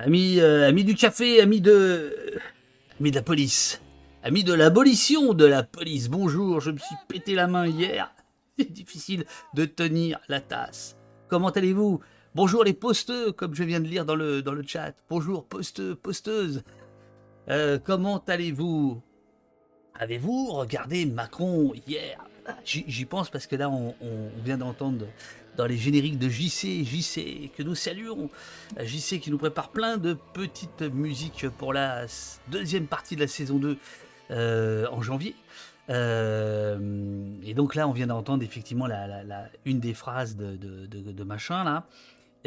[0.00, 2.14] Amis, euh, du café, amis de.
[3.00, 3.82] De la police.
[4.22, 6.08] Amis de l'abolition de la police.
[6.08, 8.14] Bonjour, je me suis pété la main hier.
[8.58, 9.24] C'est difficile
[9.54, 10.96] de tenir la tasse.
[11.26, 11.98] Comment allez-vous?
[12.36, 14.94] Bonjour les posteux, comme je viens de lire dans le, dans chat.
[15.10, 16.62] Bonjour posteux, posteuses.
[17.48, 19.02] Euh, comment allez-vous?
[19.94, 22.24] Avez-vous regardé Macron hier?
[22.64, 23.94] J'y pense parce que là, on
[24.44, 25.06] vient d'entendre
[25.58, 28.30] dans les génériques de JC, JC que nous saluons,
[28.80, 32.06] JC qui nous prépare plein de petites musiques pour la
[32.46, 33.76] deuxième partie de la saison 2
[34.30, 35.34] euh, en janvier.
[35.90, 36.78] Euh,
[37.44, 38.86] et donc là, on vient d'entendre effectivement
[39.64, 41.86] une des phrases de machin là,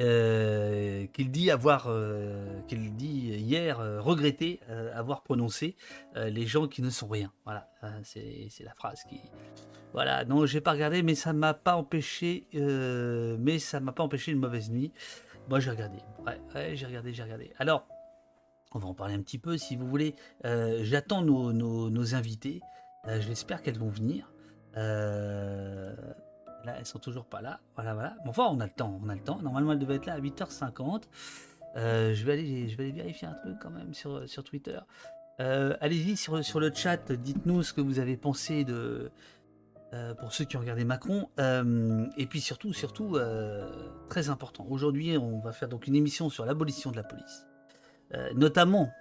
[0.02, 4.60] euh, qu'il dit avoir, euh, qu'il dit hier euh, regretter
[4.94, 5.76] avoir prononcé
[6.16, 7.32] les gens qui ne sont rien.
[7.46, 9.22] Voilà, euh, c'est la phrase qui,
[9.94, 14.32] voilà, non, j'ai pas regardé, mais ça m'a pas empêché, mais ça m'a pas empêché
[14.32, 14.92] une mauvaise nuit.
[15.50, 15.98] Moi, j'ai regardé.
[16.26, 17.54] Ouais, ouais, j'ai regardé, j'ai regardé.
[17.58, 17.88] Alors,
[18.74, 20.16] on va en parler un petit peu, si vous voulez.
[20.44, 22.62] J'attends nos, invités.
[23.20, 24.32] J'espère qu'elles vont venir.
[26.66, 27.60] Là, elles sont toujours pas là.
[27.76, 28.16] Voilà, voilà.
[28.24, 29.42] Bon, enfin, on a le temps, on a le temps.
[29.42, 31.04] Normalement, elles devaient être là à 8h50.
[31.78, 34.80] Euh, je vais aller, vérifier un truc quand même sur, Twitter.
[35.40, 39.12] Euh, Allez-y sur, le chat, dites-nous ce que vous avez pensé de,
[39.94, 41.30] euh, pour ceux qui ont regardé Macron.
[42.18, 43.18] Et puis surtout, surtout,
[44.10, 44.66] très important.
[44.70, 47.46] Aujourd'hui, on va faire donc une émission sur l'abolition de la police,
[48.36, 48.92] notamment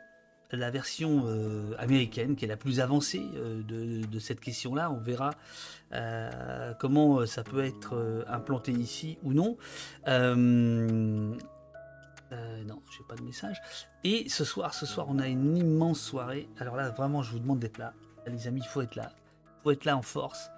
[0.52, 4.90] la version euh, américaine, qui est la plus avancée euh, de, cette question-là.
[4.90, 5.30] On verra
[5.92, 9.56] euh, comment ça peut être implanté ici ou non.
[12.32, 13.60] Euh, non, j'ai pas de message.
[14.04, 16.48] Et ce soir, ce soir, on a une immense soirée.
[16.58, 17.92] Alors là, vraiment, je vous demande d'être là.
[18.26, 19.12] Les amis, il faut être là.
[19.14, 20.50] Il faut être là en force.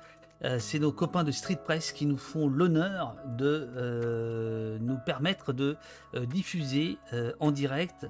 [0.44, 5.52] Euh, c'est nos copains de Street Press qui nous font l'honneur de euh, nous permettre
[5.52, 5.76] de
[6.14, 6.98] euh, diffuser
[7.40, 8.06] en direct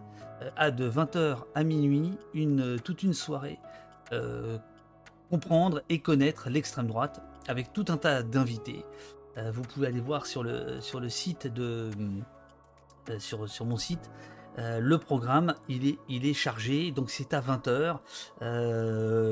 [0.56, 2.16] à de 20h à minuit
[2.84, 3.58] toute une soirée.
[5.30, 8.84] comprendre et connaître l'extrême droite avec tout un tas d'invités.
[9.52, 11.90] Vous pouvez aller voir sur le, site de...
[13.18, 14.10] sur mon site
[14.58, 17.98] euh, le programme, il est, il est chargé, donc c'est à 20h.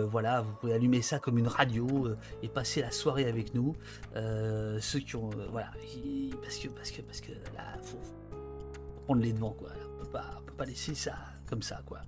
[0.08, 3.75] voilà, vous pouvez allumer ça comme une radio euh, et passer la soirée avec nous.
[4.16, 5.31] Euh, ceux qui ont.
[5.38, 7.98] euh, voilà, il- parce que, parce que, parce que là, faut,
[8.31, 9.70] faut prendre les devants, quoi.
[9.98, 11.14] On peut pas, on peut pas laisser ça
[11.48, 12.00] comme ça, quoi.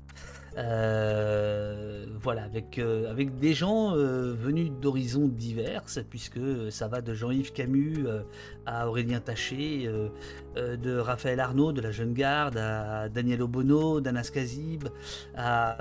[0.59, 6.41] Euh, voilà, avec, euh, avec des gens euh, venus d'horizons divers, puisque
[6.71, 8.07] ça va de Jean-Yves Camus
[8.67, 9.91] à Aurélien Taché,
[10.57, 14.89] de Raphaël Arnaud de la Jeune Garde, à Daniel Obono, d'Anas Kazib,
[15.35, 15.79] à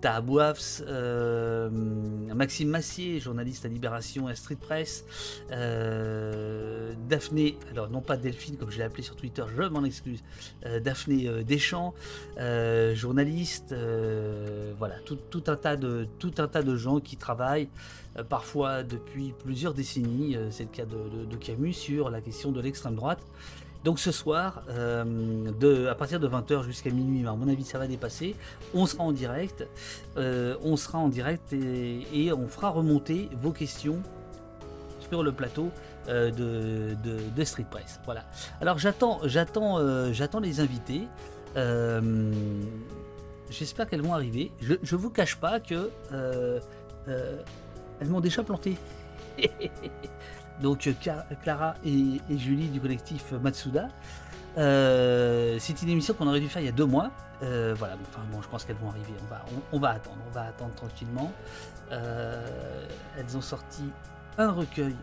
[0.00, 1.70] Taha Bouafs, à
[2.34, 5.04] Maxime Massier, journaliste à Libération et à Street Press,
[7.08, 10.22] Daphné, alors non pas Delphine comme je l'ai appelé sur Twitter, je m'en excuse,
[10.84, 11.94] Daphné Deschamps,
[12.94, 17.68] journaliste, euh, voilà, tout, un tas de, gens qui travaillent
[18.18, 22.60] euh, parfois depuis plusieurs décennies, euh, c'est le cas de, Camus, sur la question de
[22.60, 23.20] l'extrême droite.
[23.84, 28.34] Donc ce soir, à partir de 20h jusqu'à minuit, à mon avis ça va dépasser,
[28.72, 29.66] on sera en direct,
[30.16, 33.98] on sera en direct et, on fera remonter vos questions
[35.06, 35.68] sur le plateau
[36.08, 38.00] de, Street Press.
[38.06, 38.24] Voilà.
[38.62, 39.20] Alors j'attends,
[40.40, 41.02] les invités.
[43.50, 44.52] J'espère qu'elles vont arriver.
[44.60, 46.60] Je, je vous cache pas que euh,
[47.08, 47.42] euh,
[48.00, 48.76] elles m'ont déjà planté.
[50.62, 50.88] Donc
[51.42, 53.88] Clara et, Julie du collectif Matsuda.
[54.56, 57.10] Euh, c'est une émission qu'on aurait dû faire il y a deux mois.
[57.40, 59.12] Voilà, enfin bon, je pense qu'elles vont arriver.
[59.22, 61.30] On va, on, va attendre, on va attendre tranquillement.
[61.90, 63.82] Elles ont sorti
[64.38, 64.96] un recueil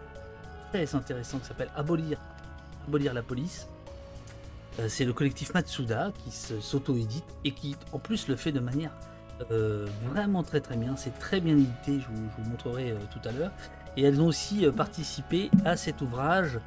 [0.72, 2.18] très intéressant qui s'appelle Abolir,
[2.88, 3.68] Abolir la police.
[4.80, 8.92] Euh, c'est le collectif Matsuda qui s'auto-édite et qui en plus le fait de manière
[9.52, 10.96] euh, vraiment très très bien.
[10.96, 13.52] C'est très bien édité, je vous, montrerai euh, tout à l'heure.
[13.98, 16.60] Et elles ont aussi participé à cet ouvrage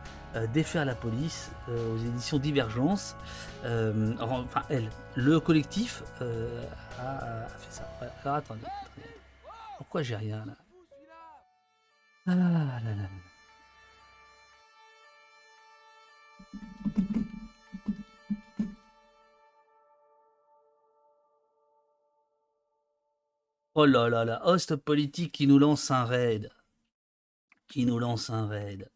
[0.52, 3.16] Défaire la police aux éditions Divergence.
[3.64, 7.88] Enfin, elles, le collectif a, fait ça.
[8.22, 9.14] Alors attendez, attendez.
[9.78, 10.52] Pourquoi j'ai rien là?
[12.26, 13.08] Ah là là là.
[23.76, 26.48] Oh là là là, host politique qui nous lance un raid.
[27.66, 28.88] Qui nous lance un raid.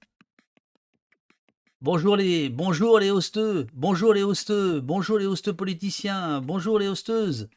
[1.80, 7.48] Bonjour les, bonjour les hosteux, bonjour les hosteux, bonjour les hosteux politiciens, bonjour les hosteuses.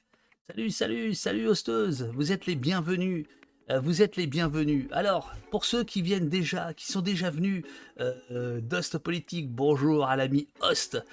[0.48, 3.28] Salut, salut, salut hosteuses, vous êtes les bienvenus.
[3.70, 4.88] Euh, vous êtes les bienvenus.
[4.92, 7.64] Alors, pour ceux qui viennent déjà, qui sont déjà venus
[8.00, 11.04] euh, euh, d'Ost Politique, bonjour à l'ami Host,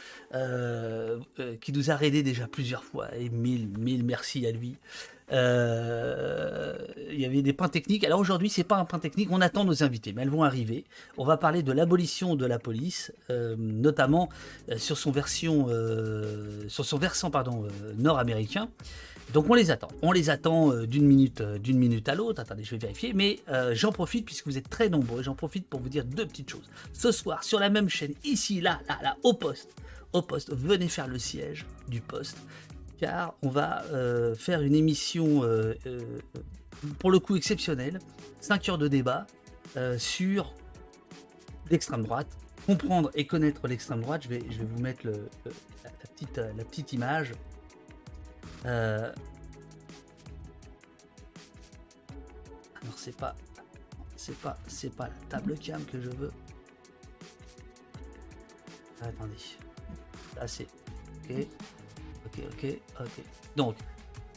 [1.61, 4.79] qui nous a aidé déjà plusieurs fois, et mille, mille merci à lui.
[5.31, 8.05] Il y avait des points techniques.
[8.05, 9.29] Alors aujourd'hui, c'est pas un point technique.
[9.31, 10.85] On attend nos invités, mais elles vont arriver.
[11.17, 14.29] On va parler de l'abolition de la police, notamment
[14.77, 15.69] sur son version,
[16.69, 17.31] sur son versant
[17.99, 18.69] nord-américain.
[19.33, 19.89] Donc on les attend.
[20.03, 22.41] On les attend euh, d'une minute, euh, d'une minute à l'autre.
[22.41, 23.13] Attendez, je vais vérifier.
[23.13, 25.23] Mais euh, j'en profite puisque vous êtes très nombreux.
[25.23, 26.69] J'en profite pour vous dire deux petites choses.
[26.93, 29.75] Ce soir, sur la même chaîne, ici, là, là, au poste,
[30.13, 32.39] au poste, venez faire le siège du poste,
[32.99, 33.85] car on va
[34.37, 35.43] faire une émission
[36.99, 37.99] pour le coup exceptionnelle,
[38.41, 39.27] 5 heures de débat
[39.99, 40.55] sur
[41.71, 42.29] l'extrême droite.
[42.67, 44.25] Comprendre et connaître l'extrême droite.
[44.25, 45.91] Je vais, vous mettre la,
[46.65, 47.33] petite, image.
[48.67, 49.13] Euh...
[52.83, 53.35] Alors c'est pas,
[54.17, 54.39] c'est
[54.95, 56.31] pas, la table cam que je veux.
[59.01, 59.35] attendez,
[60.47, 60.67] c'est,
[61.25, 61.47] ok,
[62.47, 63.25] ok, ok.
[63.57, 63.77] Donc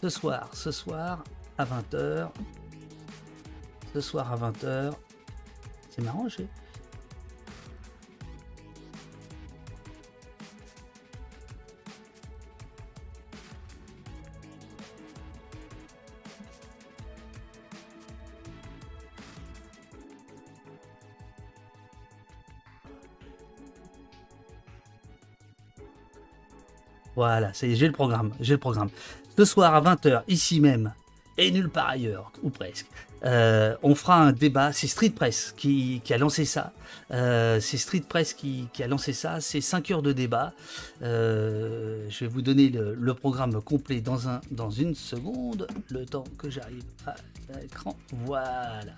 [0.01, 1.24] ce soir, ce soir
[1.57, 2.30] à 20h,
[3.94, 4.94] ce soir à 20h,
[5.89, 6.48] c'est marrant, j'ai
[27.21, 28.89] Voilà, j'ai le programme, j'ai le programme.
[29.38, 30.91] Ce soir à 20h, ici même,
[31.38, 32.88] et nulle part ailleurs, ou presque,
[33.25, 34.73] euh, on fera un débat.
[34.73, 36.73] C'est Street Press qui, a lancé ça.
[37.12, 39.39] Euh, c'est Street Press qui, a lancé ça.
[39.39, 40.53] C'est 5 heures de débat.
[41.03, 44.17] Euh, je vais vous donner le, programme complet dans,
[44.50, 47.95] dans une seconde, le temps que j'arrive à l'écran.
[48.25, 48.95] Voilà.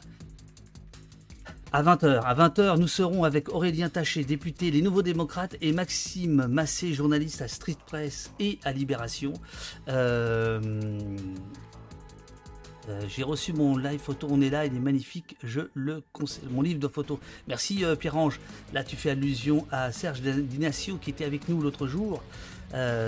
[1.75, 6.46] À 20h, à 20h, nous serons avec Aurélien Taché, député Les Nouveaux Démocrates, et Maxime
[6.46, 9.34] Massé, journaliste à Street Press et à Libération.
[9.88, 10.62] Euh,
[12.90, 16.44] euh, j'ai reçu mon live photo, on est là, il est magnifique, je le conseille.
[16.52, 17.18] Mon livre de photos.
[17.48, 18.40] Merci euh, Pierre-Ange.
[18.72, 22.22] Là, tu fais allusion à Serge Dinacio qui était avec nous l'autre jour,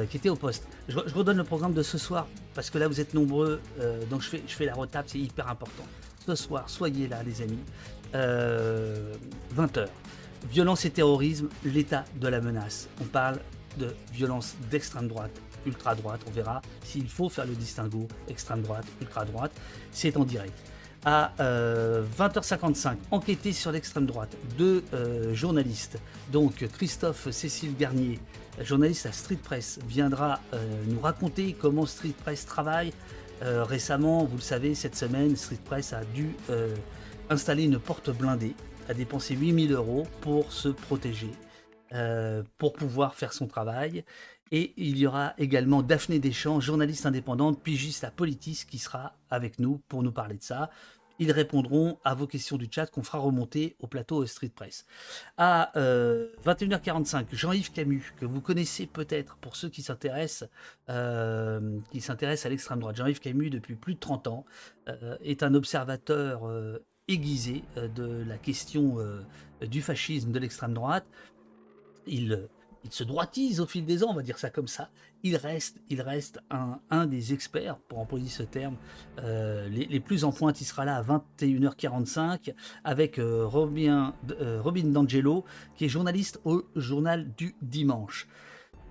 [0.10, 0.68] qui était au poste.
[0.90, 2.26] Je, redonne le programme de ce soir
[2.56, 3.62] parce que là, vous êtes nombreux,
[4.10, 5.84] donc je fais, je fais la retape, c'est hyper important.
[6.26, 7.60] Ce soir, soyez là, les amis.
[8.14, 8.16] 20h.
[8.16, 9.86] Euh,
[10.52, 12.88] violence et terrorisme, l'état de la menace.
[13.02, 13.40] On parle
[13.78, 15.32] de violence d'extrême droite,
[15.66, 16.22] ultra droite.
[16.28, 19.52] On verra s'il faut faire le distinguo extrême droite, ultra droite.
[19.92, 20.54] C'est en direct.
[21.08, 24.36] À 20h55, euh, enquêter sur l'extrême droite.
[24.58, 26.00] Deux euh, journalistes,
[26.32, 28.20] donc Christophe Cécile Garnier,
[28.62, 30.40] journaliste à Street Press, viendra
[30.88, 32.92] nous raconter comment Street Press travaille.
[33.42, 36.36] récemment, vous le savez, cette semaine, Street Press a dû
[37.30, 38.56] installer une porte blindée,
[38.90, 41.32] a dépensé 8000 euros pour se protéger,
[41.94, 44.04] euh, pour pouvoir faire son travail.
[44.52, 49.60] Et il y aura également Daphné Deschamps, journaliste indépendante, pigiste à Politis, qui sera avec
[49.60, 50.70] nous pour nous parler de ça.
[51.18, 54.86] Ils répondront à vos questions du chat qu'on fera remonter au plateau Street Press.
[55.38, 55.72] À
[56.46, 60.50] 21h45, euh, Jean-Yves Camus, que vous connaissez peut-être pour ceux qui s'intéressent
[60.90, 62.98] euh, qui s'intéressent à l'extrême droite.
[62.98, 64.46] Jean-Yves Camus, depuis plus de 30 ans,
[65.24, 66.44] est un observateur
[67.08, 69.22] aiguisé euh, de la question euh,
[69.66, 71.06] du fascisme de l'extrême droite.
[72.08, 72.48] Il,
[72.84, 74.90] il, se droitise au fil des ans, on va dire ça comme ça.
[75.24, 78.78] Il reste, il reste un, des experts, pour employer ce terme,
[79.20, 80.62] euh, les, plus en pointe.
[80.62, 82.54] Il sera là à 21h45
[82.84, 88.28] avec Robin, Robin D'Angelo, qui est journaliste au journal du dimanche.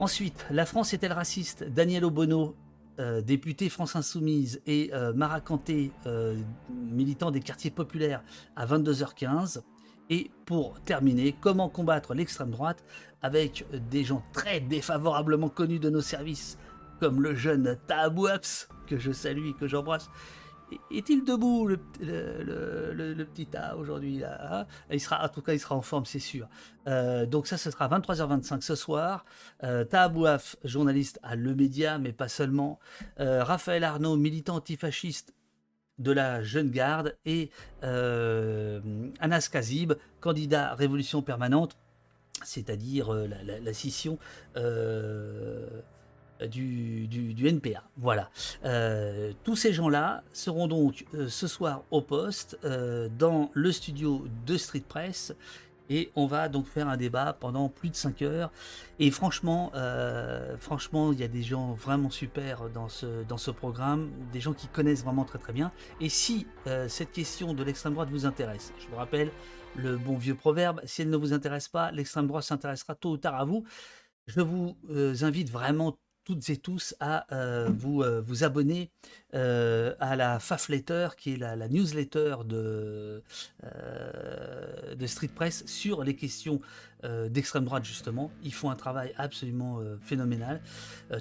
[0.00, 1.62] Ensuite, la France est-elle raciste?
[1.62, 2.56] Daniel Obono
[3.00, 6.36] euh, député France Insoumise et euh, Mara Kanté, euh,
[6.70, 8.22] militant des quartiers populaires,
[8.54, 9.62] à 22h15.
[10.10, 12.84] Et pour terminer, comment combattre l'extrême droite
[13.20, 16.58] avec des gens très défavorablement connus de nos services,
[17.00, 20.08] comme le jeune Tabouaps, que je salue et que j'embrasse,
[20.90, 21.76] est-il debout, le,
[23.24, 24.66] petit A aujourd'hui là hein?
[24.90, 26.48] Il sera, en tout cas, il sera en forme, c'est sûr.
[26.86, 29.24] Euh, donc ça, ce sera 23h25 ce soir.
[29.62, 29.84] Euh,
[30.64, 32.78] journaliste à Le Média, mais pas seulement.
[33.20, 35.34] Euh, Raphaël Arnaud, militant antifasciste
[35.98, 37.16] de la Jeune Garde.
[37.24, 37.50] Et
[37.82, 38.80] euh,
[39.20, 41.76] Anas Kazib, candidat Révolution Permanente,
[42.42, 44.18] c'est-à-dire la, scission
[46.48, 47.84] du, NPA.
[47.96, 48.30] Voilà.
[48.64, 54.24] Euh, tous ces gens-là seront donc euh, ce soir au poste euh, dans le studio
[54.46, 55.34] de Street Press
[55.90, 58.50] Et on va donc faire un débat pendant plus de 5 heures.
[58.98, 63.50] Et franchement, euh, franchement, il y a des gens vraiment super dans ce, dans ce
[63.50, 65.72] programme, des gens qui connaissent vraiment très très bien.
[66.00, 69.30] Et si euh, cette question de l'extrême droite vous intéresse, je vous rappelle
[69.76, 73.16] le bon vieux proverbe, si elle ne vous intéresse pas, l'extrême droite s'intéressera tôt ou
[73.16, 73.64] tard à vous.
[74.26, 78.90] Je vous euh, invite vraiment toutes et tous à euh, vous, euh, vous abonner
[79.34, 83.22] euh, à la Fafletter, qui est la, newsletter de,
[84.96, 86.60] de Street Press sur les questions
[87.28, 88.30] d'extrême droite, justement.
[88.42, 90.62] Ils font un travail absolument phénoménal.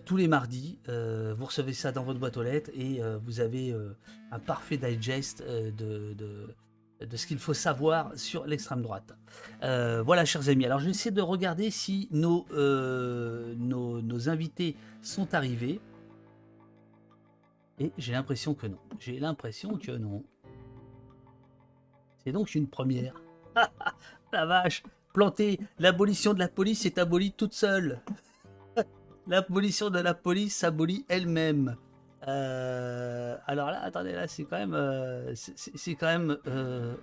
[0.05, 3.75] tous les mardis, vous recevez ça dans votre boîte aux lettres et vous avez
[4.31, 6.15] un parfait digest de
[7.01, 9.15] de ce qu'il faut savoir sur l'extrême droite.
[9.63, 10.65] Euh, voilà, chers amis.
[10.65, 15.79] Alors, je vais essayer de regarder si nos, euh, nos, nos, invités sont arrivés.
[17.79, 18.77] Et j'ai l'impression que non.
[18.99, 20.23] J'ai l'impression que non.
[22.23, 23.15] C'est donc une première.
[24.33, 24.83] la vache
[25.13, 28.01] Planter l'abolition de la police est abolie toute seule.
[29.27, 31.77] l'abolition de la police s'abolit elle-même.
[32.27, 36.37] Euh, alors là, attendez, là, c'est quand même, euh, c'est quand même.
[36.47, 36.95] Euh...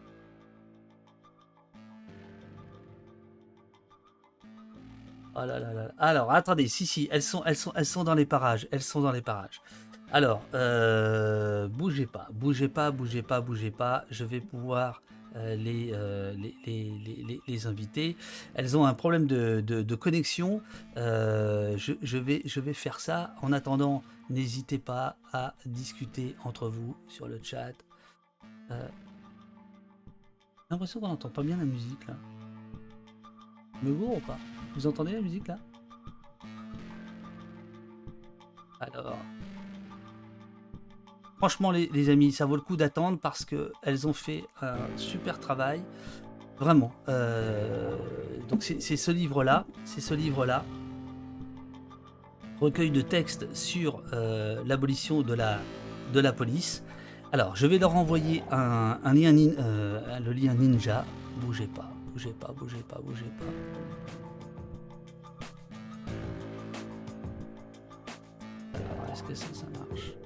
[5.34, 5.92] Oh là là là.
[5.98, 9.00] Alors, attendez, si si, elles sont, elles sont, elles sont dans les parages, elles sont
[9.00, 9.60] dans les parages.
[10.12, 10.42] Alors,
[11.68, 14.04] bougez pas, bougez pas, bougez pas, bougez pas.
[14.10, 15.02] Je vais pouvoir
[15.36, 15.56] euh,
[15.92, 16.34] euh,
[17.46, 18.16] les, invités.
[18.54, 20.62] Elles ont un problème de, connexion.
[20.96, 23.34] Euh, je, vais, faire ça.
[23.42, 27.72] En attendant, n'hésitez pas à discuter entre vous sur le chat.
[28.70, 28.76] J'ai
[30.70, 32.14] l'impression qu'on n'entend pas bien la musique là.
[33.82, 34.38] Me ou pas?
[34.74, 35.58] Vous entendez la musique là?
[38.80, 39.18] Alors.
[41.40, 45.82] Franchement, les, amis, ça vaut le coup d'attendre parce qu'elles ont fait un super travail.
[46.58, 46.92] Vraiment.
[47.08, 47.96] Euh,
[48.50, 49.64] donc, c'est ce livre-là.
[49.86, 50.66] C'est ce livre-là.
[52.60, 56.84] Recueil de textes sur euh, l'abolition de la, police.
[57.32, 61.06] Alors, je vais leur envoyer un, lien, euh, le lien ninja.
[61.40, 63.46] Bougez pas, bougez pas, bougez pas, bougez pas.
[69.10, 70.19] Est-ce que ça marche?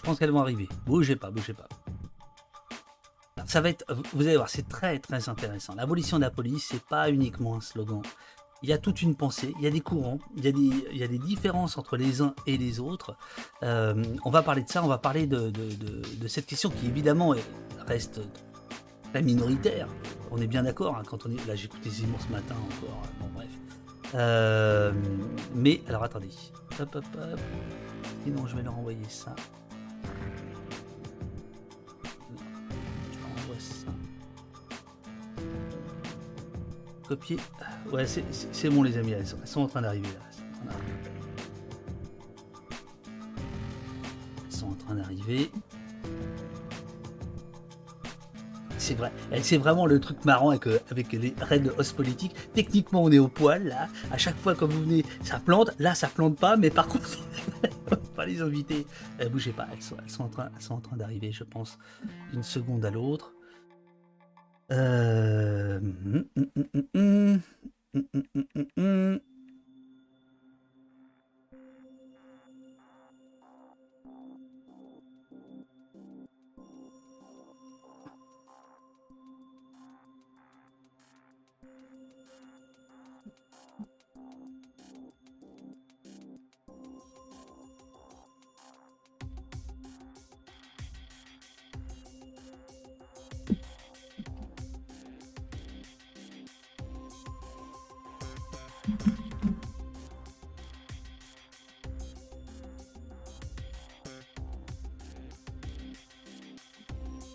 [0.00, 0.66] Je pense qu'elles vont arriver.
[0.86, 1.68] Bougez pas, bougez pas.
[3.44, 5.74] ça va être, vous allez voir, c'est très très intéressant.
[5.74, 8.00] L'abolition de la police, c'est pas uniquement un slogan.
[8.62, 10.86] Il y a toute une pensée, il y a des courants, il y a des,
[10.92, 13.14] il y a des différences entre les uns et les autres.
[13.62, 17.34] Euh, on va parler de ça, on va parler de, de, cette question qui évidemment
[17.86, 18.22] reste
[19.12, 19.86] très minoritaire.
[20.30, 21.46] On est bien d'accord, hein, quand on est.
[21.46, 23.02] Là, écouté Zemmour ce matin encore.
[23.20, 23.50] Bon, bref.
[24.14, 24.92] Euh,
[25.54, 26.30] mais alors attendez.
[26.78, 26.98] Hop,
[28.24, 29.34] je vais leur envoyer ça.
[37.10, 37.38] Copier.
[37.92, 39.10] Ouais, c'est bon, les amis.
[39.10, 40.06] Elles sont, elles sont en train d'arriver.
[44.46, 45.50] Elles sont en train d'arriver
[48.90, 49.12] c'est vrai.
[49.42, 52.34] C'est vraiment le truc marrant avec, euh, avec les raids host politiques.
[52.54, 53.88] Techniquement, on est au poil, là.
[54.10, 55.70] À chaque fois que vous venez, ça plante.
[55.78, 57.08] Là, ça plante pas, mais par contre,
[58.16, 58.86] pas les inviter.
[59.20, 61.44] Euh, bougez pas, elles sont, elles sont en train, elles sont en train d'arriver, je
[61.44, 61.78] pense,
[62.32, 63.32] d'une seconde à l'autre.
[64.70, 67.42] 呃，嗯嗯嗯嗯嗯嗯
[67.92, 69.29] 嗯嗯嗯嗯嗯。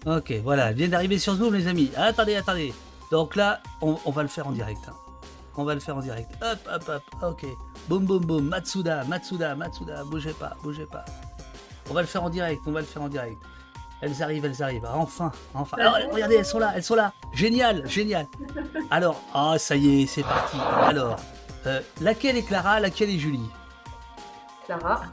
[0.05, 1.91] Ok, voilà, elle vient d'arriver sur Zoom, les amis.
[1.97, 2.74] Attendez, attendez.
[3.12, 4.81] Donc là, on, va le faire en direct.
[4.88, 4.93] Hein.
[5.57, 6.29] On va le faire en direct.
[6.41, 7.24] Hop, hop, hop.
[7.24, 7.45] Ok.
[7.88, 8.47] Boum, boum, boum.
[8.47, 10.03] Matsuda, Matsuda, Matsuda.
[10.03, 11.05] Bougez pas, bougez pas.
[11.89, 12.62] On va le faire en direct.
[12.67, 13.38] On va le faire en direct.
[14.01, 14.88] Elles arrivent, elles arrivent.
[14.93, 15.77] Enfin, enfin.
[15.79, 17.13] Alors, regardez, elles sont là, elles sont là.
[17.33, 18.27] Génial, génial.
[18.91, 20.57] Alors, ah, ça y est, c'est parti.
[20.83, 21.17] Alors,
[21.65, 23.50] euh, laquelle est Clara, laquelle est Julie?
[24.65, 25.03] Clara.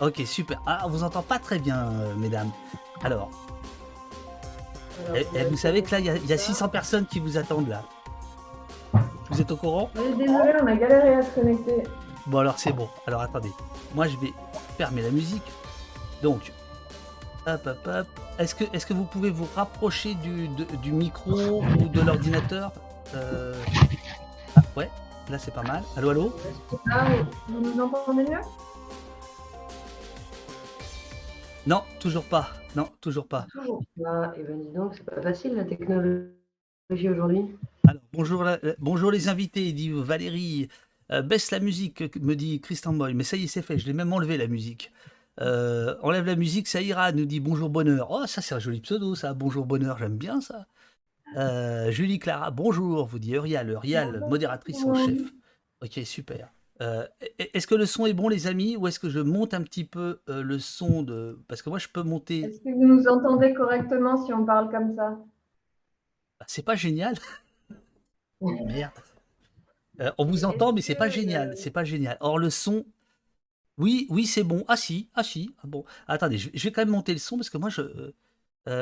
[0.00, 0.60] Ok, super.
[0.66, 2.50] Ah, on vous entend pas très bien, euh, mesdames.
[3.02, 3.30] Alors,
[5.14, 7.68] et, eh, eh, vous savez que là, il y, a 600 personnes qui vous attendent
[7.68, 7.82] là.
[9.30, 9.90] Vous êtes au courant?
[9.94, 11.84] Désolé, on a galéré à se connecter.
[12.26, 12.88] Bon, alors c'est bon.
[13.06, 13.52] Alors attendez.
[13.94, 14.32] Moi, je vais
[14.76, 15.42] fermer la musique.
[16.22, 16.52] Donc,
[17.46, 18.06] hop, hop, hop.
[18.38, 22.72] Est-ce que, est que vous pouvez vous rapprocher du, du micro ou de l'ordinateur?
[23.14, 23.54] Euh...
[24.56, 24.90] ah, Ouais,
[25.28, 25.82] là c'est pas mal.
[25.96, 26.36] Allô, allô?
[26.90, 27.06] Ah,
[27.48, 28.40] Vous nous entendez mieux?
[31.66, 32.48] Non, toujours pas.
[32.76, 33.46] Non, toujours pas.
[33.52, 34.32] Toujours pas.
[34.36, 37.46] Et eh ben dis donc, c'est pas facile la technologie aujourd'hui.
[37.86, 38.44] Alors, bonjour,
[38.78, 40.68] bonjour les invités, dit Valérie.
[41.10, 43.14] Euh, baisse la musique, me dit Christian Boy.
[43.14, 44.92] Mais ça y est, c'est fait, je l'ai même enlevé la musique.
[45.40, 48.10] Euh, enlève la musique, ça ira, nous dit Bonjour Bonheur.
[48.10, 49.34] Oh, ça c'est un joli pseudo, ça.
[49.34, 50.66] Bonjour Bonheur, j'aime bien ça.
[51.36, 55.20] Euh, Julie Clara, bonjour, vous dit Eurial, Eurial, modératrice en chef.
[55.82, 56.52] Ok, super.
[56.80, 57.06] Euh,
[57.38, 59.84] est-ce que le son est bon, les amis, ou est-ce que je monte un petit
[59.84, 61.38] peu euh, le son de.
[61.46, 62.40] Parce que moi, je peux monter.
[62.40, 65.18] Est-ce que vous nous entendez correctement si on parle comme ça?
[66.38, 67.16] Bah, C'est pas génial.
[68.40, 68.92] Merde.
[70.00, 71.54] Euh, on vous entend, mais c'est pas génial.
[71.56, 72.16] C'est pas génial.
[72.20, 72.86] Or, le son.
[73.76, 74.64] Oui, oui, c'est bon.
[74.66, 75.54] Ah si, ah si.
[75.62, 78.12] Ah, bon, attendez, je, vais quand même monter le son parce que moi, je.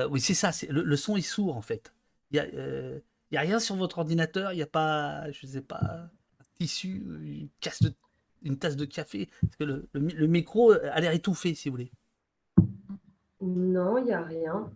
[0.09, 0.51] oui, c'est ça.
[0.69, 1.93] Le, le, son est sourd en fait.
[2.31, 4.53] Il y a, y a rien sur votre ordinateur.
[4.53, 6.11] Il n'y a pas, je sais pas
[6.59, 7.49] tissu, une,
[7.83, 7.95] de,
[8.43, 11.93] une tasse de café Parce que le, le, micro a l'air étouffé, si vous voulez.
[13.41, 14.71] Non, il n'y a rien.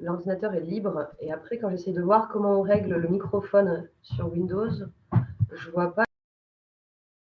[0.00, 1.08] L'ordinateur est libre.
[1.20, 4.70] Et après, quand j'essaie de voir comment on règle le microphone sur Windows,
[5.52, 6.04] je vois pas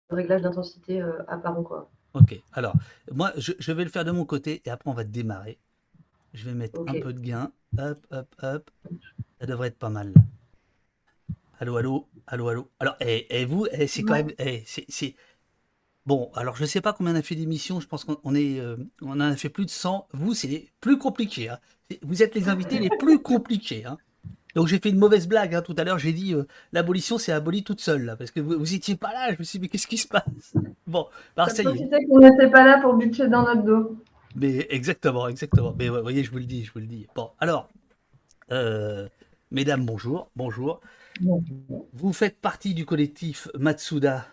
[0.10, 1.64] le réglage d'intensité euh, apparent.
[1.64, 1.90] Quoi.
[2.14, 2.76] Ok, alors,
[3.12, 5.60] moi, je, je, vais le faire de mon côté et après, on va démarrer.
[6.34, 7.52] Je vais mettre un peu de gain.
[7.78, 8.72] Hop, hop, hop.
[9.40, 10.14] Ça devrait être pas mal.
[11.60, 12.70] Allô, allô, allô, allô.
[12.80, 14.32] Alors, et, eh, eh, vous, eh, c'est quand même.
[14.66, 15.16] c'est,
[16.06, 18.60] Bon, alors je ne sais pas combien on a fait d'émissions, je pense qu'on est,
[18.60, 20.08] euh, on en a fait plus de 100.
[20.14, 21.50] Vous, c'est les plus compliqués.
[21.50, 21.60] Hein.
[22.02, 23.86] Vous êtes les invités les plus compliqués.
[23.86, 23.98] Hein.
[24.56, 27.32] Donc j'ai fait une mauvaise blague hein, tout à l'heure, j'ai dit euh, l'abolition c'est
[27.32, 29.68] aboli toute seule, là, parce que vous, n'étiez pas là, je me suis dit mais
[29.68, 30.56] qu'est-ce qui se passe?
[30.88, 31.06] Bon,
[31.38, 32.08] est.
[32.08, 33.98] qu'on n'était pas là pour butcher dans notre dos.
[34.36, 35.76] Mais exactement, exactement.
[35.78, 37.06] Mais vous voyez, je vous le dis, je vous le dis.
[37.16, 37.70] Bon, alors,
[38.52, 39.08] euh,
[39.52, 40.82] mesdames, bonjour, bonjour.
[41.94, 44.28] Vous faites partie du collectif Matsuda,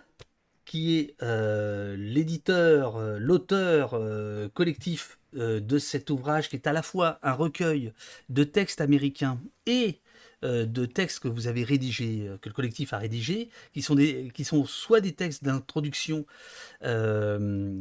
[0.64, 6.81] qui est euh, l'éditeur, euh, l'auteur euh, collectif de cet ouvrage, qui est à la
[6.81, 7.92] fois un recueil
[8.31, 10.01] de textes américains et
[10.47, 14.31] de textes que vous avez rédigés, euh, que le collectif a rédigés, qui sont, des,
[14.35, 16.27] qui sont soit des textes d'introduction,
[16.85, 17.81] euh,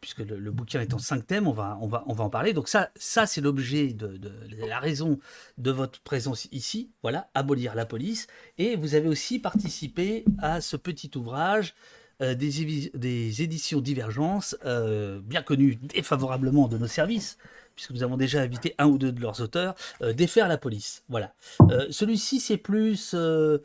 [0.00, 2.52] puisque le, bouquin est en cinq thèmes, on va, on va, on va en parler.
[2.52, 4.18] Donc ça, ça c'est l'objet de,
[4.66, 5.18] la raison
[5.58, 6.90] de votre présence ici.
[7.02, 8.26] Voilà, abolir la police.
[8.58, 11.74] Et vous avez aussi participé à ce petit ouvrage.
[12.20, 17.38] des, des, éditions Divergence, bien connues défavorablement de nos services,
[17.74, 21.02] puisque nous avons déjà invité un ou deux de leurs auteurs, euh, défaire la police.
[21.08, 21.34] Voilà.
[21.70, 23.58] Euh, celui-ci, c'est plus euh,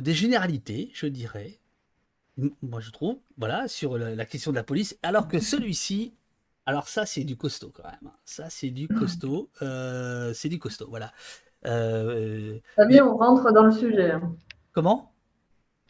[0.00, 1.58] des généralités, je dirais.
[2.62, 4.98] Moi, je trouve, voilà, sur la, question de la police.
[5.02, 6.12] Alors que celui-ci,
[6.66, 8.10] alors ça, c'est du costaud quand même.
[8.24, 9.48] Ça, c'est du costaud.
[9.60, 11.12] c'est du costaud, voilà.
[11.62, 14.12] T'as vu, on rentre dans le sujet.
[14.12, 14.34] Hein.
[14.72, 15.15] Comment?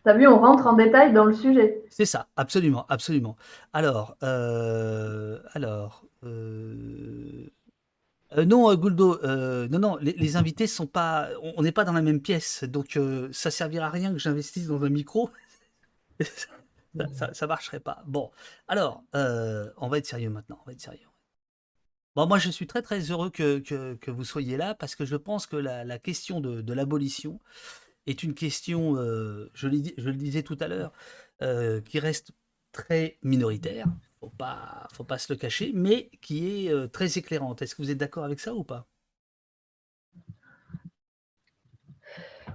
[0.06, 1.82] T'as vu, on rentre en détail dans le sujet.
[1.90, 3.36] C'est ça, absolument, absolument.
[3.72, 7.50] Alors, alors, euh,
[8.38, 9.18] euh, non, euh, Gouldo,
[9.68, 11.30] non, non, les, invités sont pas.
[11.56, 12.96] On n'est pas dans la même pièce, donc
[13.32, 15.28] ça servira à rien que j'investisse dans un micro.
[17.12, 18.04] ça, ça, marcherait pas.
[18.06, 18.30] Bon,
[18.68, 20.62] alors, on va être sérieux maintenant.
[20.68, 21.08] On sérieux.
[22.14, 25.48] Bon, moi, je suis très très heureux que, vous soyez là parce que je pense
[25.48, 27.40] que la, question de l'abolition
[28.06, 30.92] est une question, je, je, le disais tout à l'heure,
[31.84, 32.32] qui reste
[32.72, 33.86] très minoritaire
[34.20, 37.62] faut pas, faut pas se le cacher, mais qui est euh, très éclairante.
[37.62, 38.86] Est-ce que vous êtes d'accord avec ça ou pas?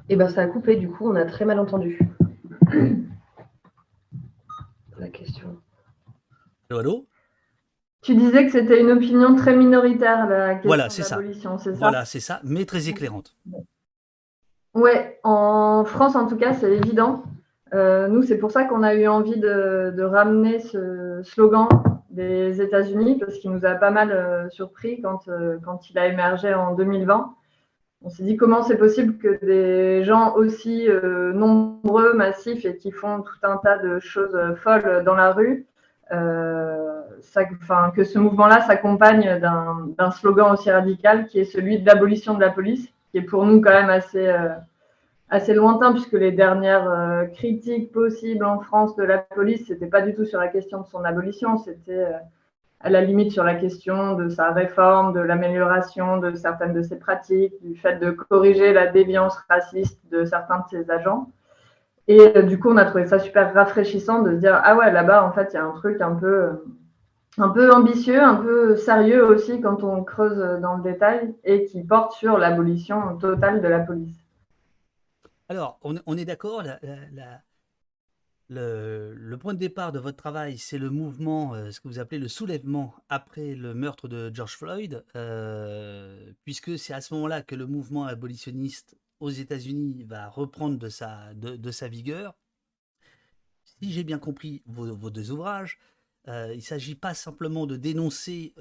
[0.09, 1.99] Eh ben, ça a coupé, du coup, on a très mal entendu.
[4.97, 5.61] La question.
[6.69, 7.07] Allô, allô?
[8.01, 11.19] Tu disais que c'était une opinion très minoritaire, la question voilà, c'est ça.
[11.75, 13.37] Voilà, c'est ça, mais très éclairante.
[14.73, 17.23] Ouais, en France, en tout cas, c'est évident.
[17.73, 21.67] Euh, nous, c'est pour ça qu'on a eu envie de, ramener ce slogan
[22.09, 26.07] des États-Unis, parce qu'il nous a pas mal euh, surpris quand, euh, quand il a
[26.07, 27.33] émergé en 2020.
[28.03, 30.87] On s'est dit comment c'est possible que des gens aussi
[31.35, 35.67] nombreux, massifs et qui font tout un tas de choses folles dans la rue,
[36.09, 42.49] que ce mouvement-là s'accompagne d'un slogan aussi radical qui est celui de l'abolition de la
[42.49, 44.33] police, qui est pour nous quand même assez
[45.29, 50.13] assez lointain puisque les dernières critiques possibles en France de la police, c'était pas du
[50.13, 52.05] tout sur la question de son abolition, c'était
[52.83, 56.97] à la limite sur la question de sa réforme, de l'amélioration de certaines de ses
[56.97, 61.29] pratiques, du fait de corriger la déviance raciste de certains de ses agents.
[62.07, 64.91] Et euh, du coup, on a trouvé ça super rafraîchissant de se dire ah ouais,
[64.91, 66.63] là-bas, en fait, il y a un truc un peu,
[67.37, 71.83] un peu ambitieux, un peu sérieux aussi quand on creuse dans le détail et qui
[71.83, 74.17] porte sur l'abolition totale de la police.
[75.49, 76.63] Alors, on, est d'accord,
[78.51, 82.19] le, point de départ de votre travail, c'est le mouvement, euh, ce que vous appelez
[82.19, 87.55] le soulèvement après le meurtre de George Floyd, euh, puisque c'est à ce moment-là que
[87.55, 92.35] le mouvement abolitionniste aux États-Unis va reprendre de sa, de, sa vigueur.
[93.63, 95.79] Si j'ai bien compris vos, deux ouvrages,
[96.27, 98.53] euh, il ne s'agit pas simplement de dénoncer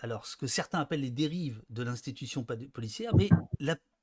[0.00, 3.28] alors ce que certains appellent les dérives de l'institution policière, mais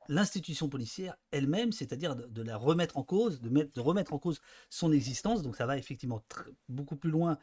[0.10, 4.42] l'institution policière elle-même, c'est-à-dire de, la remettre en cause, de, mettre, de, remettre en cause
[4.70, 5.42] son existence.
[5.42, 6.24] Donc ça va effectivement
[6.70, 7.38] beaucoup plus loin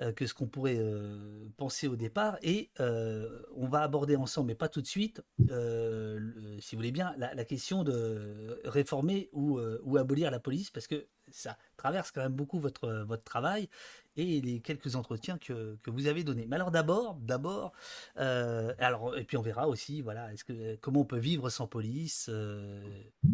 [0.00, 2.38] euh, que ce qu'on pourrait euh, penser au départ.
[2.42, 7.14] Et euh, on va aborder ensemble, mais pas tout de suite, si vous voulez bien,
[7.18, 12.32] la, question de réformer ou, ou, abolir la police, parce que ça traverse quand même
[12.32, 13.68] beaucoup votre, votre travail
[14.16, 16.46] et les quelques entretiens que, que vous avez donnés.
[16.48, 17.72] Mais alors d'abord, d'abord,
[18.18, 21.66] euh, alors et puis on verra aussi, voilà, est-ce que comment on peut vivre sans
[21.66, 22.82] police euh,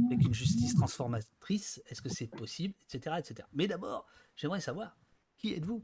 [0.06, 3.48] avec une justice transformatrice, est-ce que c'est possible, etc., etc.
[3.54, 4.06] Mais d'abord,
[4.36, 4.96] j'aimerais savoir
[5.36, 5.82] qui êtes-vous?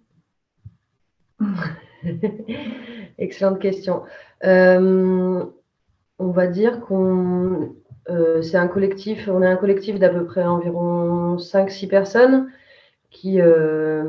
[3.19, 4.05] Excellente question.
[4.45, 5.45] Euh,
[6.19, 7.75] on va dire qu'on
[8.07, 12.49] c'est un collectif, on est un collectif d'à peu près environ 5-6 personnes
[13.13, 14.03] qui, euh,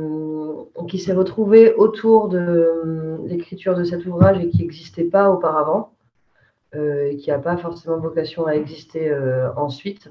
[0.88, 5.92] qui s'est retrouvé autour de euh, l'écriture de cet ouvrage et qui n'existait pas auparavant,
[6.74, 9.14] euh, et qui n'a pas forcément vocation à exister
[9.58, 10.10] ensuite.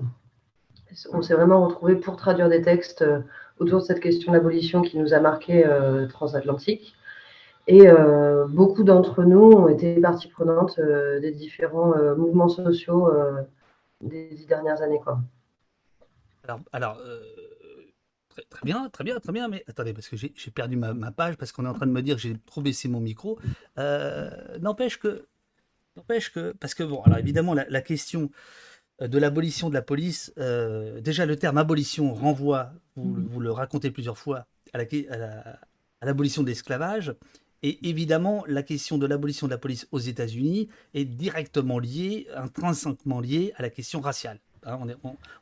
[1.13, 3.03] On s'est vraiment retrouvé pour traduire des textes
[3.59, 5.65] autour de cette question de l'abolition qui nous a marqué
[6.11, 6.95] transatlantique.
[7.67, 7.87] Et
[8.51, 13.09] beaucoup d'entre nous ont été partie prenante des différents mouvements sociaux
[14.03, 15.01] des dix dernières années.
[15.01, 15.21] Quoi.
[16.45, 16.99] Alors, alors
[18.35, 19.49] Très, bien, très bien, très bien.
[19.49, 22.03] Mais attendez, parce que j'ai perdu ma, page parce qu'on est en train de me
[22.03, 23.39] dire que j'ai trop baissé mon micro.
[23.79, 25.27] Euh, n'empêche que,
[26.33, 28.31] que, parce que bon, alors évidemment, la, question
[29.01, 33.53] euh, de l'abolition de la police, euh, déjà le terme abolition renvoie, vous, vous, le
[33.53, 34.79] racontez plusieurs fois, à
[36.03, 37.15] l'abolition la, de l'esclavage.
[37.63, 43.21] Et évidemment, la question de l'abolition de la police aux États-Unis est directement liée, intrinsèquement
[43.21, 44.41] liée à la question raciale.
[44.65, 44.79] Hein,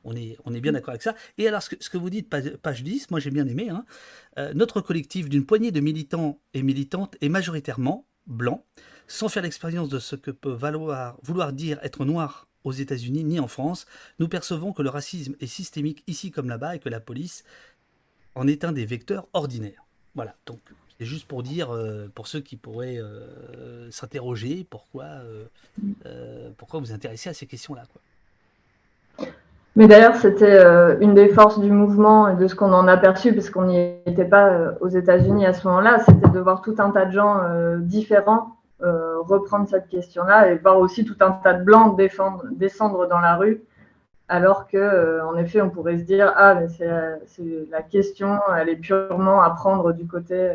[0.04, 1.14] on, est, bien d'accord avec ça.
[1.36, 3.84] Et alors, ce que, ce que vous dites, page 10, moi j'ai bien aimé, hein,
[4.38, 8.64] euh, notre collectif d'une poignée de militants et militantes est majoritairement blanc,
[9.08, 13.40] sans faire l'expérience de ce que peut valoir, vouloir dire être noir aux États-Unis ni
[13.40, 13.86] en France.
[14.18, 17.44] Nous percevons que le racisme est systémique ici comme là-bas et que la police
[18.34, 19.84] en est un des vecteurs ordinaires.
[20.14, 20.60] Voilà, donc
[21.00, 25.06] c'est juste pour dire, euh, pour ceux qui pourraient euh, s'interroger, pourquoi,
[26.58, 27.84] pourquoi vous intéressez à ces questions-là.
[29.76, 32.98] Mais d'ailleurs, c'était euh, une des forces du mouvement et de ce qu'on en a
[32.98, 36.74] perçu, puisqu'on n'y était pas euh, aux États-Unis à ce moment-là, c'était de voir tout
[36.78, 41.52] un tas de gens euh, différents reprendre cette question-là et voir aussi tout un tas
[41.52, 42.00] de blancs
[42.52, 43.62] descendre dans la rue,
[44.28, 48.76] alors que, en effet, on pourrait se dire ah, mais c'est la question, elle est
[48.76, 50.52] purement à prendre du côté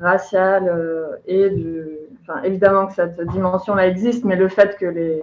[0.00, 1.86] racial et du,
[2.22, 5.22] enfin, évidemment que cette dimension-là existe, mais le fait que les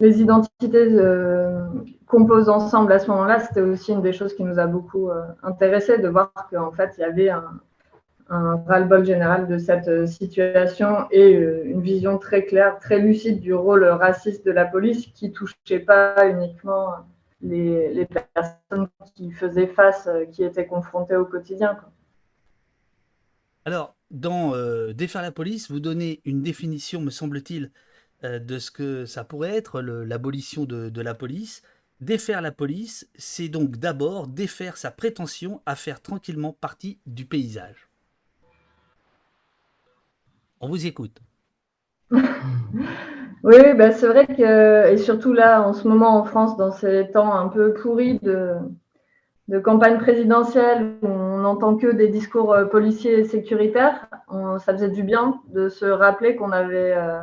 [0.00, 1.66] les identités euh,
[2.06, 5.22] composent ensemble à ce moment-là, c'était aussi une des choses qui nous a beaucoup euh,
[5.42, 7.60] intéressé de voir qu'en fait, il y avait un,
[8.28, 13.54] un ras-le-bol général de cette euh, situation et une vision très claire, très lucide du
[13.54, 16.90] rôle raciste de la police qui touchait pas uniquement
[17.40, 21.76] les, personnes qui faisaient face, qui étaient confrontées au quotidien.
[23.64, 24.52] Alors, dans
[24.92, 27.70] Défaire la police, vous donnez une définition, me semble-t-il,
[28.24, 31.62] euh, de ce que ça pourrait être l'abolition de, la police.
[32.00, 37.88] Défaire la police, c'est donc d'abord défaire sa prétention à faire tranquillement partie du paysage.
[40.60, 41.20] On vous écoute.
[42.10, 42.22] oui,
[43.76, 47.34] bah c'est vrai que, et surtout là, en ce moment en France, dans ces temps
[47.34, 48.54] un peu pourris de,
[49.48, 54.08] de campagne présidentielle, où on n'entend que des discours euh, policiers et sécuritaires,
[54.58, 57.20] ça faisait du bien de se rappeler qu'on avait euh,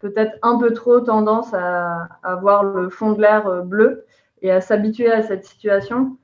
[0.00, 4.04] peut-être un peu trop tendance à, avoir le fond de l'air euh, bleu
[4.42, 6.16] et à s'habituer à cette situation.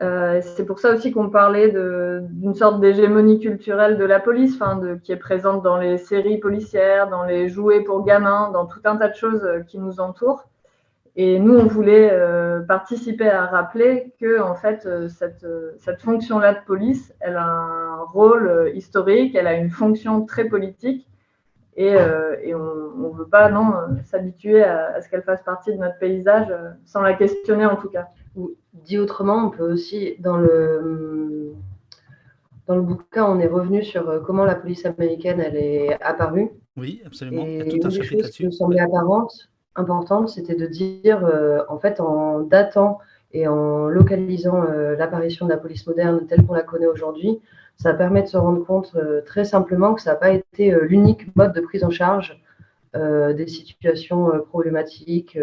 [0.00, 4.56] C'est pour ça aussi qu'on parlait d'une sorte d'hégémonie culturelle de la police,
[5.02, 8.94] qui est présente dans les séries policières, dans les jouets pour gamins, dans tout un
[8.96, 10.44] tas de choses qui nous entourent.
[11.20, 12.16] Et nous, on voulait
[12.68, 15.44] participer à rappeler que en fait, cette,
[15.78, 21.08] cette fonction-là de police, elle a un rôle historique, elle a une fonction très politique
[21.76, 21.94] et,
[22.44, 23.72] et on ne veut pas non
[24.04, 26.54] s'habituer à, à, ce qu'elle fasse partie de notre paysage
[26.84, 28.06] sans la questionner en tout cas.
[28.72, 31.52] Dit autrement, on peut aussi, dans le,
[32.68, 36.50] dans le bouquin, on est revenu sur euh, comment la police américaine elle est apparue.
[36.76, 37.42] Oui, absolument.
[37.44, 40.66] Et Il y a tout une des choses qui me semblait apparente, importante, c'était de
[40.66, 42.98] dire, euh, en fait, en datant
[43.32, 47.40] et en localisant euh, l'apparition de la police moderne telle qu'on la connaît aujourd'hui,
[47.76, 51.52] ça permet de se rendre compte très simplement que ça n'a pas été l'unique mode
[51.52, 52.42] de prise en charge
[52.92, 55.38] des situations problématiques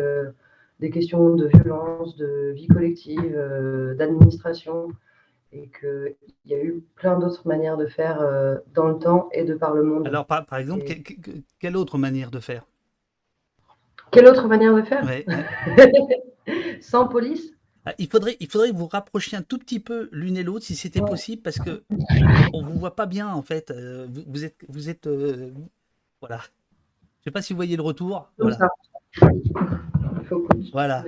[0.79, 4.89] des questions de violence, de vie collective, euh, d'administration,
[5.51, 9.45] et qu'il y a eu plein d'autres manières de faire euh, dans le temps et
[9.45, 10.07] de par le monde.
[10.07, 10.83] Alors, par, par exemple,
[11.59, 12.65] quelle autre manière de faire?
[14.15, 15.05] Quelle autre manière de faire
[16.81, 17.51] Sans police
[17.87, 20.75] ah, il faudrait, il faudrait vous rapprocher un tout petit peu l'une et l'autre si
[20.75, 21.83] c'était possible parce que
[22.51, 23.69] on vous voit pas bien en fait.
[23.69, 25.07] Euh, vous, êtes, vous êtes,
[26.19, 26.39] voilà.
[27.19, 28.31] Je sais pas si vous voyez le retour.
[28.39, 28.57] Voilà.
[30.71, 31.03] Voilà.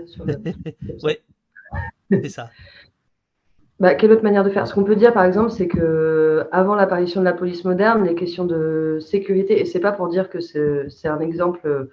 [1.03, 1.23] ouais,
[2.11, 2.51] c'est ça.
[3.79, 4.67] Bah, quelle autre manière de faire?
[4.67, 8.15] Ce qu'on peut dire, par exemple, c'est que avant l'apparition de la police moderne, les
[8.15, 11.89] questions de sécurité, et c'est pas pour dire que c'est un exemple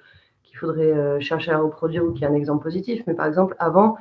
[0.54, 3.56] qu'il faudrait euh, chercher à reproduire ou qui est un exemple positif, mais par exemple,
[3.58, 3.96] avant,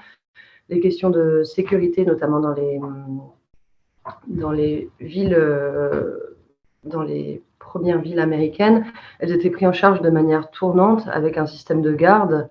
[0.69, 2.79] les questions de sécurité, notamment dans les,
[4.27, 6.19] dans les villes, euh,
[6.83, 8.85] dans les premières villes américaines,
[9.19, 12.49] elles étaient prises en charge de manière tournante avec un système de garde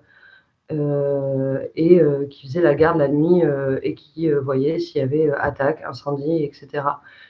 [0.70, 5.30] et euh, qui faisait la garde la nuit euh, et qui voyait s'il y avait
[5.32, 6.84] attaque, incendie, etc.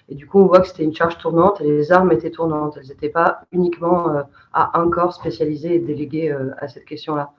[0.08, 2.76] Et du coup, on voit que c'était une charge tournante et les armes étaient tournantes.
[2.80, 7.32] Elles n'étaient pas uniquement à un corps spécialisé et délégué à cette question-là.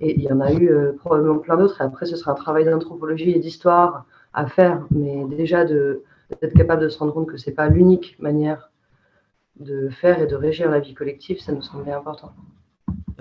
[0.00, 1.80] Et il y en a eu probablement plein d'autres.
[1.80, 6.82] Et après, ce sera un travail d'anthropologie et d'histoire à faire, mais déjà d'être capable
[6.82, 8.70] de se rendre compte que ce n'est pas l'unique manière
[9.56, 12.32] de faire et de régir la vie collective, ça nous semblait important.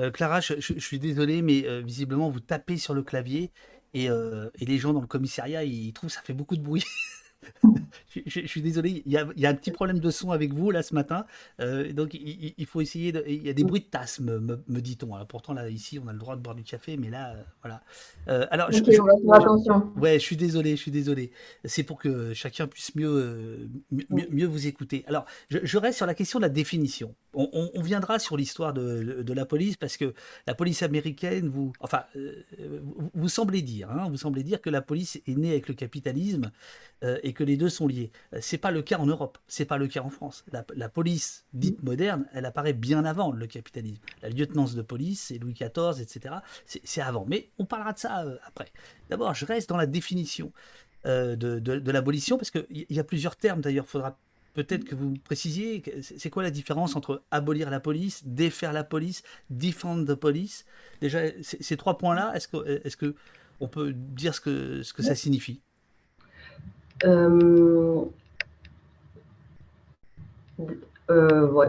[0.02, 3.52] Euh, Clara, je, suis désolé, mais euh, visiblement, vous tapez sur le clavier
[3.94, 6.62] et, euh, et, les gens dans le commissariat, ils trouvent que ça fait beaucoup de
[6.62, 6.84] bruit.
[8.26, 10.94] je, suis désolé, il y, a, un petit problème de son avec vous là ce
[10.94, 11.26] matin.
[11.60, 13.14] Euh, donc il, faut essayer.
[13.28, 15.14] il y a des bruits de tasse, me, dit-on.
[15.26, 17.82] Pourtant là ici on a le droit de boire du café, mais là voilà.
[18.28, 18.80] Euh, alors je,
[19.34, 19.92] attention.
[19.98, 21.32] Ouais, je suis désolé, je suis désolé.
[21.66, 23.70] C'est pour que chacun puisse mieux,
[24.10, 25.04] mieux, vous écouter.
[25.08, 27.16] Alors je, reste sur la question de la définition.
[27.34, 30.14] On, viendra sur l'histoire de, la police parce que
[30.48, 32.04] la police américaine, vous, enfin,
[33.14, 36.52] vous, semblez dire, hein, vous dire que la police est née avec le capitalisme
[37.24, 38.12] et que les deux sont liés.
[38.34, 40.46] Euh, c'est pas le cas en Europe, c'est pas le cas en France.
[40.52, 44.02] La, police dite moderne, elle apparaît bien avant le capitalisme.
[44.22, 46.36] La lieutenance de police, c'est Louis XIV, etc.
[46.66, 47.26] C'est avant.
[47.28, 48.72] Mais on parlera de ça euh, après.
[49.10, 50.52] D'abord, je reste dans la définition
[51.06, 54.18] euh, de, l'abolition, parce qu'il y a plusieurs termes d'ailleurs, il faudra
[54.54, 59.24] peut-être que vous précisiez, c'est quoi la différence entre abolir la police, défaire la police,
[59.50, 60.66] defend the police?
[61.02, 63.16] Déjà, ces trois points-là, est-ce que, est que
[63.60, 65.62] on peut dire ce que, ce que ça signifie?
[67.04, 68.04] Euh,
[71.10, 71.68] euh, ouais.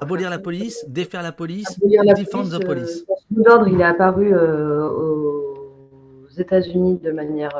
[0.00, 1.78] Abolir la police, défaire la police,
[2.16, 3.04] défendre la police.
[3.08, 7.56] Euh, d'ordre, il est apparu aux États-Unis de manière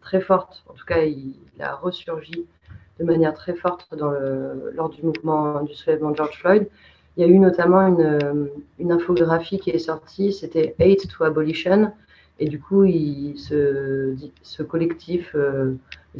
[0.00, 0.62] très forte.
[0.68, 2.46] En tout cas, il, a ressurgi
[2.98, 6.68] de manière très forte lors du mouvement du soulèvement George Floyd.
[7.16, 7.80] Il y a eu notamment
[8.78, 11.92] une, infographie qui est sortie, c'était Hate to Abolition.
[12.38, 15.34] Et du coup, ce, collectif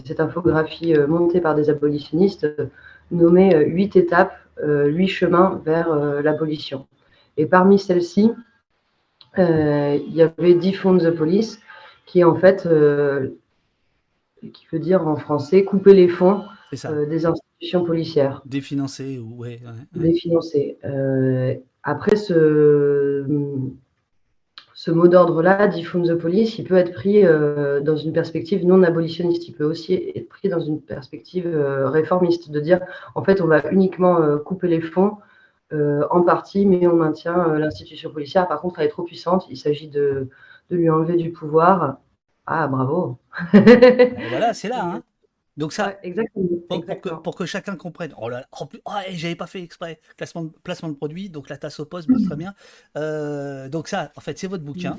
[0.05, 2.67] cette infographie euh, montée par des abolitionnistes euh,
[3.11, 6.87] nommait euh, huit étapes, huit chemins vers l'abolition.
[7.37, 8.33] Et parmi celles-ci,
[9.37, 11.61] il y avait Defund the Police,
[12.07, 12.67] qui est en fait,
[14.55, 18.43] qui veut dire en français, couper les fonds des institutions policières.
[18.45, 19.61] Définancer, ouais.
[19.95, 20.79] Définancer.
[21.83, 23.25] après, ce,
[24.77, 28.83] ce mot d'ordre-là, defund the police, il peut être pris euh, dans une perspective non
[28.83, 29.49] abolitionniste.
[29.49, 32.81] Il peut aussi être pris dans une perspective euh, réformiste, de dire
[33.15, 35.17] en fait on va uniquement euh, couper les fonds
[35.73, 38.47] en partie, mais on maintient l'institution policière.
[38.47, 39.47] Par contre, elle est trop puissante.
[39.51, 40.29] Il s'agit de,
[40.71, 41.97] lui enlever du pouvoir.
[42.47, 43.19] Ah, bravo.
[43.53, 44.85] voilà, c'est là.
[44.85, 45.03] Hein.
[45.57, 48.13] Donc ça, exactement, pour, Que, chacun comprenne.
[48.19, 48.69] Oh là là, oh,
[49.11, 50.01] j'avais pas fait exprès.
[50.17, 52.55] Placement de, placement de produit, donc la tasse au poste, très bien.
[52.97, 54.99] Euh, donc ça, en fait, c'est votre bouquin,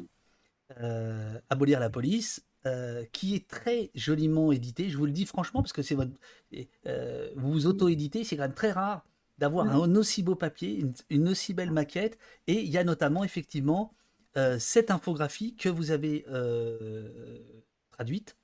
[0.82, 4.90] euh, Abolir la police, euh, qui est très joliment édité.
[4.90, 6.12] Je vous le dis franchement, parce que c'est votre,
[7.36, 9.06] vous vous auto-éditez, c'est quand même très rare
[9.38, 12.18] d'avoir un aussi beau papier, une, aussi belle maquette.
[12.48, 13.94] Et il y a notamment effectivement
[14.58, 16.26] cette infographie que vous avez
[17.92, 18.36] traduite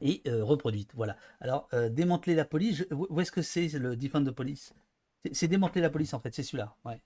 [0.00, 0.90] et reproduite.
[0.94, 1.16] Voilà.
[1.40, 4.74] Alors, démanteler la police, où est-ce que c'est le Defend de police?
[5.32, 6.74] C'est démanteler la police en fait, c'est celui-là.
[6.84, 7.00] Ouais.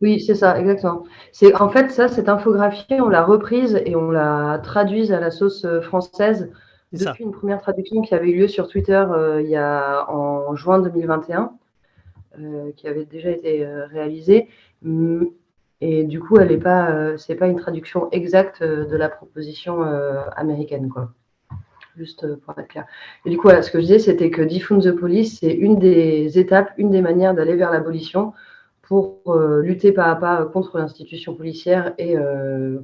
[0.00, 1.04] Oui, c'est ça, exactement.
[1.32, 5.30] C'est en fait ça, cette infographie, on l'a reprise et on l'a traduite à la
[5.30, 6.50] sauce française
[6.92, 9.04] depuis une première traduction qui avait eu lieu sur Twitter
[9.40, 11.52] il y a en juin 2021,
[12.76, 14.48] qui avait déjà été réalisée.
[15.80, 19.82] Et du coup, elle n'est pas, c'est pas une traduction exacte de la proposition
[20.36, 21.12] américaine, quoi
[21.96, 22.86] juste euh, pour être clair.
[23.24, 26.38] Et du coup, ce que je disais, c'était que Defund the Police, c'est une des
[26.38, 28.32] étapes, une des manières d'aller vers l'abolition
[28.82, 32.78] pour euh, lutter pas à pas contre l'institution policière et, euh,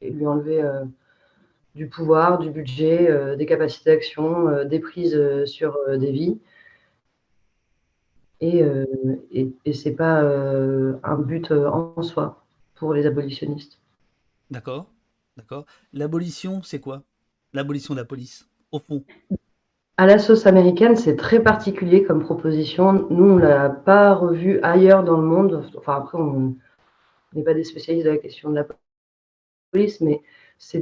[0.00, 0.62] lui enlever
[1.74, 6.40] du pouvoir, du budget, des capacités d'action, des prises sur des vies.
[8.40, 8.64] Et,
[9.30, 10.22] et, et ce n'est pas
[11.02, 12.42] un but en soi
[12.76, 13.78] pour les abolitionnistes.
[14.50, 14.90] D'accord,
[15.36, 15.66] d'accord.
[15.92, 17.02] L'abolition, c'est quoi?
[17.52, 18.49] L'abolition de la police?
[19.96, 23.06] À la sauce américaine, c'est très particulier comme proposition.
[23.10, 25.70] Nous, on ne l'a pas revu ailleurs dans le monde.
[25.76, 26.54] Enfin, après, on
[27.34, 28.66] n'est pas des spécialistes de la question de la
[29.72, 30.22] police, mais
[30.58, 30.78] c'est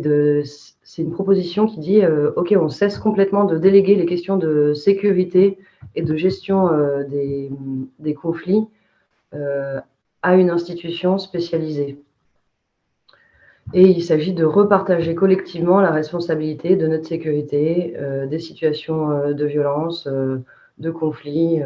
[0.98, 5.58] une proposition qui dit euh, OK, on cesse complètement de déléguer les questions de sécurité
[5.94, 8.66] et de gestion euh, des, conflits
[9.34, 9.80] euh,
[10.22, 12.02] à une institution spécialisée.
[13.74, 19.32] Et il s'agit de repartager collectivement la responsabilité de notre sécurité, euh, des situations euh,
[19.34, 20.38] de violence, euh,
[20.78, 21.60] de conflits,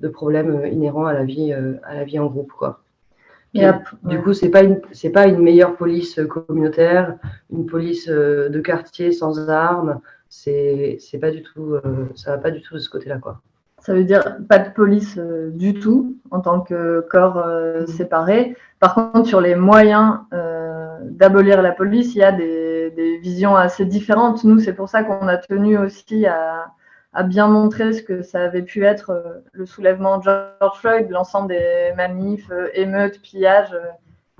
[0.00, 2.52] de problèmes inhérents à la vie, à la vie en groupe.
[2.52, 2.80] Quoi.
[3.52, 4.80] du coup, ce n'est pas, une,
[5.12, 7.18] pas une meilleure police communautaire,
[7.52, 10.00] une police de quartier sans armes.
[10.30, 11.76] C'est, pas du tout,
[12.14, 13.18] ça ne va pas du tout de ce côté-là.
[13.18, 13.42] Quoi.
[13.78, 15.18] Ça veut dire pas de police
[15.52, 17.86] du tout en tant que corps mmh.
[17.88, 18.56] séparé.
[18.80, 20.20] Par contre, sur les moyens
[21.10, 24.44] d'abolir la police, il y a des, visions assez différentes.
[24.44, 26.72] Nous, c'est pour ça qu'on a tenu aussi à,
[27.24, 31.48] bien montrer ce que ça avait pu être euh, le soulèvement de George Floyd, l'ensemble
[31.48, 33.86] des manifs, euh, émeutes, pillages, euh,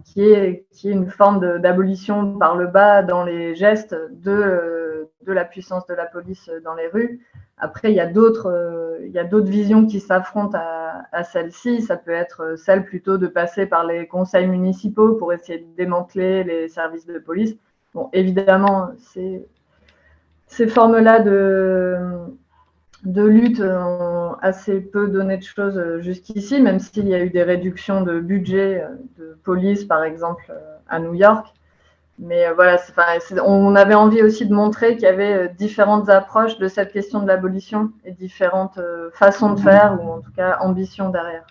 [0.05, 5.95] qui, est, une forme d'abolition par le bas dans les gestes de la puissance de
[5.95, 7.21] la police dans les rues.
[7.57, 11.83] Après, il y a d'autres, euh, il y a d'autres visions qui s'affrontent à, celle-ci.
[11.83, 15.77] Ça peut être euh, celle plutôt de passer par les conseils municipaux pour essayer de
[15.77, 17.57] démanteler les services de police.
[17.95, 19.47] Bon, évidemment, ces,
[20.49, 21.97] ces formes-là de,
[23.05, 27.45] de lutte ont assez peu donné de choses jusqu'ici, même s'il y a eu des
[27.45, 28.85] réductions de budget
[29.17, 30.53] de police, par exemple,
[30.89, 31.55] à New York.
[32.19, 32.79] Mais euh, voilà,
[33.45, 37.21] on avait envie aussi de montrer qu'il y avait euh, différentes approches de cette question
[37.21, 41.45] de l'abolition et différentes euh, façons de faire, ou en tout cas ambitions derrière.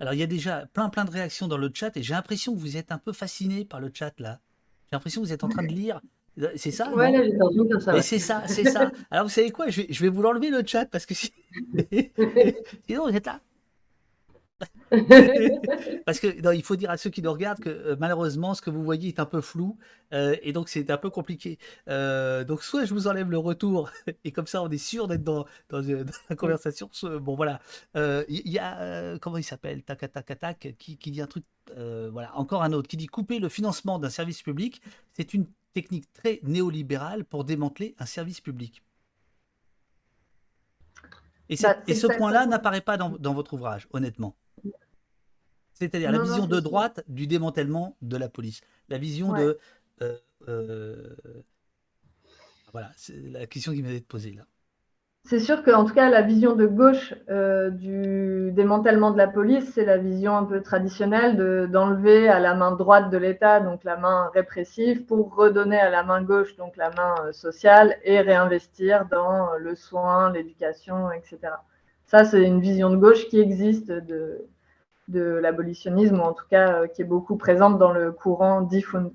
[0.00, 2.54] Alors il y a déjà plein plein de réactions dans le chat et j'ai l'impression
[2.54, 4.38] que vous êtes un peu fasciné par le chat là.
[4.86, 6.00] J'ai l'impression que vous êtes en train de lire.
[6.54, 8.02] C'est ça Ouais, là, j'ai ça.
[8.02, 8.90] C'est ça, c'est ça.
[9.10, 11.32] Alors vous savez quoi je vais, je vais vous l'enlever le chat parce que si...
[12.86, 13.40] sinon vous êtes là.
[16.06, 18.70] Parce que il faut dire à ceux qui nous regardent que euh, malheureusement, ce que
[18.70, 19.78] vous voyez est un peu flou
[20.12, 21.58] euh, et donc c'est un peu compliqué.
[21.88, 23.90] Euh, donc soit je vous enlève le retour
[24.24, 25.80] et comme ça on est sûr d'être dans, dans,
[26.30, 26.90] la conversation.
[27.20, 27.60] Bon voilà,
[27.94, 29.82] il y, a comment il s'appelle?
[29.82, 31.44] Tac tac tac qui, qui dit un truc.
[31.76, 34.82] voilà, encore un autre qui dit couper le financement d'un service public.
[35.12, 38.82] C'est une technique très néolibérale pour démanteler un service public.
[41.50, 44.36] Et, bah, et ce point-là n'apparaît pas dans, dans votre ouvrage, honnêtement.
[45.78, 48.60] C'est-à-dire la vision de droite du démantèlement de la police.
[48.88, 49.58] La vision de.
[50.02, 50.16] Euh,
[50.48, 51.14] euh,
[52.72, 54.44] voilà, c'est la question qui m'avait posée là.
[55.24, 59.72] C'est sûr qu'en tout cas, la vision de gauche euh, du démantèlement de la police,
[59.74, 61.36] c'est la vision un peu traditionnelle
[61.70, 66.02] d'enlever à la main droite de l'État, donc la main répressive, pour redonner à la
[66.02, 71.38] main gauche, donc la main sociale, et réinvestir dans le soin, l'éducation, etc.
[72.06, 74.46] Ça, c'est une vision de gauche qui existe de,
[75.08, 79.10] de l'abolitionnisme, ou en tout cas euh, qui est beaucoup présente dans le courant d'Ifund.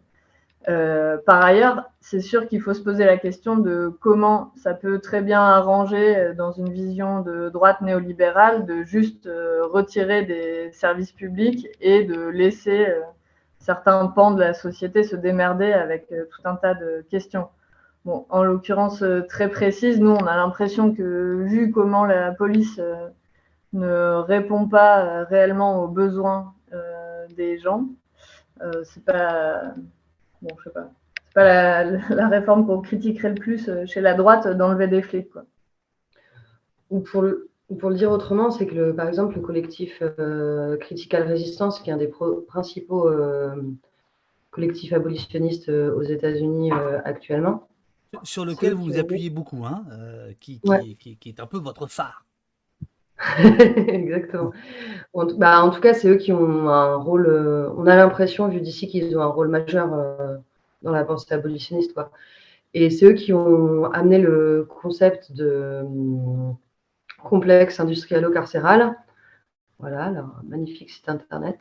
[0.69, 4.99] Euh, par ailleurs, c'est sûr qu'il faut se poser la question de comment ça peut
[4.99, 9.29] très bien arranger euh, dans une vision de droite néolibérale de juste
[9.71, 12.87] retirer des services publics et de laisser
[13.59, 17.47] certains pans de la société se démerder avec tout un tas de questions.
[18.05, 22.79] Bon, en l'occurrence très précise, nous, on a l'impression que vu comment la police
[23.73, 27.87] ne répond pas euh, réellement aux besoins euh, des gens,
[28.61, 29.73] euh, c'est pas
[30.41, 30.89] bon, je sais pas,
[31.25, 35.45] c'est pas la, réforme qu'on critiquerait le plus chez la droite d'enlever des flics, quoi.
[36.89, 37.49] Ou pour le,
[37.79, 40.03] pour le dire autrement, c'est que par exemple le collectif
[40.79, 42.11] Critical Resistance, qui est un des
[42.47, 43.09] principaux
[44.51, 46.71] collectif abolitionniste aux États-Unis
[47.03, 47.67] actuellement.
[48.21, 49.85] Sur lequel vous vous appuyez beaucoup, hein,
[50.39, 50.61] qui,
[50.99, 52.23] qui, est un peu votre phare.
[53.87, 54.51] Exactement.
[55.13, 57.27] En, bah, en, tout cas, c'est eux qui ont un rôle.
[57.77, 59.89] on a l'impression, vu d'ici, qu'ils ont un rôle majeur
[60.83, 61.93] dans la pensée abolitionniste.
[61.93, 62.11] Quoi.
[62.73, 66.55] Et c'est eux qui ont amené le concept de hum,
[67.23, 68.95] complexe industrialo-carcéral.
[69.79, 71.57] Voilà, leur magnifique site internet.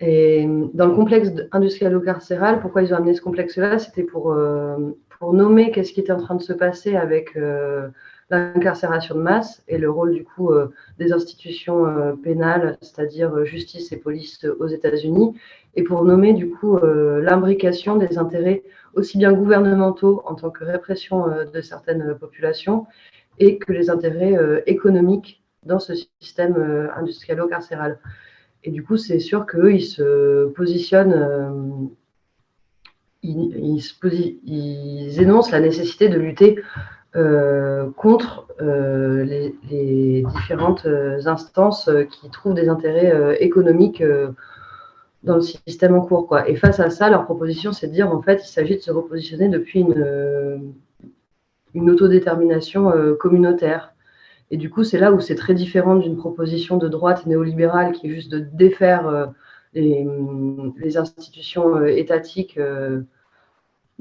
[0.00, 3.78] Et hum, dans le complexe industrialo-carcéral, pourquoi ils ont amené ce complexe-là?
[3.78, 7.88] C'était pour, euh, pour nommer qu'est-ce qui était en train de se passer avec euh,
[8.32, 10.68] l'incarcération de masse et le rôle du coup euh,
[10.98, 15.34] des institutions pénales, c'est-à-dire justice et police aux États-Unis,
[15.74, 18.62] et pour nommer du coup l'imbrication des intérêts
[18.94, 22.86] aussi bien gouvernementaux en tant que répression euh, de certaines populations
[23.38, 27.98] et que les intérêts euh, économiques dans ce système euh, industrialo-carcéral.
[28.64, 31.90] Et du coup, c'est sûr qu'eux, ils se positionnent,
[33.22, 33.82] ils,
[35.20, 36.62] énoncent la nécessité de lutter
[37.14, 40.86] contre les, les, différentes
[41.26, 44.02] instances qui trouvent des intérêts économiques
[45.22, 46.26] dans le système en cours.
[46.26, 46.48] Quoi.
[46.48, 48.90] Et face à ça, leur proposition, c'est de dire, en fait, il s'agit de se
[48.90, 50.58] repositionner depuis une, euh,
[51.74, 53.94] une autodétermination euh, communautaire.
[54.50, 58.08] Et du coup, c'est là où c'est très différent d'une proposition de droite néolibérale qui
[58.08, 59.26] est juste de défaire euh,
[59.74, 62.60] les, institutions étatiques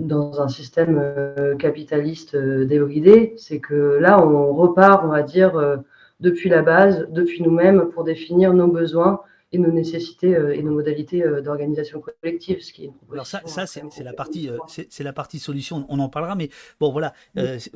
[0.07, 3.33] dans un système capitaliste débridé.
[3.37, 5.79] C'est que là, on repart, on va dire,
[6.19, 9.21] depuis la base, depuis nous-mêmes, pour définir nos besoins
[9.51, 13.41] et nos nécessités euh, et nos modalités euh, d'organisation collective, ce qui est Alors ça,
[13.45, 15.85] ça c'est la partie, euh, c'est la partie solution.
[15.89, 16.49] On en parlera, mais
[16.79, 17.13] bon, voilà.
[17.35, 17.71] c'est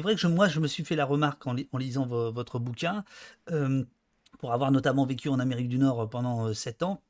[0.00, 3.04] vrai que je, moi, je me suis fait la remarque en, en lisant votre bouquin,
[4.38, 7.00] pour avoir notamment vécu en Amérique du Nord pendant sept ans.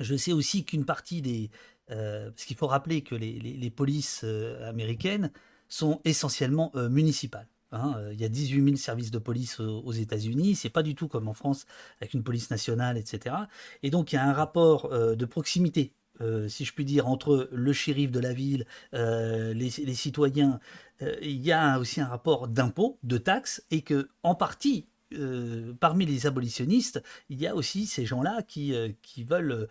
[0.00, 1.50] Je sais aussi qu'une partie des...
[1.92, 4.24] parce qu'il faut rappeler que les, polices
[4.64, 5.30] américaines
[5.68, 7.48] sont essentiellement municipales.
[7.72, 10.54] Hein, euh, il y a 18 000 services de police aux, États-Unis.
[10.54, 11.66] C'est pas du tout comme en France
[12.00, 13.34] avec une police nationale, etc.
[13.82, 17.08] Et donc il y a un rapport euh, de proximité, euh, si je puis dire,
[17.08, 20.60] entre le shérif de la ville, les, citoyens.
[21.00, 26.06] il y a aussi un rapport d'impôts, de taxes, et que en partie euh, parmi
[26.06, 29.68] les abolitionnistes, il y a aussi ces gens-là euh, qui veulent,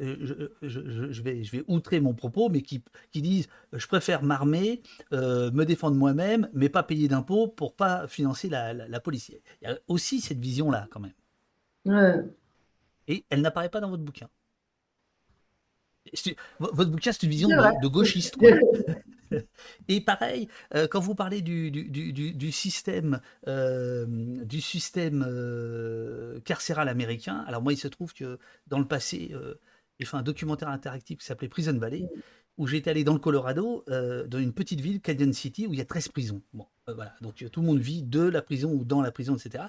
[0.00, 4.82] euh, je, vais, je vais outrer mon propos, mais qui, qui disent je préfère m'armer,
[5.10, 9.30] me défendre moi-même, mais pas payer d'impôts pour pas financer la, la, police.
[9.60, 12.24] Il y a aussi cette vision-là quand même.
[13.08, 14.28] Et elle n'apparaît pas dans votre bouquin.
[16.58, 18.36] Votre bouquin, c'est une vision de, gauchiste.
[19.88, 24.06] Et pareil, euh, quand vous parlez du, du, système, euh,
[24.44, 29.34] du système euh, carcéral américain, alors moi, il se trouve que dans le passé,
[29.98, 32.08] j'ai fait un documentaire interactif qui s'appelait Prison Valley,
[32.58, 35.82] où j'étais allé dans le Colorado, dans une petite ville, Canyon City, où il y
[35.82, 36.42] a 13 prisons.
[36.52, 39.64] Bon, voilà, donc tout le monde vit de la prison ou dans la prison, etc.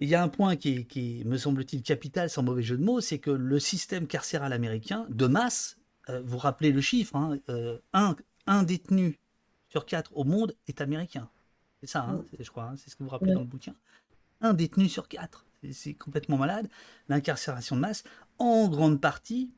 [0.00, 3.00] il y a un point qui, qui me semble-t-il, capital, sans mauvais jeu de mots,
[3.00, 5.76] c'est que le système carcéral américain, de masse,
[6.24, 7.38] vous rappelez le chiffre, hein,
[7.92, 8.16] un,
[8.48, 9.18] un détenu
[9.68, 11.28] sur quatre au monde est américain.
[11.80, 13.74] C'est ça, hein, je crois, hein, c'est ce que vous rappelez dans le bouquin.
[14.40, 15.44] Un détenu sur quatre.
[15.72, 16.68] C'est complètement malade.
[17.08, 18.04] L'incarcération de masse,
[18.38, 19.50] en grande partie,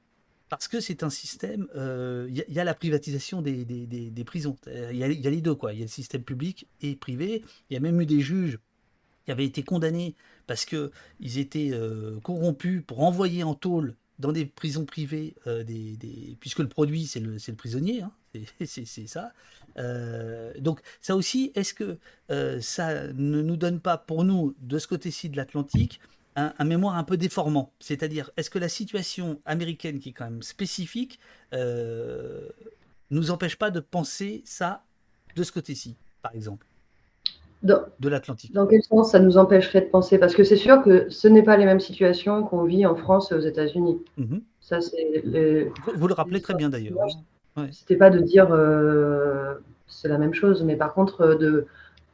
[0.48, 1.68] parce que c'est un système.
[1.74, 4.56] Il euh, y, a la privatisation des, prisons.
[4.66, 5.72] Il y, a les deux, quoi.
[5.72, 7.44] Il y a le système public et privé.
[7.70, 8.58] Il y a même eu des juges
[9.24, 10.16] qui avaient été condamnés
[10.46, 16.36] parce qu'ils étaient euh, corrompus pour envoyer en tôle dans des prisons privées, euh, des,
[16.40, 18.12] puisque le produit, c'est le, le, prisonnier, hein,
[18.64, 19.32] c'est ça.
[19.78, 21.98] Euh, donc ça aussi, est-ce que
[22.30, 26.00] euh, ça ne nous donne pas, pour nous, de ce côté-ci de l'Atlantique,
[26.36, 27.72] un, mémoire un peu déformant?
[27.80, 31.18] C'est-à-dire, est-ce que la situation américaine, qui est quand même spécifique,
[31.52, 34.82] nous empêche pas de penser ça
[35.36, 36.66] de ce côté-ci, par exemple?
[37.62, 38.54] De l'Atlantique.
[38.54, 40.16] Dans quel sens ça nous empêcherait de penser?
[40.16, 43.32] Parce que c'est sûr que ce n'est pas les mêmes situations qu'on vit en France
[43.32, 43.98] et aux États-Unis.
[44.16, 44.42] Mhm.
[44.62, 45.22] Ça, c'est
[45.94, 46.96] vous, le rappelez très bien d'ailleurs.
[47.56, 47.68] Ouais.
[47.72, 49.54] C'était pas de dire euh,
[49.86, 51.66] c'est la même chose, mais par contre euh, de,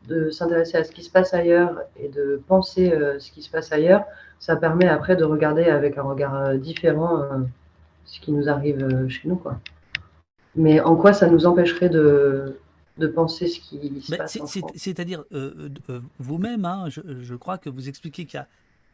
[0.09, 3.51] de s'intéresser à ce qui se passe ailleurs et de penser euh, ce qui se
[3.51, 4.05] passe ailleurs,
[4.39, 7.25] ça permet après de regarder avec un regard différent
[8.05, 9.37] ce qui nous arrive chez nous.
[9.37, 9.59] Quoi.
[10.55, 12.59] Mais en quoi ça nous empêcherait de,
[12.99, 14.39] de penser ce qui se passe.
[14.75, 15.25] C'est-à-dire,
[16.19, 18.47] vous-même, hein, je, crois que vous expliquez qu'il y, a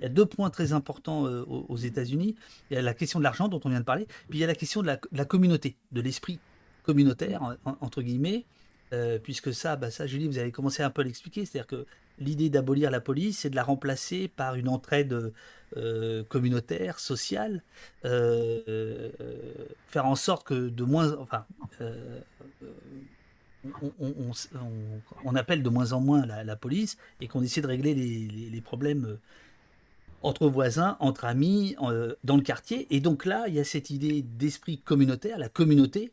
[0.08, 2.34] deux points très importants aux, États-Unis.
[2.70, 4.44] Il y a la question de l'argent dont on vient de parler, puis il y
[4.44, 6.38] a la question de la, communauté, de l'esprit
[6.82, 8.44] communautaire, entre guillemets,
[9.22, 11.44] puisque ça, bah ça, Julie, vous avez commencé un peu à l'expliquer.
[11.44, 11.86] C'est-à-dire que
[12.18, 15.32] l'idée d'abolir la police et de la remplacer par une entraide
[15.76, 17.62] euh, communautaire, sociale,
[18.04, 19.10] euh,
[19.88, 21.46] faire en sorte que de moins, enfin,
[25.24, 29.18] on, appelle de moins en moins la, police et qu'on essaie de régler les, problèmes
[30.22, 31.76] entre voisins, entre amis,
[32.24, 32.86] dans le quartier.
[32.94, 36.12] Et donc là, il y a cette idée d'esprit communautaire, la communauté,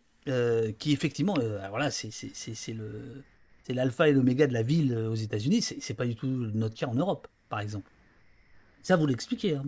[0.78, 1.36] qui effectivement,
[1.70, 2.14] voilà, c'est
[3.76, 5.62] l'alpha et l'oméga de la ville euh, aux États-Unis.
[5.62, 7.90] C'est, pas du tout notre cas en Europe, par exemple.
[8.82, 9.64] Ça, vous l'expliquez, hein.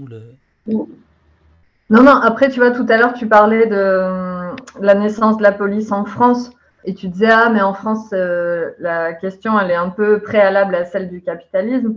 [0.67, 5.43] Non, non, après, tu vois, tout à l'heure, tu parlais de euh, la naissance de
[5.43, 6.51] la police en France.
[6.85, 10.73] Et tu disais, ah, mais en France, euh, la question, elle est un peu préalable
[10.73, 11.95] à celle du capitalisme.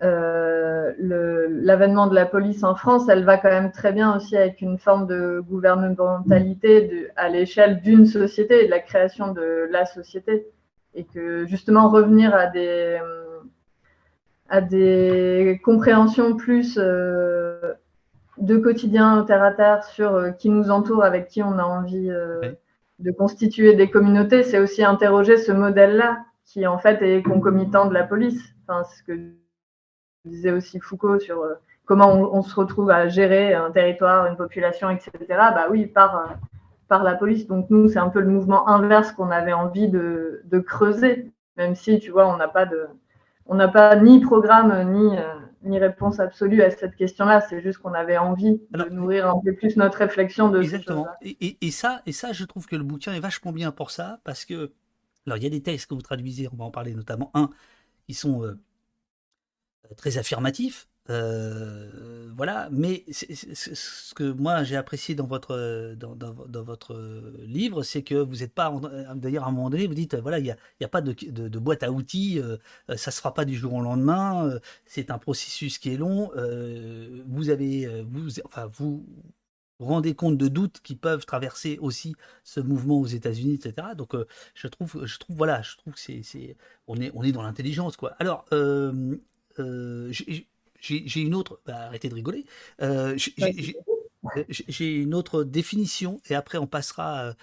[0.00, 4.78] L'avènement de la police en France, elle va quand même très bien aussi avec une
[4.78, 10.46] forme de gouvernementalité de, à l'échelle d'une société et de la création de la société
[10.94, 12.98] et que justement revenir à des,
[14.48, 17.74] à des compréhensions plus euh,
[18.38, 22.10] de quotidien terre à terre sur euh, qui nous entoure, avec qui on a envie
[22.10, 22.52] euh,
[22.98, 27.94] de constituer des communautés, c'est aussi interroger ce modèle-là qui en fait est concomitant de
[27.94, 28.40] la police.
[28.66, 29.18] Enfin, ce que
[30.26, 31.44] disait aussi Foucault sur
[31.84, 35.10] comment on, se retrouve à gérer un territoire, une population, etc.
[35.28, 36.36] Bah oui, par
[36.88, 37.46] par la police.
[37.46, 41.98] Donc nous, c'est un peu le mouvement inverse qu'on avait envie de, creuser, même si,
[41.98, 42.86] tu vois, on n'a pas de,
[43.46, 45.22] on n'a pas ni programme ni, euh,
[45.62, 47.40] ni réponse absolue à cette question-là.
[47.40, 51.06] C'est juste qu'on avait envie de nourrir un peu plus notre réflexion de exactement.
[51.22, 54.20] Et, et, ça, et ça, je trouve que le bouquin est vachement bien pour ça,
[54.24, 54.72] parce que,
[55.26, 57.50] alors, il y a des textes que vous traduisez, on va en parler notamment un,
[58.06, 58.58] qui sont euh,
[59.96, 66.94] très affirmatifs, euh, voilà, mais ce que moi j'ai apprécié dans votre, dans, dans, votre
[67.44, 68.72] livre, c'est que vous n'êtes pas,
[69.14, 71.58] d'ailleurs à un moment donné, vous dites, voilà, il n'y a, a, pas de, de,
[71.58, 72.56] boîte à outils, euh,
[72.96, 75.96] ça ne se fera pas du jour au lendemain, euh, c'est un processus qui est
[75.96, 76.30] long,
[77.26, 79.06] vous avez, vous, enfin, vous
[79.78, 82.14] rendez compte de doutes qui peuvent traverser aussi
[82.44, 83.88] ce mouvement aux États-Unis, etc.
[83.96, 84.14] Donc,
[84.54, 86.56] je trouve, je trouve, voilà, je trouve que c'est,
[86.88, 88.14] on est, on est dans l'intelligence, quoi.
[88.18, 88.46] Alors,
[89.58, 91.60] j'ai une autre.
[91.66, 92.44] Bah, arrêtez de rigoler.
[92.82, 93.16] Euh,
[94.38, 97.34] j'ai une autre définition et après on passera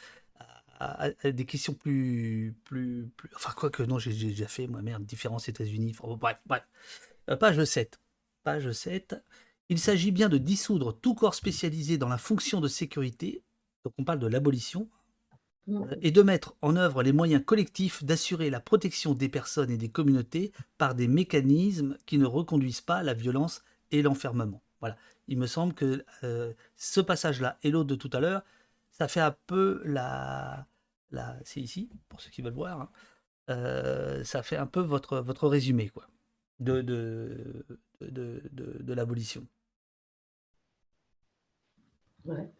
[0.80, 5.47] à, des questions plus, plus, Enfin, quoi que non, j'ai déjà fait, moi, merde, différence
[5.47, 5.95] États-Unis.
[6.01, 6.64] bref, bref.
[7.30, 7.99] Euh, page 7.
[8.43, 9.16] Page 7.
[9.70, 13.43] Il s'agit bien de dissoudre tout corps spécialisé dans la fonction de sécurité.
[13.84, 14.89] Donc on parle de l'abolition
[16.01, 19.89] et de mettre en œuvre les moyens collectifs d'assurer la protection des personnes et des
[19.89, 24.61] communautés par des mécanismes qui ne reconduisent pas la violence et l'enfermement.
[24.82, 24.97] Voilà.
[25.30, 28.43] Il me semble que euh, ce passage-là et l'autre de tout à l'heure,
[28.91, 30.68] ça fait un peu la.
[31.11, 32.82] la c'est ici, pour ceux qui veulent voir.
[32.82, 32.89] Hein.
[33.49, 36.07] Euh, ça fait un peu votre, votre résumé quoi,
[36.59, 37.66] de, de,
[38.01, 39.47] de, de l'abolition.
[42.26, 42.51] Ouais.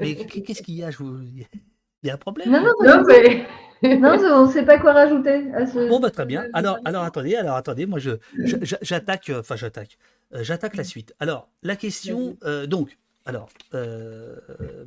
[0.00, 0.90] Mais qu'est-ce qu'il y a?
[0.90, 3.46] Il y a un problème Non, non, non, mais...
[3.98, 5.88] non on ne sait pas quoi rajouter à ce.
[5.88, 6.46] Bon, bah, très bien.
[6.52, 8.12] Alors, alors attendez, alors attendez, moi je,
[8.80, 9.98] j'attaque, euh, enfin j'attaque,
[10.34, 11.14] euh, j'attaque la suite.
[11.18, 13.48] Alors, la question, euh, donc, alors,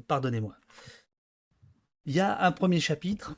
[0.07, 0.55] pardonnez-moi.
[2.05, 3.37] Il y a un premier chapitre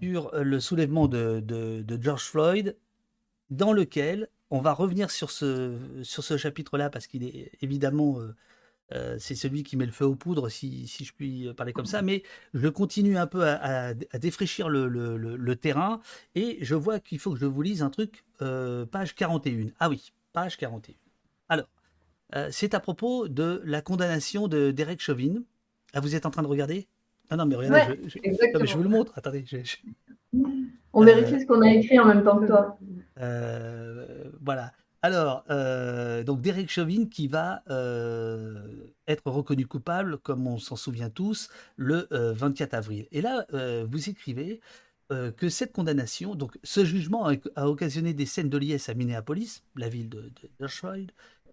[0.00, 2.76] sur le soulèvement de, de, de George Floyd,
[3.50, 8.20] dans lequel on va revenir sur ce, sur ce chapitre-là parce qu'il est évidemment.
[8.20, 8.34] Euh,
[8.94, 12.02] euh, c'est celui qui met le feu aux poudres, si, je puis parler comme ça,
[12.02, 12.22] mais
[12.52, 16.02] je continue un peu à, défraîchir le, terrain
[16.34, 19.68] et je vois qu'il faut que je vous lise un truc, euh, page 41.
[19.80, 20.94] Ah oui, page 41.
[21.48, 21.68] Alors,
[22.50, 25.42] c'est à propos de la condamnation de Derek Chauvin.
[25.94, 26.86] Ah, vous êtes en train de regarder?
[27.30, 29.12] Non, non, mais regardez, je, vous le montre.
[29.16, 29.46] Attendez.
[30.92, 32.78] On vérifie ce qu'on a écrit en même temps que toi.
[33.20, 34.72] Euh, voilà.
[35.00, 38.66] Alors, euh, donc Derek Chauvin qui va euh,
[39.08, 43.08] être reconnu coupable, comme on s'en souvient tous, le 24 avril.
[43.10, 43.46] Et là,
[43.88, 44.60] vous écrivez
[45.36, 47.26] que cette condamnation, donc ce jugement
[47.56, 50.30] a, occasionné des scènes de liesse à Minneapolis, la ville de,
[50.60, 50.66] de,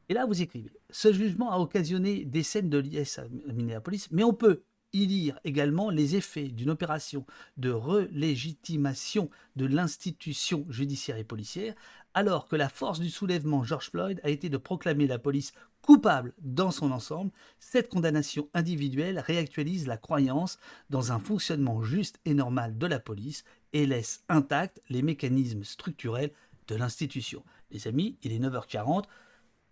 [0.08, 4.24] Et là, vous écrivez, ce jugement a occasionné des scènes de liesse à Minneapolis, mais
[4.24, 4.62] on peut
[4.94, 7.26] y lire également les effets d'une opération
[7.58, 11.76] de relégitimation de l'institution judiciaire et policière,
[12.14, 16.34] alors que la force du soulèvement George Floyd a été de proclamer la police coupable
[16.42, 20.60] dans son ensemble, cette condamnation individuelle réactualise la croyance
[20.90, 26.32] dans un fonctionnement juste et normal de la police et laisse intacts les mécanismes structurels
[26.68, 27.44] de l'institution.
[27.72, 29.04] Les amis, il est 9h40,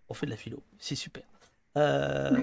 [0.08, 1.24] on fait de la philo, c'est super.
[1.76, 2.42] Euh,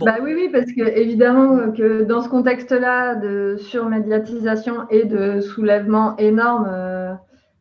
[0.00, 6.16] Bah oui, oui, parce que évidemment que dans ce contexte-là de surmédiatisation et de soulèvement
[6.18, 7.14] énorme, euh,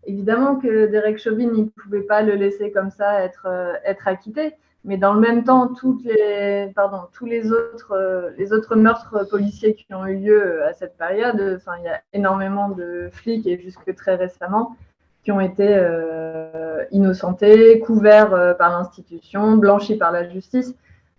[0.06, 4.54] évidemment que Derek Chauvin ne pouvait pas le laisser comme ça être, euh, être acquitté.
[4.84, 9.28] Mais dans le même temps, toutes les, pardon, tous les autres, euh, les autres meurtres
[9.30, 13.58] policiers qui ont eu lieu à cette période, il y a énormément de flics et
[13.62, 14.76] jusque très récemment
[15.24, 15.84] qui ont été
[16.92, 20.76] innocentés, couverts par l'institution, blanchis par la justice.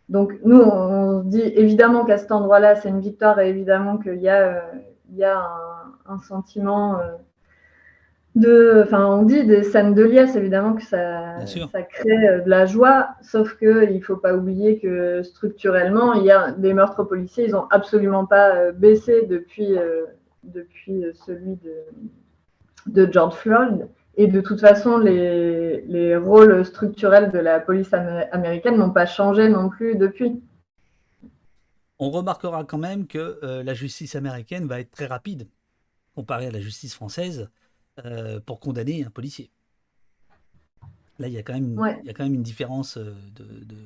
[0.09, 4.21] Donc, nous, on, se dit évidemment qu'à cet endroit-là, c'est une victoire et évidemment qu'il
[4.21, 4.61] y a, euh,
[5.11, 5.43] il y a
[6.07, 7.13] un, sentiment euh,
[8.37, 8.83] de.
[8.85, 12.67] Enfin, on dit des scènes de liesse, évidemment que ça, ça crée euh, de la
[12.67, 17.47] joie, sauf qu'il ne faut pas oublier que structurellement, il y a des meurtres policiers,
[17.47, 19.77] ils n'ont absolument pas baissé depuis,
[20.45, 21.75] depuis celui de,
[22.87, 23.89] de George Floyd.
[24.17, 29.69] Et de toute façon, les, rôles structurels de la police américaine n'ont pas changé non
[29.69, 30.43] plus depuis.
[31.99, 35.49] On remarquera quand même que euh, la justice américaine va être très rapide
[36.15, 37.49] comparée à la justice française
[38.05, 39.51] euh, pour condamner un policier.
[41.19, 43.77] Là, il y a quand même, il y a quand même une différence euh, de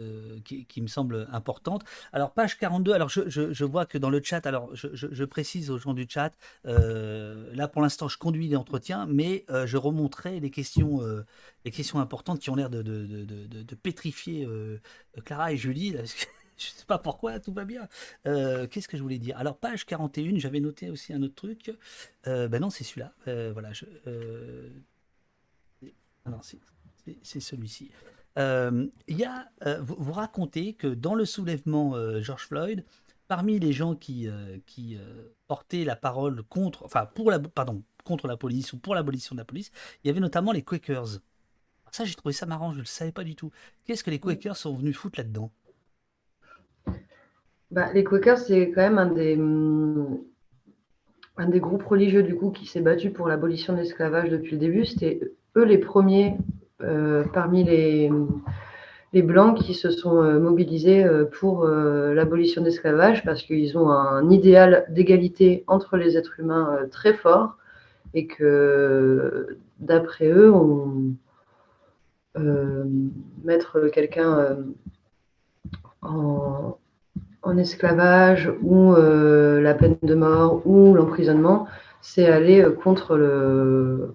[0.00, 1.84] euh, qui, me semble importante.
[2.12, 5.94] Alors, page 42, alors je, vois que dans le chat, alors je, précise aux gens
[5.94, 6.32] du chat,
[6.66, 11.00] euh, là pour l'instant je conduis l'entretien, mais euh, je remonterai les questions,
[11.64, 14.48] les questions importantes qui ont l'air de, pétrifier
[15.24, 15.92] Clara et Julie.
[15.92, 16.00] je ne
[16.56, 17.86] sais pas pourquoi, tout va bien.
[18.24, 19.38] Qu'est-ce que je voulais dire?
[19.38, 21.72] Alors, page 41, j'avais noté aussi un autre truc.
[22.24, 23.12] ben non, c'est celui-là.
[23.52, 23.70] voilà.
[26.24, 27.92] Ah non, c'est celui-ci.
[28.38, 32.84] Euh, y a, euh, vous, racontez que dans le soulèvement euh, George Floyd,
[33.28, 34.28] parmi les gens qui,
[34.66, 34.98] qui
[35.46, 39.40] portaient la parole contre, enfin pour la, pardon, contre la police ou pour l'abolition de
[39.40, 39.70] la police,
[40.02, 41.20] il y avait notamment les Quakers.
[41.90, 43.50] ça, j'ai trouvé ça marrant, je ne le savais pas du tout.
[43.84, 45.50] Qu'est-ce que les Quakers sont venus foutre là-dedans?
[47.70, 49.38] Bah, Les Quakers, c'est quand même un des,
[51.38, 54.58] un des groupes religieux du coup qui s'est battu pour l'abolition de l'esclavage depuis le
[54.58, 54.84] début.
[54.84, 55.20] C'était
[55.56, 56.63] eux les premiers euh,
[57.32, 58.10] parmi les,
[59.22, 64.28] Blancs qui se sont euh, mobilisés euh, pour l'abolition de l'esclavage parce qu'ils ont un
[64.28, 67.56] idéal d'égalité entre les êtres humains très fort
[68.12, 70.52] et que d'après eux,
[73.44, 74.56] mettre quelqu'un
[76.02, 76.76] en,
[77.56, 81.68] esclavage ou la peine de mort ou l'emprisonnement,
[82.00, 84.14] c'est aller contre le,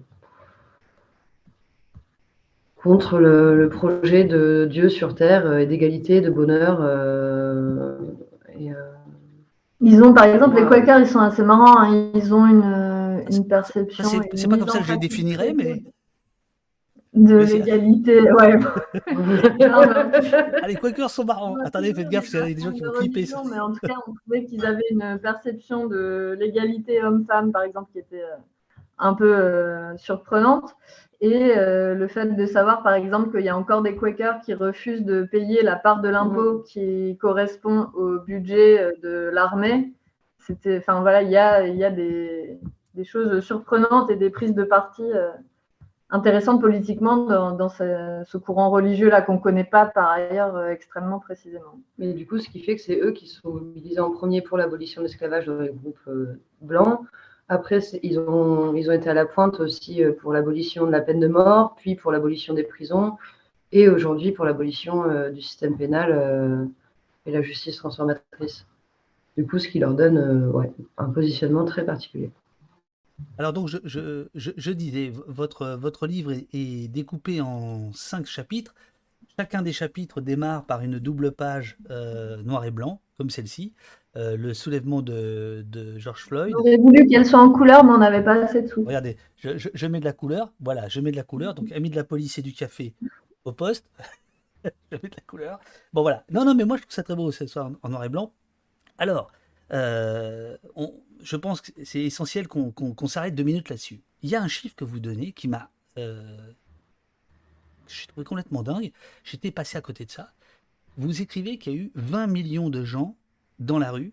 [2.82, 6.78] contre le, projet de Dieu sur terre euh, et d'égalité, de bonheur.
[6.80, 7.98] Euh,
[8.58, 8.72] euh,
[9.80, 11.78] ils ont, par exemple, les Quakers, ils sont assez marrants.
[11.78, 12.10] Hein.
[12.14, 14.04] ils ont une, une perception.
[14.34, 15.82] C'est pas comme ça que je les définirais, mais.
[17.12, 18.60] De l'égalité, ouais.
[20.62, 21.56] ah, les Quakers sont marrants.
[21.64, 23.42] Attendez, faites gaffe, il y a des gens qui vont clipper ça.
[23.50, 27.90] Mais en tout cas, on trouvait qu'ils avaient une perception de l'égalité homme-femme, par exemple,
[27.92, 28.22] qui était
[28.98, 29.34] un peu
[29.96, 30.76] surprenante.
[31.20, 34.54] Et euh, le fait de savoir, par exemple, qu'il y a encore des Quakers qui
[34.54, 39.92] refusent de payer la part de l'impôt qui correspond au budget euh, de l'armée,
[40.38, 42.58] c'était, enfin voilà, il y a, y a des,
[42.94, 45.28] des, choses surprenantes et des prises de parti euh,
[46.08, 51.20] intéressantes politiquement dans, dans ce, ce, courant religieux-là qu'on ne connaît pas par ailleurs extrêmement
[51.20, 51.78] précisément.
[51.98, 54.56] Mais du coup, ce qui fait que c'est eux qui sont mobilisés en premier pour
[54.56, 56.10] l'abolition de l'esclavage dans les groupes
[56.62, 57.00] blancs.
[57.50, 61.00] Après, ils ont, ils ont été à la pointe aussi euh, pour l'abolition de la
[61.00, 63.16] peine de mort, puis pour l'abolition des prisons,
[63.72, 66.64] et aujourd'hui pour l'abolition euh, du système pénal euh,
[67.26, 68.66] et la justice transformatrice.
[69.36, 70.52] Du coup, ce qui leur donne
[70.96, 72.30] un positionnement très particulier.
[73.36, 78.74] Alors donc, je, disais, votre, votre livre est, découpé en cinq chapitres.
[79.36, 81.78] Chacun des chapitres démarre par une double page
[82.44, 83.72] noir et blanc, comme celle-ci.
[84.16, 85.64] Euh, le soulèvement de,
[85.98, 86.52] George Floyd.
[86.52, 88.84] J'aurais voulu qu'elle soit en couleur, mais on n'avait pas assez de sous.
[88.84, 90.52] Regardez, je, mets de la couleur.
[90.58, 91.54] Voilà, je mets de la couleur.
[91.54, 92.92] Donc, ami de la police et du café
[93.44, 93.88] au poste.
[94.64, 95.60] je mets de la couleur.
[95.92, 96.24] Bon, voilà.
[96.28, 98.32] Non, non, mais moi, je trouve ça très beau ce soir en noir et blanc.
[98.98, 99.30] Alors,
[99.72, 100.56] euh,
[101.22, 104.00] je pense que c'est essentiel qu'on s'arrête deux minutes là-dessus.
[104.22, 105.70] Il y a un chiffre que vous donnez qui m'a.
[105.98, 106.36] Euh,
[107.86, 108.90] je trouvé complètement dingue.
[109.22, 110.32] J'étais passé à côté de ça.
[110.96, 113.16] Vous écrivez qu'il y a eu 20 millions de gens
[113.60, 114.12] dans la rue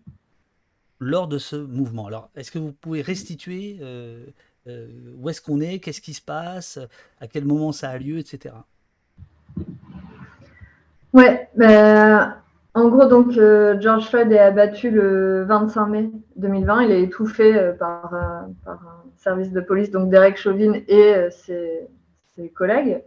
[1.00, 2.06] lors de ce mouvement.
[2.06, 4.24] Alors, est-ce que vous pouvez restituer euh,
[4.66, 4.86] euh,
[5.16, 6.78] où est-ce qu'on est, qu'est-ce qui se passe,
[7.20, 8.54] à quel moment ça a lieu, etc.
[11.12, 12.36] Ouais, ben,
[12.74, 16.82] en gros, donc euh, George Floyd est abattu le 25 mai 2020.
[16.82, 18.10] Il est étouffé par,
[18.64, 21.88] par, un service de police, donc Derek Chauvin et ses,
[22.36, 23.02] ses collègues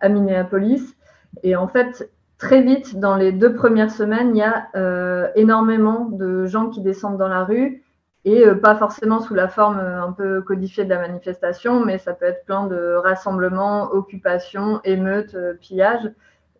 [0.00, 0.96] à Minneapolis.
[1.42, 6.46] Et en fait, très vite, dans les deux premières semaines, il y a énormément de
[6.46, 7.82] gens qui descendent dans la rue
[8.24, 12.24] et pas forcément sous la forme un peu codifiée de la manifestation, mais ça peut
[12.24, 16.10] être plein de rassemblements, occupations, émeutes, pillages.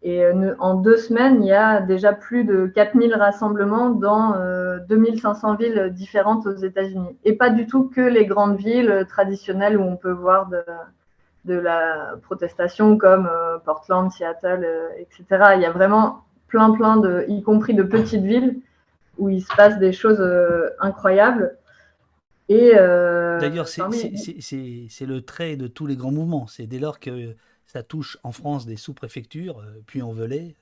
[0.05, 4.37] Et euh, en deux semaines, il y a déjà plus de 4000 rassemblements dans
[4.87, 7.17] 2500 euh, villes différentes aux États-Unis.
[7.25, 10.63] Et pas du tout que les grandes villes traditionnelles où on peut voir de,
[11.53, 14.67] la protestation comme euh, Portland, Seattle,
[14.99, 15.25] etc.
[15.57, 18.61] Il y a vraiment plein, plein de, y compris de petites villes
[19.19, 20.21] où il se passe des choses
[20.81, 21.57] incroyables.
[22.49, 26.47] Et D'ailleurs, c'est le trait de tous les grands mouvements.
[26.47, 27.35] C'est dès lors que
[27.75, 30.55] ça touche en France des sous-préfectures, euh, puis en Velay.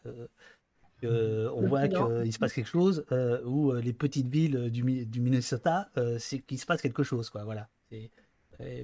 [1.05, 5.21] Euh, on voit qu'il se passe quelque chose, euh, ou les petites villes du, du
[5.21, 7.45] Minnesota, c'est qu'il se passe quelque chose, quoi.
[7.45, 8.11] Voilà, et,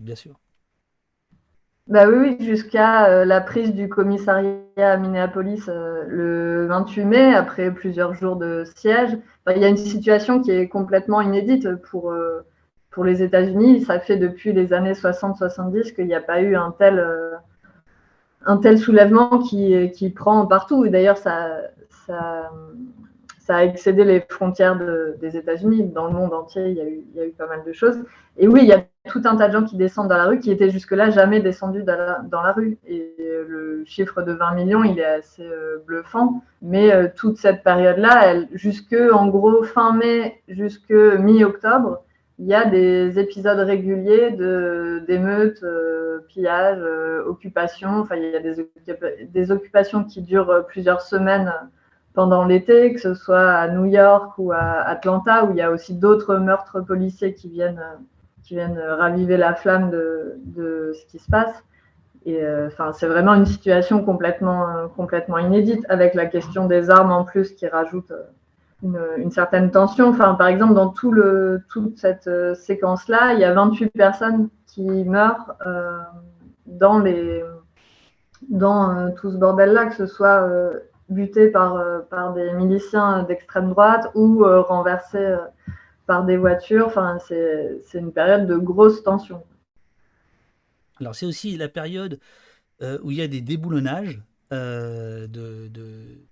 [0.01, 0.39] bien sûr.
[1.89, 8.37] Bah oui, jusqu'à la prise du commissariat à Minneapolis le 28 mai, après plusieurs jours
[8.37, 9.17] de siège.
[9.49, 12.13] il y a une situation qui est complètement inédite pour,
[12.91, 13.85] pour les États-Unis.
[13.85, 17.03] Ça fait depuis les années 60-70 qu'il n'y a pas eu un tel
[18.45, 20.89] un tel soulèvement qui, qui prend partout.
[20.89, 21.49] D'ailleurs, ça,
[22.07, 22.51] ça,
[23.49, 24.79] ça, a excédé les frontières
[25.21, 25.85] des États-Unis.
[25.85, 27.99] Dans le monde entier, il y, a eu, pas mal de choses.
[28.37, 30.39] Et oui, il y a tout un tas de gens qui descendent dans la rue
[30.39, 32.79] qui étaient jusque-là jamais descendus dans la, rue.
[32.87, 36.43] Et le chiffre de 20 millions, il est assez euh, bluffant.
[36.63, 42.03] Mais euh, toute cette période-là, jusque en gros fin mai, jusque mi-octobre,
[42.39, 48.01] il y a des épisodes réguliers d'émeutes, euh, pillages, euh, occupations.
[48.01, 51.53] Enfin, il y a des, occupations qui durent euh, plusieurs semaines
[52.19, 55.71] pendant l'été, que ce soit à New York ou à Atlanta, où il y a
[55.71, 57.81] aussi d'autres meurtres policiers qui viennent,
[58.43, 61.63] qui viennent raviver la flamme de, ce qui se passe.
[62.27, 67.23] Et enfin, c'est vraiment une situation complètement, complètement inédite, avec la question des armes en
[67.23, 68.13] plus qui rajoute
[68.83, 70.09] une, certaine tension.
[70.09, 74.49] Enfin, par exemple, dans tout le, toute cette euh, séquence-là, il y a 28 personnes
[74.67, 76.01] qui meurent euh,
[76.67, 77.45] dans, les,
[78.49, 80.49] dans euh, tout ce bordel-là, que ce soit
[81.09, 85.37] butés par, par des miliciens d'extrême droite ou renversés
[86.07, 86.87] par des voitures.
[86.87, 89.43] Enfin, c'est une période de grosse tension.
[91.01, 92.19] Alors, c'est aussi la période
[93.03, 95.71] où il y a des déboulonnages de, de,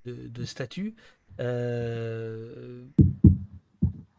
[0.07, 0.95] de, statues.
[1.41, 2.83] Euh,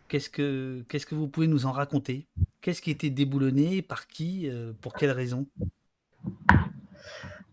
[0.08, 2.28] qu'est-ce que que vous pouvez nous en raconter?
[2.62, 3.82] Qu'est-ce qui été déboulonné?
[3.82, 4.50] Par qui?
[4.50, 5.48] Euh, Pour quelles raisons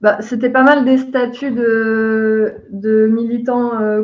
[0.04, 4.02] bah, C'était pas mal des statuts de, de militants euh,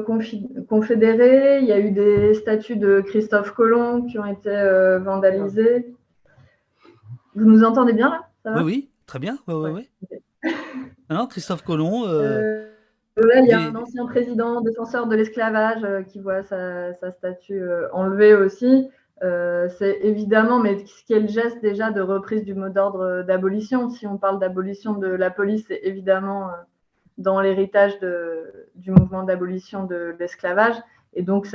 [0.68, 1.61] confédérés.
[1.61, 4.51] Il y a eu des statuts de Christophe Colomb qui ont été
[5.05, 5.94] vandalisés.
[7.36, 8.55] Vous nous entendez bien là?
[8.57, 9.38] Oui, oui, très bien.
[11.11, 12.05] non, Christophe Colomb.
[13.16, 17.61] Là, il y a un ancien président défenseur de l'esclavage euh, qui voit sa, statue
[17.61, 18.88] euh, enlevée aussi.
[19.22, 23.22] Euh, c'est évidemment, mais ce qui est le geste déjà de reprise du mot d'ordre
[23.22, 23.90] d'abolition.
[23.90, 26.48] Si on parle d'abolition de la police, c'est évidemment
[27.18, 27.98] dans l'héritage
[28.74, 30.76] du mouvement d'abolition de l'esclavage.
[31.12, 31.46] Et donc,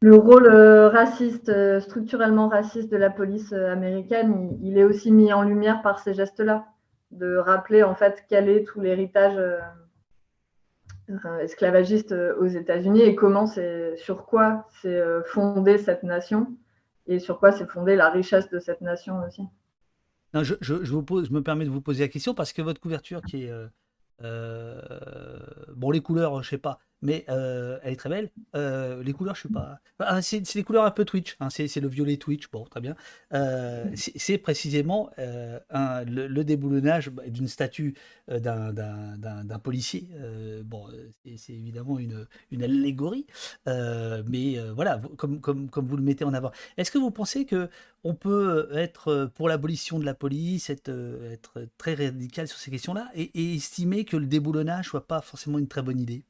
[0.00, 5.82] le rôle raciste, structurellement raciste de la police américaine, il, est aussi mis en lumière
[5.82, 6.66] par ces gestes-là
[7.12, 9.58] de rappeler en fait quel est tout l'héritage euh,
[11.10, 16.46] euh, esclavagiste euh, aux États-Unis et comment c'est, sur quoi c'est fondé cette nation
[17.06, 19.42] et sur quoi c'est fondé la richesse de cette nation aussi.
[20.34, 23.52] je, me permets de vous poser la question parce que votre couverture qui est
[24.20, 28.30] bon les couleurs je sais pas mais euh, elle est très belle.
[28.54, 29.80] Euh, les couleurs, je sais pas.
[29.98, 31.36] Ah, c'est des couleurs un peu Twitch.
[31.40, 31.48] Hein.
[31.50, 32.48] c'est le violet Twitch.
[32.50, 32.94] Bon, très bien.
[33.34, 37.94] Euh, c'est précisément le, déboulonnage d'une statue
[38.28, 40.08] d'un policier.
[40.64, 40.86] bon,
[41.36, 43.26] c'est évidemment une, une allégorie,
[43.66, 46.52] mais voilà, comme, comme, comme vous le mettez en avant.
[46.76, 47.68] Est-ce que vous pensez que
[48.04, 50.90] on peut être pour l'abolition de la police, être,
[51.30, 55.58] être très radical sur ces questions-là, et, et estimer que le déboulonnage soit pas forcément
[55.58, 56.24] une très bonne idée?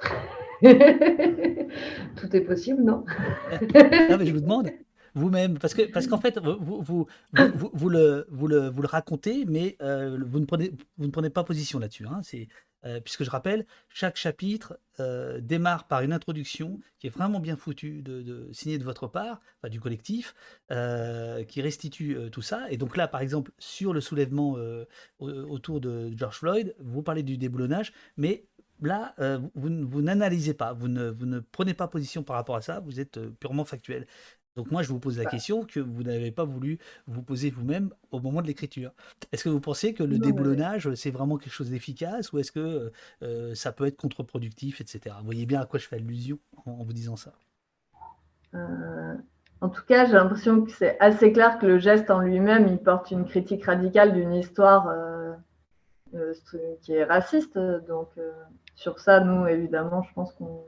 [0.60, 3.04] Tout est possible, non?
[3.50, 4.70] Non, mais je vous demande
[5.14, 8.88] vous-même, parce que parce qu'en fait, vous, vous, vous, vous, le, vous, le, vous le
[8.88, 12.06] racontez, mais euh, vous, ne prenez, vous ne prenez pas position là-dessus.
[12.06, 12.20] Hein,
[12.84, 17.56] euh, puisque je rappelle, chaque chapitre euh, démarre par une introduction qui est vraiment bien
[17.56, 20.34] foutue, de, de signée de votre part, du collectif,
[20.68, 22.70] qui restitue tout ça.
[22.70, 24.56] Et donc là, par exemple, sur le soulèvement
[25.18, 28.44] autour de George Floyd, vous parlez du déboulonnage, mais
[28.82, 32.56] là, euh, vous, vous n'analysez pas, vous ne, vous ne, prenez pas position par rapport
[32.56, 34.06] à ça, vous êtes euh, purement factuel.
[34.56, 35.30] Donc moi, je vous pose la Bah.
[35.30, 38.92] question que vous n'avez pas voulu vous poser vous-même au moment de l'écriture.
[39.30, 42.92] Est-ce que vous pensez que le déboulonnage, c'est vraiment quelque chose d'efficace ou est-ce que
[43.22, 45.14] euh, ça peut être contre-productif, etc.
[45.20, 47.32] Vous voyez bien à quoi je fais allusion en, en vous disant ça.
[48.54, 49.14] Euh,
[49.60, 52.78] en tout cas, j'ai l'impression que c'est assez clair que le geste en lui-même, il
[52.78, 55.34] porte une critique radicale d'une histoire euh, euh,
[56.82, 57.58] qui est raciste.
[57.58, 58.32] Donc, euh,
[58.74, 60.64] sur ça, nous, évidemment, je pense qu'on.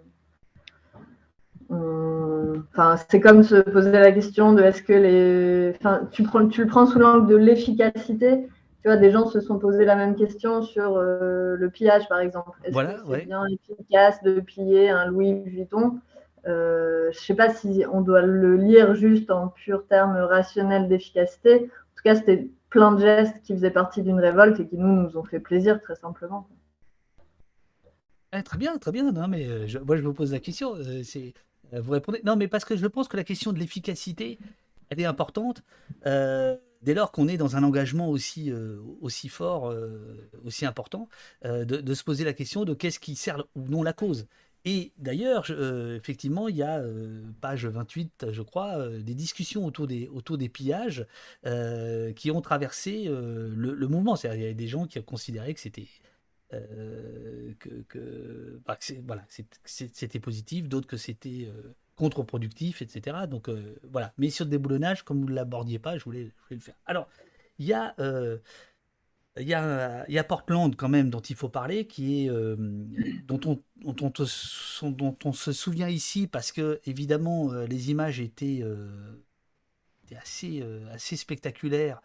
[1.69, 5.73] on- Enfin, c'est comme se poser la question de est-ce que les.
[5.79, 8.49] Enfin, tu, prends, tu le prends sous l'angle de l'efficacité.
[8.83, 12.21] Tu vois, des gens se sont posé la même question sur euh, le pillage, par
[12.21, 12.59] exemple.
[12.65, 13.27] Est-ce Voilà, que c'est ouais.
[13.27, 16.01] bien efficace de piller un Louis Vuitton?
[16.47, 20.89] Euh, je ne sais pas si on doit le lire juste en pur terme rationnel
[20.89, 21.65] d'efficacité.
[21.65, 25.03] En tout cas, c'était plein de gestes qui faisaient partie d'une révolte et qui nous,
[25.03, 26.49] nous ont fait plaisir, très simplement.
[28.33, 29.11] Ah, très bien, très bien.
[29.11, 30.77] Non, mais euh, moi, je vous pose la question.
[30.77, 31.03] euh,
[31.75, 32.21] euh, vous répondez.
[32.25, 34.39] Non, mais parce que je pense que la question de l'efficacité,
[34.89, 35.63] elle est importante.
[36.83, 38.53] dès lors qu'on est dans un engagement aussi,
[39.01, 39.75] aussi fort,
[40.45, 41.09] aussi important,
[41.45, 44.27] de se poser la question de qu'est-ce qui sert ou non la cause.
[44.65, 49.65] Et d'ailleurs, euh, effectivement, il y a, euh, page 28, je crois, euh, des discussions
[49.65, 51.07] autour des, autour des pillages
[51.47, 54.17] euh, qui ont traversé le, mouvement.
[54.17, 55.89] C'est-à-dire, il y a des gens qui ont considéré que c'était
[56.51, 59.25] que, que- bah, voilà,
[59.65, 61.49] c'était positif, d'autres que c'était
[61.95, 63.19] contre-productif, etc.
[63.29, 63.49] Donc
[63.85, 64.13] voilà.
[64.19, 66.75] Mais sur le déboulonnage, comme vous ne l'abordiez pas, je voulais, je voulais le faire.
[66.87, 67.09] Alors,
[67.61, 67.95] il y a,
[69.41, 72.57] il y a, Portland quand même dont il faut parler, qui est euh,
[73.27, 73.41] dont
[73.85, 79.13] on, se souvient ici parce que évidemment euh, les images étaient euh,
[80.21, 82.01] assez, spectaculaires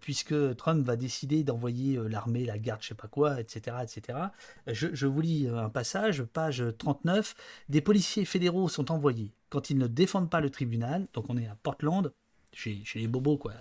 [0.00, 3.78] puisque Trump va décider d'envoyer l'armée, la garde, je sais pas quoi, etc.
[3.82, 4.18] etc.
[4.66, 7.34] Je, vous lis un passage, page 39.
[7.68, 11.06] Des policiers fédéraux sont envoyés quand ils ne défendent pas le tribunal.
[11.14, 12.12] Donc on est à Portland,
[12.52, 13.52] chez, chez les bobos, quoi.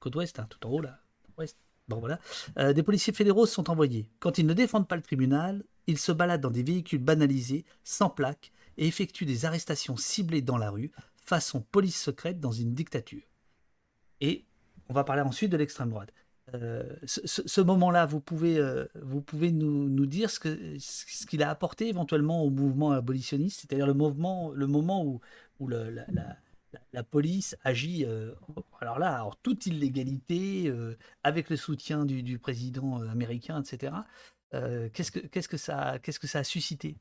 [0.00, 0.98] Côte ouest, hein, tout en haut là.
[1.36, 1.58] Ouest.
[1.88, 2.18] Bon voilà.
[2.58, 4.08] Euh, des policiers fédéraux sont envoyés.
[4.18, 8.08] Quand ils ne défendent pas le tribunal, ils se baladent dans des véhicules banalisés, sans
[8.08, 13.22] plaque, et effectuent des arrestations ciblées dans la rue, façon police secrète dans une dictature.
[14.20, 14.44] Et
[14.88, 16.12] on va parler ensuite de l'extrême droite.
[16.52, 21.48] Euh, ce, moment-là, vous pouvez, euh, vous pouvez nous, dire ce que ce qu'il a
[21.48, 25.20] apporté éventuellement au mouvement abolitionniste, c'est-à-dire le mouvement, le moment où,
[25.58, 26.36] où le- la-
[26.92, 28.32] la- police agit, euh,
[28.80, 34.06] alors là, en toute illégalité, euh, avec le soutien du, du président euh, américain, etc.
[34.54, 36.96] Euh, qu'est-ce que qu'est-ce que ça qu'est-ce que ça a suscité?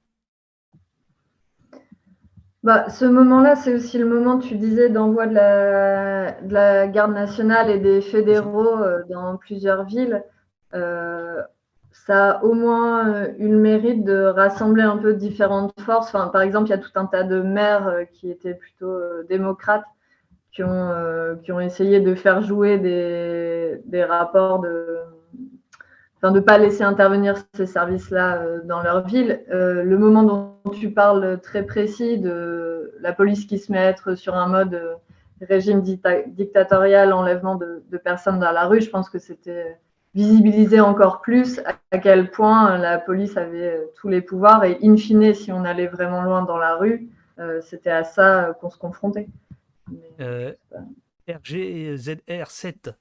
[2.64, 7.12] Bah, ce moment-là, c'est aussi le moment, tu disais, d'envoi de la, de la garde
[7.14, 8.78] nationale et des fédéraux
[9.10, 10.24] dans plusieurs villes.
[10.74, 11.42] Euh,
[11.94, 16.08] ça a au moins eu le mérite de rassembler un peu différentes forces.
[16.14, 18.92] Enfin, par exemple, il y a tout un tas de maires euh, qui étaient plutôt
[18.92, 19.86] euh, démocrates,
[20.52, 24.98] qui ont, euh, qui ont essayé de faire jouer des, rapports de,
[26.24, 29.44] de ne pas laisser intervenir ces services-là dans leur ville.
[29.50, 34.16] Le moment dont tu parles très précis de la police qui se met à être
[34.16, 34.80] sur un mode
[35.42, 39.80] régime dicta- dictatorial, enlèvement de personnes dans la rue, je pense que c'était
[40.14, 41.60] visibiliser encore plus
[41.92, 45.64] à, quel point la police avait euh, tous les pouvoirs et in fine, si on
[45.66, 47.10] allait vraiment loin dans la rue,
[47.40, 49.28] euh, c'était à ça euh, qu'on se confrontait.
[49.88, 50.86] Mais, Euh, c'est pas-
[51.28, 52.92] RGZR7.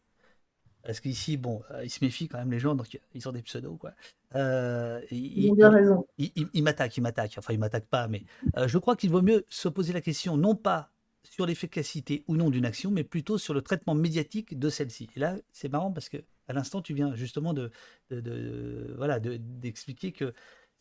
[0.84, 3.42] Parce qu'ici, bon, euh, ils se méfient quand même les gens, donc ils ont des
[3.42, 3.92] pseudos, quoi.
[4.36, 5.00] Euh,
[5.36, 6.06] Ils ont ils, bien raison.
[6.18, 7.36] ils, ils- m'attaquent, ils m'attaquent.
[7.38, 8.24] Enfin, ils m'attaquent pas, mais
[8.56, 10.90] euh, je crois qu'il vaut mieux se poser la question, non pas
[11.24, 15.08] sur l'efficacité ou non d'une action, mais plutôt sur le traitement médiatique de celle-ci.
[15.16, 16.18] Et là, c'est marrant parce que
[16.48, 17.70] à l'instant, tu viens justement de,
[18.10, 20.34] de- de- voilà, de- d'expliquer que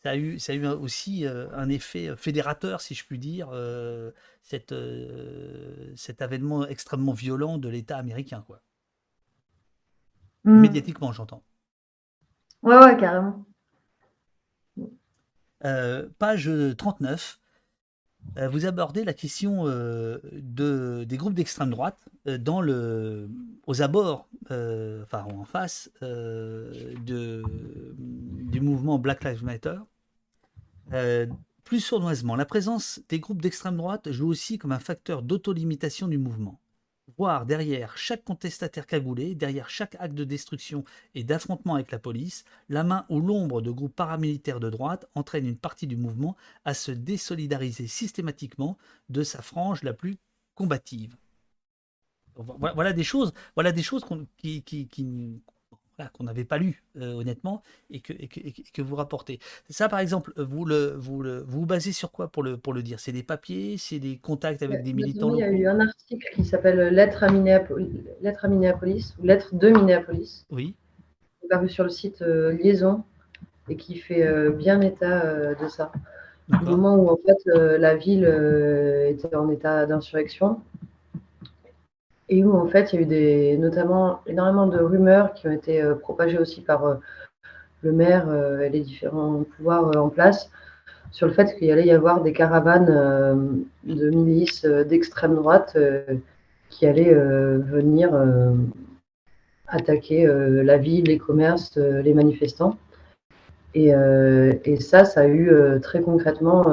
[0.04, 3.50] ça a eu, ça a eu aussi euh, un effet fédérateur, si je puis dire,
[3.54, 4.12] euh,
[4.42, 8.62] cette, euh, cet avènement extrêmement violent de l'État américain, quoi.
[10.44, 10.62] Mm.
[10.62, 11.44] Médiatiquement, j'entends.
[12.64, 13.46] Ouais, ouais, carrément.
[15.64, 17.41] Euh, page 39, euh,
[18.36, 21.97] vous abordez la question euh, de, des groupes d'extrême droite
[22.28, 23.30] euh, dans le,
[23.67, 29.78] aux abords, euh, enfin en face euh, du mouvement Black Lives Matter.
[30.93, 31.28] Euh,
[31.63, 36.17] plus sournoisement, la présence des groupes d'extrême droite joue aussi comme un facteur d'autolimitation du
[36.17, 36.59] mouvement.
[37.45, 42.84] Derrière chaque contestataire cagoulé, derrière chaque acte de destruction et d'affrontement avec la police, la
[42.84, 46.91] main ou l'ombre de groupes paramilitaires de droite entraîne une partie du mouvement à se
[46.91, 48.78] désolidariser systématiquement
[49.09, 50.17] de sa frange la plus
[50.55, 51.15] combative.
[52.36, 54.03] Voilà, des choses, voilà des choses
[54.38, 54.63] qui-
[56.10, 59.39] qu'on n'avait pas lu honnêtement et que, et que, vous rapportez.
[59.70, 62.84] Ça, par exemple, vous le, vous le, vous, basez sur quoi pour le, pour le
[62.84, 62.99] dire?
[62.99, 66.28] C'est des papiers, c'est des contacts avec des militants Il y a eu un article
[66.36, 67.89] qui s'appelle Lettre à Minneapolis,
[68.22, 70.45] Lettre à Minneapolis ou Lettre de Minneapolis.
[70.49, 70.76] Oui.
[71.49, 73.04] Paru sur le site Liaison
[73.70, 75.91] et qui fait bien état de ça.
[76.52, 78.26] Au moment où en fait la ville
[79.08, 80.62] était en état d'insurrection
[82.32, 85.82] et où en fait il y a eu notamment énormément de rumeurs qui ont été
[85.82, 86.95] euh, propagées aussi par euh,
[87.84, 90.49] le maire euh, et les différents pouvoirs en place
[91.11, 95.77] sur le fait qu'il allait y avoir des caravanes de milices d'extrême droite
[96.69, 98.11] qui allaient venir
[99.67, 102.77] attaquer la ville, les commerces, les manifestants.
[103.73, 103.91] Et,
[104.79, 105.51] ça, ça a eu
[105.82, 106.63] très concrètement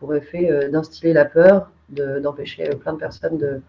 [0.00, 3.60] pour effet d'instiller la peur, d'empêcher plein de personnes de,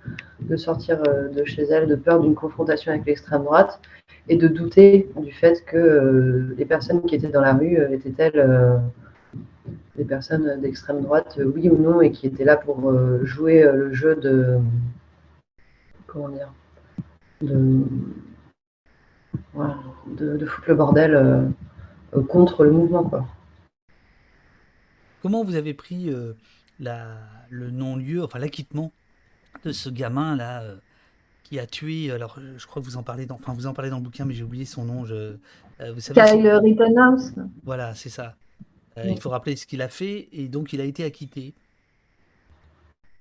[0.41, 3.79] de, sortir euh, de chez elles de peur d'une confrontation avec l'extrême droite
[4.27, 7.89] et de douter du fait que euh, les personnes qui étaient dans la rue euh,
[7.91, 8.81] étaient-elles
[9.95, 12.93] des personnes d'extrême droite, oui ou non, et qui étaient là pour
[13.25, 14.57] jouer le jeu de.
[16.07, 16.51] Comment dire
[17.41, 17.83] De,
[20.07, 21.51] de, de foutre le bordel
[22.29, 23.03] contre le mouvement.
[23.03, 23.25] Quoi.
[25.21, 26.09] Comment vous avez pris
[26.79, 27.17] la,
[27.49, 28.91] le non-lieu, enfin l'acquittement
[29.63, 30.75] de ce gamin là euh,
[31.43, 32.11] qui a tué.
[32.11, 34.25] Alors, je crois que vous en parlez dans, enfin vous en parlez dans le bouquin,
[34.25, 35.05] mais j'ai oublié son nom.
[35.05, 35.37] Je,
[35.81, 37.33] euh, vous savez, Kyle Rittenhouse.
[37.63, 38.35] Voilà, c'est ça.
[38.97, 41.53] Euh, il faut rappeler ce qu'il a fait et donc il a été acquitté.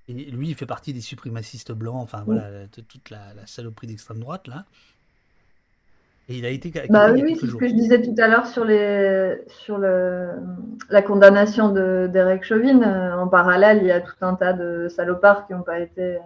[0.08, 3.86] Et lui, il fait partie des suprémacistes blancs, enfin voilà, de toute la, la saloperie
[3.86, 4.64] d'extrême droite là.
[6.30, 8.62] Et il a été bah oui, c'est ce que je disais tout à l'heure sur,
[8.62, 10.28] les, sur le,
[10.90, 12.82] la condamnation de d'Eric Chauvin.
[12.82, 16.18] Euh, en parallèle, il y a tout un tas de salopards qui n'ont pas été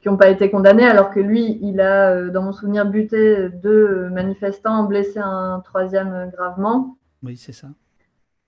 [0.00, 3.50] qui n'ont pas été condamnés, alors que lui, il a, euh, dans mon souvenir, buté
[3.50, 6.96] deux manifestants, blessé un troisième gravement.
[7.22, 7.66] Oui, c'est ça.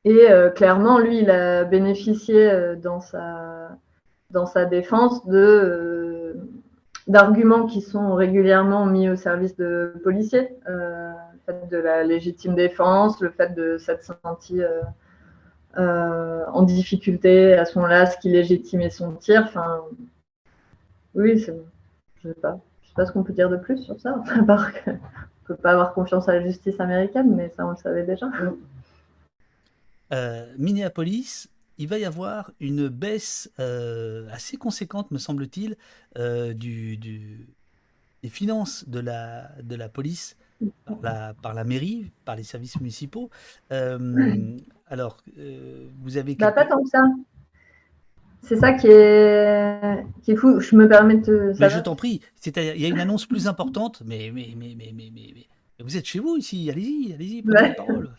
[0.05, 3.77] Et euh, clairement, lui, il a bénéficié dans sa
[4.31, 6.10] dans sa défense de
[7.11, 10.49] d'arguments qui sont régulièrement mis au service de policiers.
[10.69, 14.81] Euh, le fait de la légitime défense, le fait de s'être senti euh,
[15.77, 19.43] euh, en difficulté à son ce qui légitimait son tir.
[19.45, 19.83] Enfin,
[21.15, 22.61] oui, je ne sais pas.
[22.83, 24.97] Je sais pas ce qu'on peut dire de plus sur ça, à part qu'on ne
[25.47, 28.27] peut pas avoir confiance à la justice américaine, mais ça, on le savait déjà.
[30.59, 31.49] Minneapolis,
[31.81, 35.77] il va y avoir une baisse euh, assez conséquente, me semble-t-il,
[36.19, 40.37] euh, du, des finances de la, de la police
[40.85, 43.31] par la, par la mairie, par les services municipaux.
[43.73, 44.59] Euh,
[44.89, 45.17] alors,
[46.03, 46.35] vous avez...
[46.35, 47.03] Bah, pas tant que ça.
[48.43, 50.61] C'est ça qui est, qui est fou.
[50.61, 51.55] Je me permets de.
[51.59, 52.21] Mais je t'en prie.
[52.45, 55.47] Il y a une annonce plus importante, mais, mais, mais, mais, mais, mais,
[55.83, 56.71] vous êtes chez vous ici.
[56.71, 58.11] Allez-y, allez-y, prenez la parole.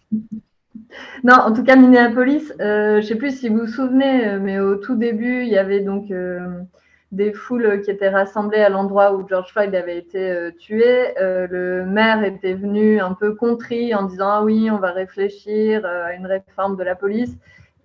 [1.23, 4.39] Non, en tout cas, Minneapolis, euh, je ne sais plus si vous vous souvenez, euh,
[4.39, 6.39] mais au tout début, il y avait donc euh,
[7.11, 11.13] des foules qui étaient rassemblées à l'endroit où George Floyd avait été tué.
[11.19, 16.13] le maire était venu un peu contrit en disant Ah oui, on va réfléchir à
[16.13, 17.35] une réforme de la police.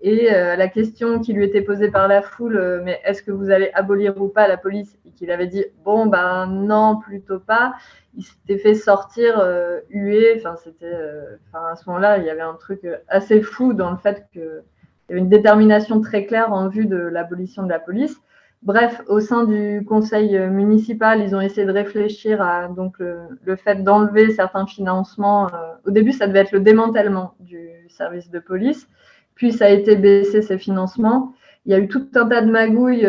[0.03, 3.71] Et la question qui lui était posée par la foule, mais est-ce que vous allez
[3.73, 4.97] abolir ou pas la police?
[5.07, 7.75] Et qu'il avait dit Bon, ben non, plutôt pas
[8.17, 10.35] il s'était fait sortir euh, hué.
[10.39, 13.91] Enfin, c'était, euh, à ce moment-là, il y avait un truc euh, assez fou dans
[13.91, 17.79] le fait qu'il y avait une détermination très claire en vue de l'abolition de la
[17.79, 18.17] police.
[18.63, 23.85] Bref, au sein du conseil municipal, ils ont essayé de réfléchir à donc le, fait
[23.85, 25.49] d'enlever certains financements.
[25.85, 28.89] au début, ça devait être le démantèlement du service de police,
[29.37, 31.33] puis ça a été baissé ces financements.
[31.65, 33.07] Il y a eu tout un tas de magouilles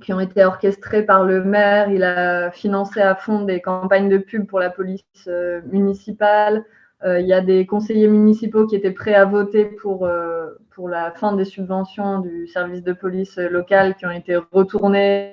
[0.00, 1.90] qui ont été orchestrés par le maire.
[1.90, 6.64] Il a financé à fond des campagnes de pub pour la police euh, municipale.
[7.04, 10.88] Euh, il y a des conseillers municipaux qui étaient prêts à voter pour, euh, pour
[10.88, 15.32] la fin des subventions du service de police local qui ont été retournés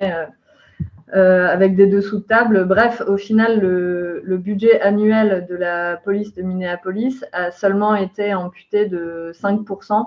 [1.14, 2.66] avec des dessous de table.
[2.66, 8.88] Bref, au final, le, budget annuel de la police de Minneapolis a seulement été amputé
[8.88, 10.06] de 5%.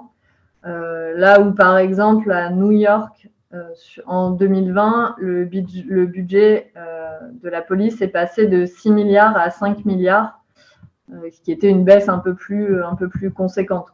[0.64, 3.72] là où, par exemple, à New York, euh,
[4.06, 9.84] en 2020, le, budget, euh, de la police est passé de 6 milliards à 5
[9.84, 10.40] milliards,
[11.12, 12.80] euh, ce qui était une baisse un peu plus,
[13.32, 13.92] conséquente.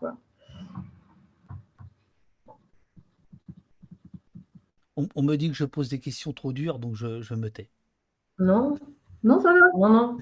[4.96, 7.70] On, me dit que je pose des questions trop dures, donc je, me tais.
[8.38, 8.76] Non,
[9.22, 9.66] non, ça va.
[9.74, 10.18] Non, non.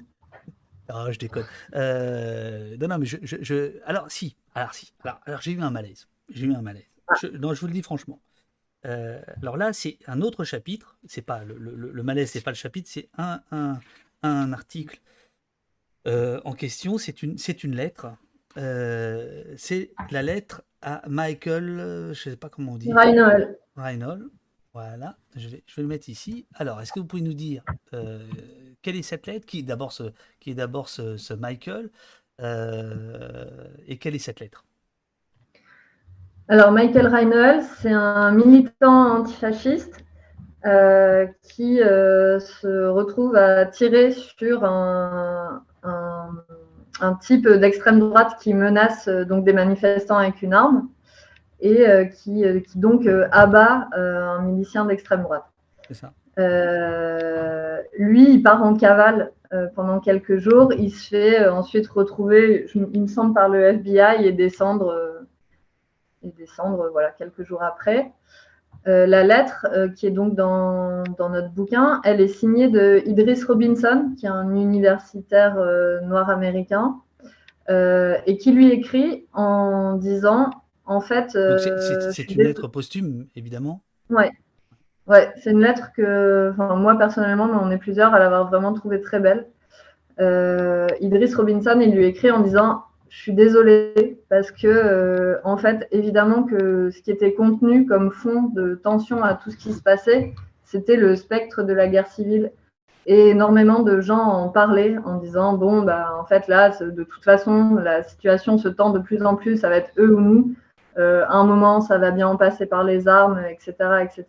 [0.87, 1.45] Ah, je déconne.
[1.73, 4.35] non, non, mais je, Alors, si.
[4.55, 4.93] Alors, si.
[5.03, 6.07] Alors, j'ai eu un malaise.
[6.29, 6.85] J'ai eu un malaise.
[7.07, 7.15] Ah.
[7.33, 8.21] non, je vous le dis franchement.
[8.85, 10.97] Euh, alors là, c'est un autre chapitre.
[11.05, 13.79] C'est pas le, le, le malaise, c'est pas le chapitre, c'est un, un,
[14.23, 15.01] un, article
[16.05, 18.07] en question, c'est une, c'est une lettre.
[18.55, 22.91] c'est la lettre à Michael, je ne sais pas comment on dit.
[22.91, 23.59] Reinhold.
[23.75, 24.29] Reinhold.
[24.73, 26.45] Voilà, je vais, le mettre ici.
[26.55, 27.63] Alors, est-ce que vous pouvez nous dire
[28.81, 30.03] quelle est cette lettre Qui est d'abord ce,
[30.39, 31.89] qui est d'abord ce, Michael
[32.39, 34.63] Et quelle est cette lettre?
[36.47, 40.03] Alors, Michael Reinhold, c'est un militant antifasciste
[40.65, 45.63] euh, qui euh, se retrouve à tirer sur un,
[47.21, 50.89] type d'extrême droite qui menace euh, donc des manifestants avec une arme
[51.61, 52.43] et qui,
[52.75, 55.45] donc abat un milicien d'extrême droite.
[55.91, 56.11] Ça.
[57.97, 59.31] lui, il part en cavale
[59.75, 60.71] pendant quelques jours.
[60.73, 65.25] Il se fait ensuite retrouver, il me semble, par le FBI et descendre
[66.23, 68.11] et descendre voilà, quelques jours après.
[68.87, 73.01] Euh, la lettre, euh, qui est donc dans, dans, notre bouquin, elle est signée de
[73.05, 76.97] Idris Robinson, qui est un universitaire euh, noir américain,
[78.25, 80.49] et qui lui écrit en disant,
[80.89, 81.37] en fait...
[82.11, 84.31] c'est une lettre posthume, évidemment Ouais,
[85.07, 88.99] ouais c'est une lettre que, moi personnellement, mais on est plusieurs à l'avoir vraiment trouvée
[88.99, 89.47] très belle.
[90.99, 95.87] Idris Robinson, il lui écrit en disant je suis désolée parce que, euh, en fait,
[95.91, 99.81] évidemment que ce qui était contenu comme fond de tension à tout ce qui se
[99.81, 100.33] passait,
[100.63, 102.51] c'était le spectre de la guerre civile.
[103.07, 107.23] Et énormément de gens en parlaient en disant bon, bah, en fait, là, de toute
[107.23, 110.55] façon, la situation se tend de plus en plus, ça va être eux ou nous.
[110.97, 113.73] Euh, à un moment, ça va bien en passer par les armes, etc.
[114.03, 114.25] etc.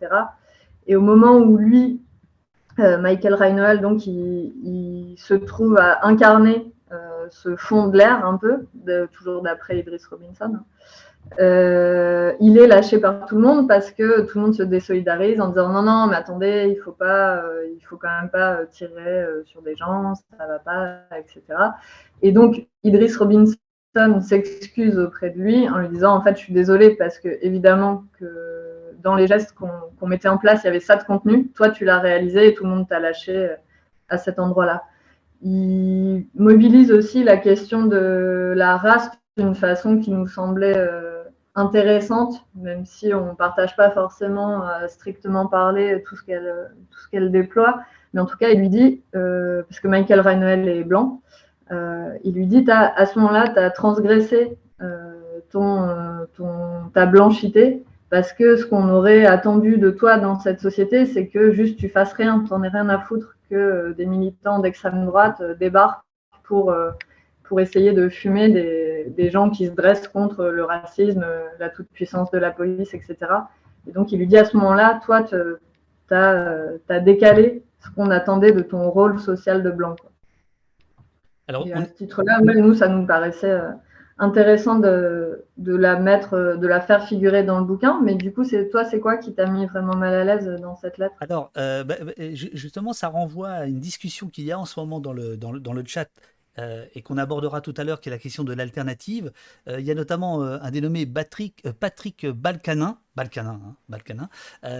[0.87, 2.01] Et au moment où lui,
[2.79, 6.71] euh, Michael Reinhold, donc, il, se trouve à incarner
[7.29, 8.65] ce fond de l'air un peu,
[9.13, 10.59] toujours d'après Idris Robinson.
[11.39, 15.39] Euh, il est lâché par tout le monde parce que tout le monde se désolidarise
[15.39, 18.55] en disant non non mais attendez il faut pas euh, il faut quand même pas
[18.55, 21.41] euh, tirer sur des gens ça va pas etc
[22.21, 23.55] et donc Idris Robinson
[24.21, 28.05] s'excuse auprès de lui en lui disant en fait je suis désolé parce que évidemment
[28.19, 31.69] que dans les gestes qu'on mettait en place il y avait ça de contenu toi
[31.69, 33.55] tu l'as réalisé et tout le monde t'a lâché
[34.07, 34.83] à cet endroit là
[35.41, 41.23] il mobilise aussi la question de la race d'une façon qui nous semblait euh,
[41.55, 46.71] intéressante, même si on ne partage pas forcément à strictement parler tout ce qu'elle
[47.11, 47.81] qu'elle déploie.
[48.13, 51.50] Mais en tout cas, il lui dit, euh, parce que Michael Reinhold est blanc, euh,
[51.71, 54.57] il lui dit à ce moment-là, tu as transgressé
[55.49, 55.87] ton,
[56.35, 61.27] ton, ta blanchité, parce que ce qu'on aurait attendu de toi dans cette société, c'est
[61.27, 64.59] que juste tu fasses rien, tu n'en aies rien à foutre que euh, des militants
[64.59, 66.03] d'extrême droite euh, débarquent
[66.43, 66.91] pour, euh,
[67.59, 71.25] essayer de fumer des, des, gens qui se dressent contre le racisme,
[71.59, 73.17] la toute-puissance de la police, etc.
[73.87, 75.35] Et donc, il lui dit à ce moment-là, toi, tu
[76.15, 79.97] as, décalé ce qu'on attendait de ton rôle social de blanc.
[81.51, 83.59] Alors, à ce titre-là, nous, ça nous paraissait
[84.21, 87.99] intéressant de, de, la mettre, de la faire figurer dans le bouquin.
[88.03, 90.75] Mais du coup, c'est toi, c'est quoi qui t'a mis vraiment mal à l'aise dans
[90.75, 91.15] cette lettre?
[91.19, 94.79] Alors, euh, bah, bah, justement, ça renvoie à une discussion qu'il y a en ce
[94.79, 96.07] moment dans le, dans le, dans le chat.
[96.59, 99.31] Euh, et qu'on abordera tout à l'heure, qui est la question de l'alternative.
[99.69, 101.65] Euh, il y a notamment un dénommé Patrick,
[102.27, 104.29] Balcanin, Balcanin, hein, Balcanin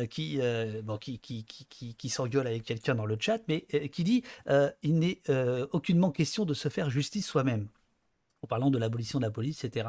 [0.09, 0.39] qui,
[0.83, 4.23] bon, qui, qui, qui, s'engueule avec quelqu'un dans le chat, mais qui dit
[4.83, 5.21] il n'est
[5.71, 7.67] aucunement question de se faire justice soi-même
[8.43, 9.87] en parlant de l'abolition de la police, etc.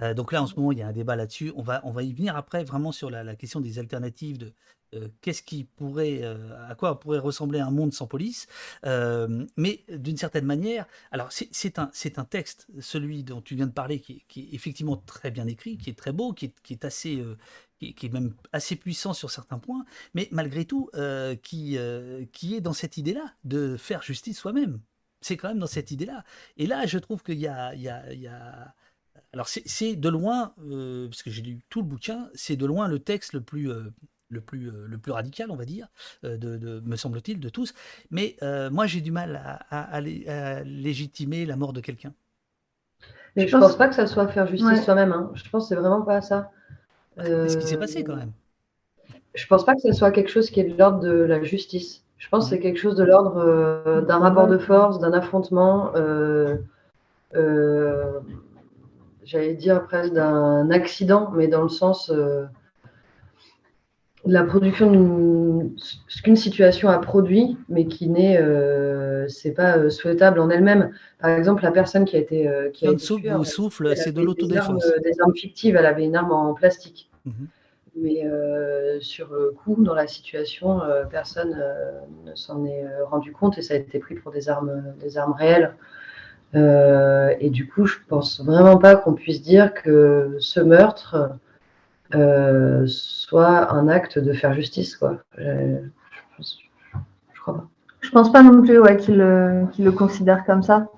[0.00, 1.52] Euh, donc là, en ce moment, il y a un débat là-dessus.
[1.56, 4.52] On va, on va y venir après, vraiment sur la, question des alternatives, de
[4.94, 8.46] euh, qu'est-ce qui pourrait, euh, à quoi pourrait ressembler un monde sans police.
[8.84, 14.00] mais d'une certaine manière, alors c'est un, un texte, celui dont tu viens de parler,
[14.00, 17.22] qui, est effectivement très bien écrit, qui est très beau, qui est, qui assez
[17.78, 19.84] qui, est même assez puissant sur certains points,
[20.14, 20.90] mais malgré tout,
[21.42, 21.78] qui,
[22.32, 24.80] qui est dans cette idée-là de faire justice soi-même
[25.20, 26.24] c'est quand même dans cette idée-là.
[26.56, 28.74] Et là, je trouve qu'il y a, y a, y a...
[29.32, 32.88] Alors, c'est de loin, euh, parce que j'ai lu tout le bouquin, c'est de loin
[32.88, 33.92] le texte le plus, euh,
[34.28, 35.88] le plus, euh, le plus radical, on va dire,
[36.22, 37.74] de, de, me semble-t-il, de tous.
[38.10, 38.36] Mais
[38.70, 42.12] moi, j'ai du mal à, à, légitimer la mort de quelqu'un.
[43.36, 43.76] Mais je, ne pense...
[43.76, 45.12] pas que ça soit faire justice soi-même.
[45.12, 45.30] Hein.
[45.34, 46.50] Je pense que c'est vraiment pas ça.
[47.16, 48.32] C'est ce qui s'est passé quand même.
[49.34, 52.02] Je pense pas que ce soit quelque chose qui est de l'ordre de la justice.
[52.18, 55.92] Je pense que c'est quelque chose de l'ordre euh, d'un rapport de force, d'un affrontement,
[55.94, 56.56] euh,
[57.36, 58.18] euh,
[59.24, 62.12] j'allais dire presque d'un accident, mais dans le sens
[64.28, 68.40] la production d'une ce qu'une situation a produit, mais qui n'est
[69.28, 70.92] c'est pas souhaitable en elle-même.
[71.18, 72.98] Par exemple, la personne qui a été qui a été
[73.44, 74.84] souffle, c'est de l'autodéfense.
[75.02, 77.10] Des, armes fictives, elle avait une arme en plastique.
[77.24, 77.48] Mhm.
[78.00, 83.32] Mais euh, sur le coup, dans la situation, euh, personne euh, ne s'en est rendu
[83.32, 85.74] compte et ça a été pris pour des armes, des armes réelles.
[86.54, 91.30] et du coup, je pense vraiment pas qu'on puisse dire que ce meurtre
[92.86, 94.96] soit un acte de faire justice.
[94.96, 95.18] Quoi.
[95.36, 95.78] Je,
[96.38, 97.66] je, crois pas.
[98.00, 100.88] Je pense pas non plus ouais, qu'il le considère comme ça.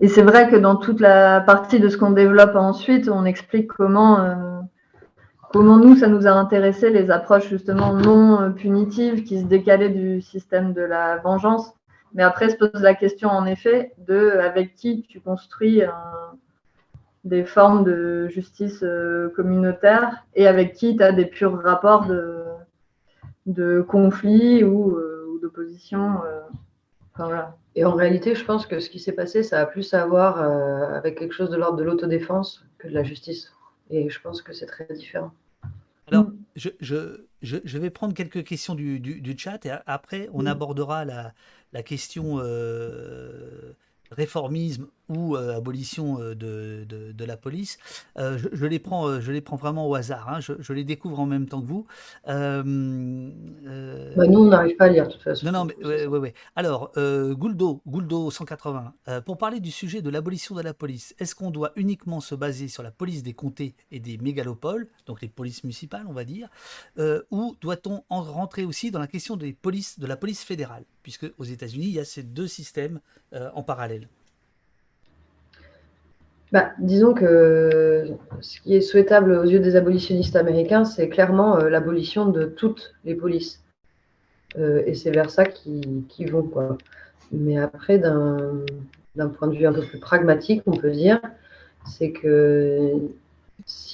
[0.00, 3.68] Et c'est vrai que dans toute la partie de ce qu'on développe ensuite, on explique
[3.68, 4.60] comment, euh,
[5.52, 9.88] comment nous, ça nous a intéressé, les approches justement non euh, punitives qui se décalaient
[9.88, 11.72] du système de la vengeance.
[12.12, 15.82] Mais après se pose la question en effet de avec qui tu construis
[17.26, 22.44] des formes de justice euh, communautaire et avec qui tu as des purs rapports de,
[23.46, 24.98] de conflit ou,
[25.42, 26.20] d'opposition.
[27.12, 27.56] Enfin, voilà.
[27.76, 30.40] Et en réalité, je pense que ce qui s'est passé, ça a plus à voir
[30.40, 33.52] euh, avec quelque chose de l'ordre de l'autodéfense que de la justice.
[33.90, 35.30] Et je pense que c'est très différent.
[36.10, 41.04] Alors, je, je, je, vais prendre quelques questions du, du, chat et après, on abordera
[41.04, 41.32] la,
[41.72, 43.72] la question euh,
[44.12, 47.78] réformisme ou euh, abolition euh, de, de, la police.
[48.18, 50.28] Euh, je, les prends, je les prends vraiment au hasard.
[50.28, 50.40] Hein.
[50.40, 51.86] Je, les découvre en même temps que vous.
[52.24, 52.62] Bah,
[54.26, 55.46] nous, on n'arrive pas à lire, de toute façon.
[55.46, 56.34] Non, non, mais ouais, ouais, ouais.
[56.54, 61.50] Alors, Gouldo, Gouldo 180, pour parler du sujet de l'abolition de la police, est-ce qu'on
[61.50, 65.64] doit uniquement se baser sur la police des comtés et des mégalopoles, donc les polices
[65.64, 66.48] municipales, on va dire,
[67.30, 71.44] ou doit-on rentrer aussi dans la question des polices, de la police fédérale, puisque aux
[71.44, 73.00] États-Unis, il y a ces deux systèmes
[73.32, 74.08] en parallèle
[76.56, 78.06] bah, disons que
[78.40, 82.94] ce qui est souhaitable aux yeux des abolitionnistes américains, c'est clairement euh, l'abolition de toutes
[83.04, 83.62] les polices.
[84.56, 86.44] Euh, et c'est vers ça qu'ils vont.
[86.44, 86.78] Quoi.
[87.30, 91.20] Mais après, d'un point de vue un peu plus pragmatique, on peut dire,
[91.84, 93.02] c'est que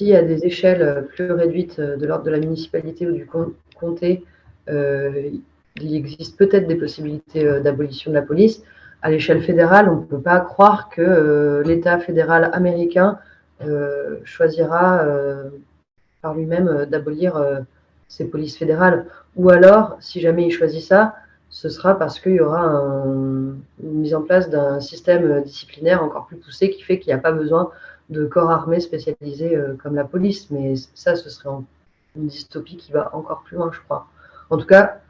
[0.00, 3.28] y a des échelles plus réduites de l'ordre de la municipalité ou du
[3.74, 4.24] comté,
[4.68, 5.30] euh,
[5.80, 8.62] il existe peut-être des possibilités d'abolition de la police
[9.02, 13.18] à l'échelle fédérale, on ne peut pas croire que euh, l'État fédéral américain
[13.62, 15.50] euh, choisira euh,
[16.22, 17.42] par lui-même d'abolir
[18.06, 19.06] ses polices fédérales.
[19.34, 21.16] Ou alors, si jamais il choisit ça,
[21.50, 26.36] ce sera parce qu'il y aura une mise en place d'un système disciplinaire encore plus
[26.36, 27.70] poussé qui fait qu'il n'y a pas besoin
[28.08, 30.48] de corps armés spécialisés comme la police.
[30.52, 31.50] Mais ça, ce serait
[32.14, 34.06] une dystopie qui va encore plus loin, je crois.
[34.48, 35.01] En tout cas,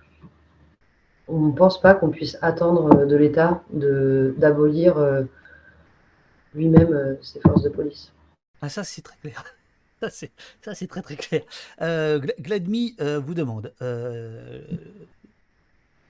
[1.32, 5.22] on ne pense pas qu'on puisse attendre euh, de l'État d'abolir euh,
[6.54, 8.12] lui-même euh, ses forces de police.
[8.60, 9.44] Ah ça c'est très clair.
[10.00, 10.10] Ça
[12.40, 13.72] Gladmi vous demande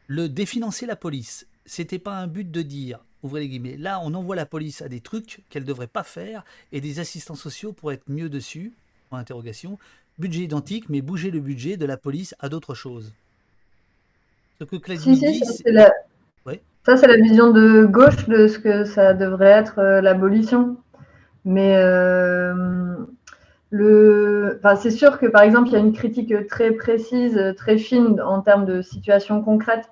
[0.09, 1.47] le définancer la police.
[1.66, 3.77] C'était pas un but de dire ouvrez les guillemets.
[3.77, 6.43] Là, on envoie la police à des trucs qu'elle devrait pas faire
[6.73, 8.73] et des assistants sociaux pour être mieux dessus?
[10.19, 13.12] Budget identique, mais bouger le budget de la police à d'autres choses
[14.66, 14.97] que
[16.84, 17.16] ça, c'est la...
[17.16, 20.76] vision de gauche de ce que ça devrait être euh, l'abolition.
[21.44, 22.97] Mais euh,
[23.70, 24.59] le...
[24.59, 28.20] enfin, c'est sûr que, par exemple, il y a une critique très précise, très fine
[28.20, 29.90] en termes de situation concrète,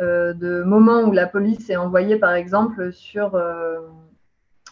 [0.00, 3.40] euh, de moments où la police est envoyée, par exemple, sur,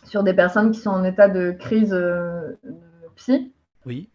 [0.04, 1.96] sur des personnes qui sont en état de crise
[3.16, 3.52] psy.
[3.86, 4.08] Oui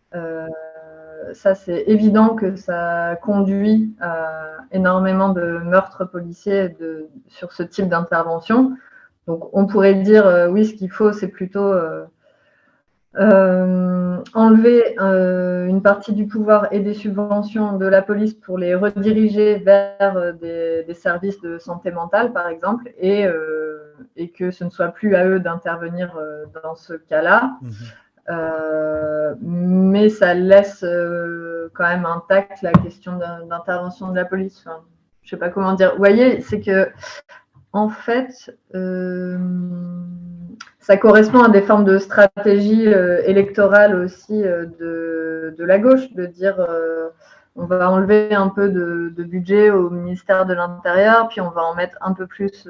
[1.33, 6.75] ça c'est évident que ça conduit à énormément de meurtres policiers
[7.27, 8.75] sur ce type d'intervention.
[9.27, 12.05] Donc on pourrait dire euh, oui, ce qu'il faut, c'est plutôt euh,
[13.17, 19.57] euh, enlever une partie du pouvoir et des subventions de la police pour les rediriger
[19.57, 23.25] vers des, services de santé mentale, par exemple, et,
[24.37, 26.17] que ce ne soit plus à eux d'intervenir
[26.63, 27.57] dans ce cas-là.
[27.61, 27.69] Mmh
[28.29, 34.63] euh, mais ça laisse euh, quand même intact la question d'intervention de la police.
[34.65, 34.81] Enfin,
[35.21, 35.91] je sais pas comment dire.
[35.91, 36.89] Vous voyez, c'est que
[37.71, 39.37] en fait, euh,
[40.79, 42.85] ça correspond à des formes de stratégie
[43.25, 46.65] électorale aussi de, la gauche, de dire
[47.55, 51.75] on va enlever un peu de, budget au ministère de l'Intérieur, puis on va en
[51.75, 52.69] mettre un peu plus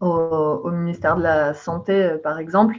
[0.00, 2.76] au, ministère de la Santé, par exemple.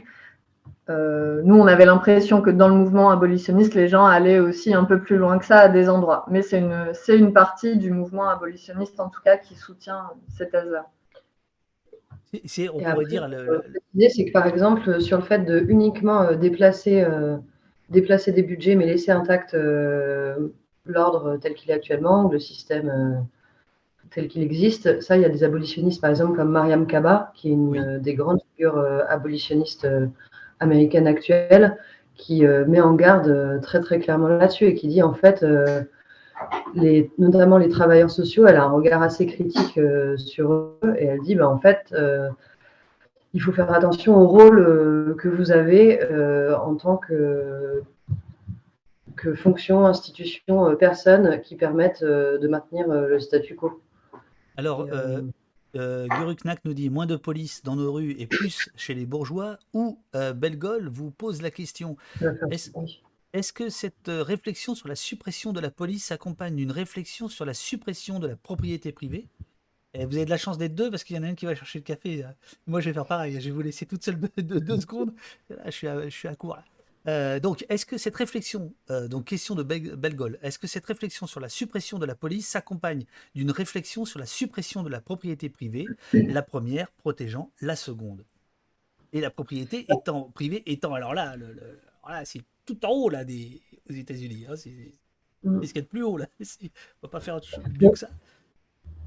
[0.90, 4.84] Euh, nous, on avait l'impression que dans le mouvement abolitionniste, les gens allaient aussi un
[4.84, 6.24] peu plus loin que ça à des endroits.
[6.28, 10.50] Mais c'est une, c'est une partie du mouvement abolitionniste, en tout cas, qui soutient cette
[10.50, 10.86] thèse-là.
[12.44, 13.28] C'est, on pourrait dire.
[13.28, 17.36] L'idée, c'est que par exemple, sur le fait de uniquement euh, déplacer, euh,
[17.88, 19.56] déplacer des budgets, mais laisser intact
[20.86, 23.26] l'ordre tel qu'il est actuellement, ou le système
[24.10, 27.50] tel qu'il existe, ça, il y a des abolitionnistes, par exemple, comme Mariam Kaba, qui
[27.50, 29.86] est une des grandes figures abolitionnistes
[30.60, 31.76] américaine actuelle
[32.14, 35.42] qui euh, met en garde euh, très très clairement là-dessus et qui dit en fait,
[35.42, 35.82] euh,
[36.74, 39.78] les, notamment les travailleurs sociaux, elle a un regard assez critique
[40.16, 41.94] sur eux et elle dit ben, en fait,
[43.34, 46.00] il faut faire attention au rôle que vous avez
[46.54, 47.82] en tant que,
[49.16, 53.82] que fonction, institution, personne qui permettent de maintenir le statu quo.
[54.60, 55.22] Alors, euh,
[55.74, 59.58] Guruknak nous dit moins de police dans nos rues et plus chez les bourgeois.
[59.72, 61.96] Ou euh, Belgol vous pose la question
[63.32, 67.44] est-ce que cette euh, réflexion sur la suppression de la police s'accompagne d'une réflexion sur
[67.44, 69.28] la suppression de la propriété privée?
[69.94, 71.46] Et Vous avez de la chance d'être deux parce qu'il y en a un qui
[71.46, 72.24] va chercher le café.
[72.66, 73.40] Moi, je vais faire pareil.
[73.40, 75.12] Je vais vous laisser toute seule de, deux secondes.
[75.64, 76.58] je, suis à, je suis à court.
[77.08, 81.26] Euh, donc, est-ce que cette réflexion, euh, donc question de Belgol, est-ce que cette réflexion
[81.26, 83.04] sur la suppression de la police s'accompagne
[83.34, 88.24] d'une réflexion sur la suppression de la propriété privée, la première protégeant la seconde?
[89.12, 91.56] Et la propriété étant privée étant, alors là, le,
[92.24, 94.46] c'est tout en haut là des, aux États-Unis.
[94.48, 94.92] Hein, c'est
[95.42, 95.62] mm.
[95.62, 96.26] ce qu'il y a de plus haut là.
[96.40, 97.40] On va pas faire
[97.80, 98.08] mieux que ça.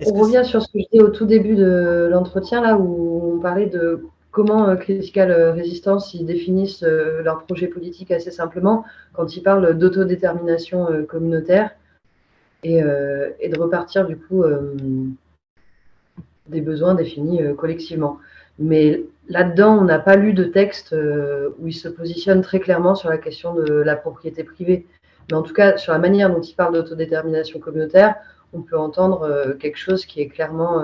[0.05, 3.39] On revient sur ce que je disais au tout début de l'entretien là où on
[3.39, 4.03] parlait de
[4.33, 8.83] comment euh, Critical euh, Resistance ils définissent euh, leur projet politique assez simplement
[9.13, 11.71] quand ils parlent d'autodétermination communautaire
[12.63, 14.43] et, de repartir du coup
[16.47, 18.19] des besoins définis collectivement.
[18.57, 20.95] Mais là-dedans, on n'a pas lu de texte
[21.59, 24.87] où ils se positionnent très clairement sur la question de la propriété privée.
[25.29, 28.15] Mais en tout cas, sur la manière dont ils parlent d'autodétermination communautaire,
[28.53, 30.83] on peut entendre quelque chose qui est clairement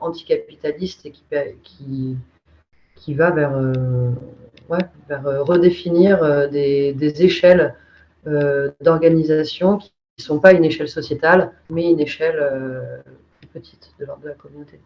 [0.00, 1.22] anticapitaliste et qui,
[1.62, 2.16] qui
[3.14, 4.10] va vers, euh,
[5.08, 7.74] vers euh, redéfinir euh, des, échelles
[8.82, 12.36] d'organisation qui ne sont pas une échelle sociétale, mais une échelle
[13.38, 14.80] plus petite de l'ordre de la communauté.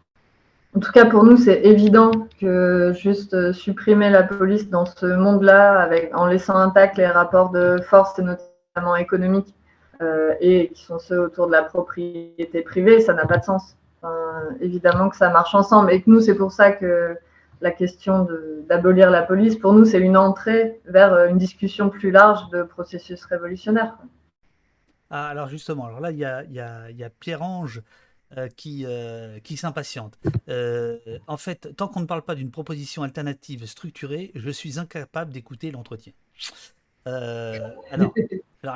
[0.77, 5.89] En tout cas, pour nous, c'est évident que juste supprimer la police dans ce monde-là,
[6.13, 9.53] en laissant intact les rapports de force, notamment économiques,
[10.39, 13.75] et qui sont ceux autour de la propriété privée, ça n'a pas de sens.
[14.61, 15.91] évidemment que ça marche ensemble.
[15.91, 17.17] Et que nous, c'est pour ça que
[17.63, 18.27] la question
[18.67, 22.61] d'abolir la police, pour nous, c'est une entrée vers euh, une discussion plus large de
[22.63, 23.97] processus révolutionnaire.
[25.09, 27.81] Ah, alors justement, alors là, il y a, Pierre-Ange
[28.35, 30.19] euh, qui, euh, qui s'impatiente.
[31.27, 35.71] en fait, tant qu'on ne parle pas d'une proposition alternative structurée, je suis incapable d'écouter
[35.71, 36.11] l'entretien.
[37.05, 37.71] alors,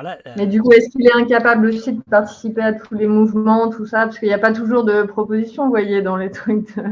[0.02, 3.68] là, Mais du coup, est-ce qu'il est incapable aussi de participer à tous les mouvements,
[3.68, 4.06] tout ça?
[4.06, 6.84] Parce qu'il n'y a pas toujours de propositions, vous voyez, dans les trucs de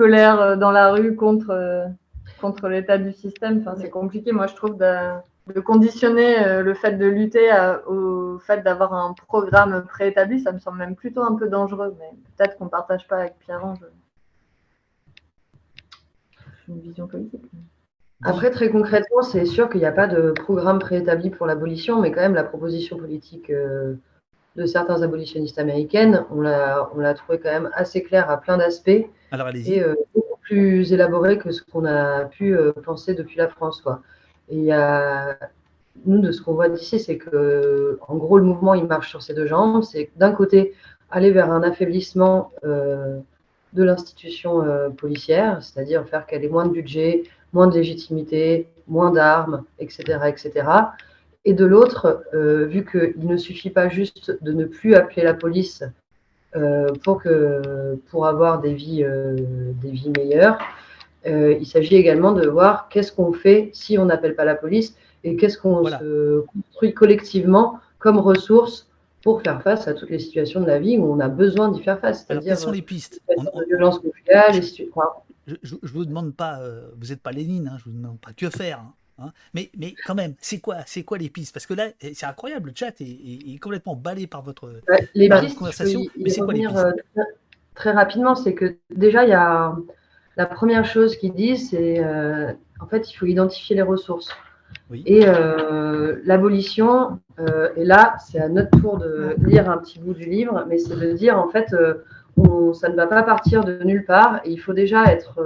[0.00, 1.84] colère euh, dans la rue contre, euh,
[2.40, 3.60] contre l'état du système.
[3.60, 7.50] Enfin, c'est compliqué, moi, je trouve, de, conditionner euh, le fait de lutter
[7.86, 10.40] au fait d'avoir un programme préétabli.
[10.40, 13.38] Ça me semble même plutôt un peu dangereux, mais peut-être qu'on ne partage pas avec
[13.40, 13.84] Pierre-Ange
[16.68, 17.44] une vision politique.
[18.22, 22.12] Après, très concrètement, c'est sûr qu'il n'y a pas de programme préétabli pour l'abolition, mais
[22.12, 23.50] quand même, la proposition politique
[24.56, 29.06] de certains abolitionnistes américaines, on l'a trouvé quand même assez clair à plein d'aspects.
[29.30, 29.74] Alors allez-y.
[29.74, 33.80] Et euh, beaucoup plus élaboré que ce qu'on a pu euh, penser depuis la France.
[33.80, 34.02] Quoi.
[34.48, 35.38] Et il y a,
[36.04, 39.22] nous, de ce qu'on voit d'ici, c'est que, en gros, le mouvement, il marche sur
[39.22, 39.84] ses deux jambes.
[39.84, 40.74] C'est d'un côté,
[41.10, 43.20] aller vers un affaiblissement euh,
[43.72, 44.64] de l'institution
[44.96, 47.22] policière, c'est-à-dire faire qu'elle ait moins de budget,
[47.52, 50.66] moins de légitimité, moins d'armes, etc., etc.
[51.44, 55.82] Et de l'autre, vu qu'il ne suffit pas juste de ne plus appeler la police
[56.56, 59.36] euh, pour, que, pour avoir des vies, euh,
[59.80, 60.58] des vies meilleures.
[61.26, 64.96] Euh, il s'agit également de voir qu'est-ce qu'on fait si on n'appelle pas la police
[65.22, 68.88] et qu'est-ce qu'on se construit collectivement comme ressources
[69.22, 71.84] pour faire face à toutes les situations de la vie où on a besoin d'y
[71.84, 72.26] faire face.
[72.28, 74.60] Alors, quelles sont les pistes on, violence conjugale,
[75.62, 76.58] je ne vous demande pas,
[76.98, 78.80] vous n'êtes pas Lénine, hein, je ne vous demande pas que faire.
[78.80, 78.92] Hein.
[79.20, 79.32] Hein.
[79.52, 82.70] mais, mais quand même, c'est quoi, c'est quoi les pistes Parce que là, c'est incroyable,
[82.70, 84.80] le chat est, complètement balayé par votre,
[85.14, 86.00] les conversation.
[86.16, 86.92] Mais c'est quoi les pistes euh,
[87.74, 89.74] Très rapidement, c'est que déjà, il y a
[90.36, 94.30] la première chose qu'ils disent, c'est euh, en fait, il faut identifier les ressources.
[95.06, 97.20] Et euh, l'abolition,
[97.76, 100.96] et là, c'est à notre tour de lire un petit bout du livre, mais c'est
[100.96, 101.74] de dire en fait,
[102.36, 105.40] on, ça ne va pas partir de nulle part, et il faut déjà être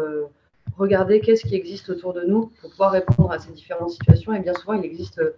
[0.76, 4.32] regarder qu'est-ce qui existe autour de nous pour pouvoir répondre à ces différentes situations.
[4.32, 5.36] Et bien souvent, il existe euh,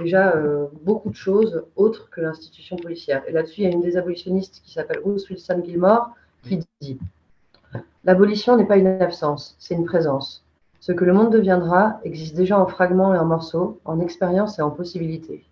[0.00, 3.22] déjà euh, beaucoup de choses autres que l'institution policière.
[3.26, 6.10] Et là-dessus, il y a une des abolitionnistes qui s'appelle Ruth Wilson Gilmore
[6.42, 6.98] qui dit
[8.04, 10.44] L'abolition n'est pas une absence, c'est une présence.
[10.80, 14.62] Ce que le monde deviendra existe déjà en fragments et en morceaux, en expérience et
[14.62, 15.44] en possibilités.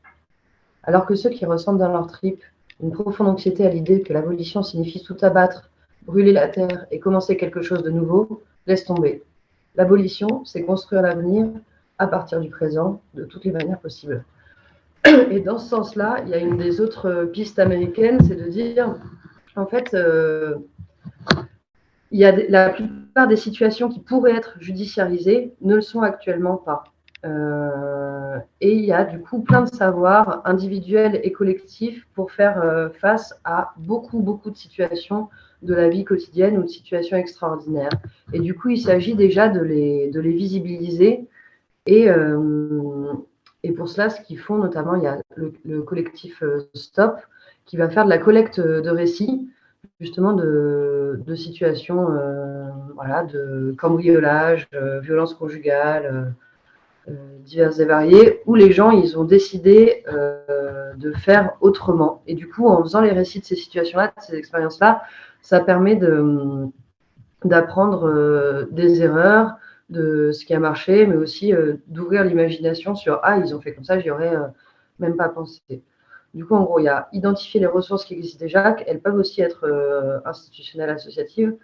[0.85, 2.45] Alors que ceux qui ressentent dans leur tripes
[2.81, 5.71] une profonde anxiété à l'idée que l'abolition signifie tout abattre,
[6.07, 9.23] brûler la terre et commencer quelque chose de nouveau, laisse tomber.
[9.75, 11.49] L'abolition, c'est construire l'avenir
[11.99, 14.25] à partir du présent de toutes les manières possibles.
[15.31, 18.97] Et dans ce sens-là, il y a une des autres pistes américaines, c'est de dire,
[19.55, 20.57] en fait, euh,
[22.11, 26.57] il y a la plupart des situations qui pourraient être judiciarisées ne le sont actuellement
[26.57, 26.85] pas.
[27.25, 32.63] Euh, et il y a du coup plein de savoirs individuels et collectifs pour faire
[32.63, 35.29] euh, face à beaucoup, beaucoup de situations
[35.67, 37.91] de la vie quotidienne ou de situations extraordinaires.
[38.33, 41.27] Et du coup, il s'agit déjà de les, visibiliser.
[41.87, 43.13] Et, euh,
[43.63, 46.43] et pour cela, ce qu'ils font, notamment, il y a le, collectif
[46.75, 47.17] Stop
[47.65, 49.49] qui va faire de la collecte de récits,
[50.01, 52.07] justement de, situations
[52.95, 54.69] voilà, de cambriolage,
[55.03, 55.35] violence
[57.09, 57.15] euh,
[57.45, 62.21] divers et variés, où les gens, ils ont décidé euh, de faire autrement.
[62.27, 65.03] Et du coup, en faisant les récits de ces situations-là, de ces expériences-là,
[65.47, 65.97] ça permet
[67.45, 69.53] d'apprendre euh, des erreurs,
[69.91, 71.53] de ce qui a marché, mais aussi
[71.87, 74.35] d'ouvrir l'imagination sur Ah, ils ont fait comme ça, j'y aurais
[74.99, 75.61] même pas pensé.
[76.35, 79.15] Du coup, en gros, il y a identifier les ressources qui existent déjà, elles peuvent
[79.15, 79.65] aussi être
[80.25, 81.55] institutionnelles, associatives,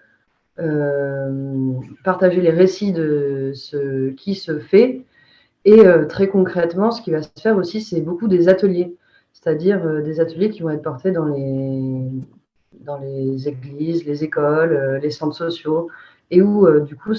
[2.04, 5.04] partager les récits de ce qui se fait,
[5.64, 8.96] et euh, très concrètement, ce qui va se faire aussi, c'est beaucoup des ateliers,
[9.32, 12.08] c'est-à-dire euh, des ateliers qui vont être portés dans les,
[12.84, 15.88] dans les églises, les écoles, euh, les centres sociaux,
[16.30, 17.12] et où du coup,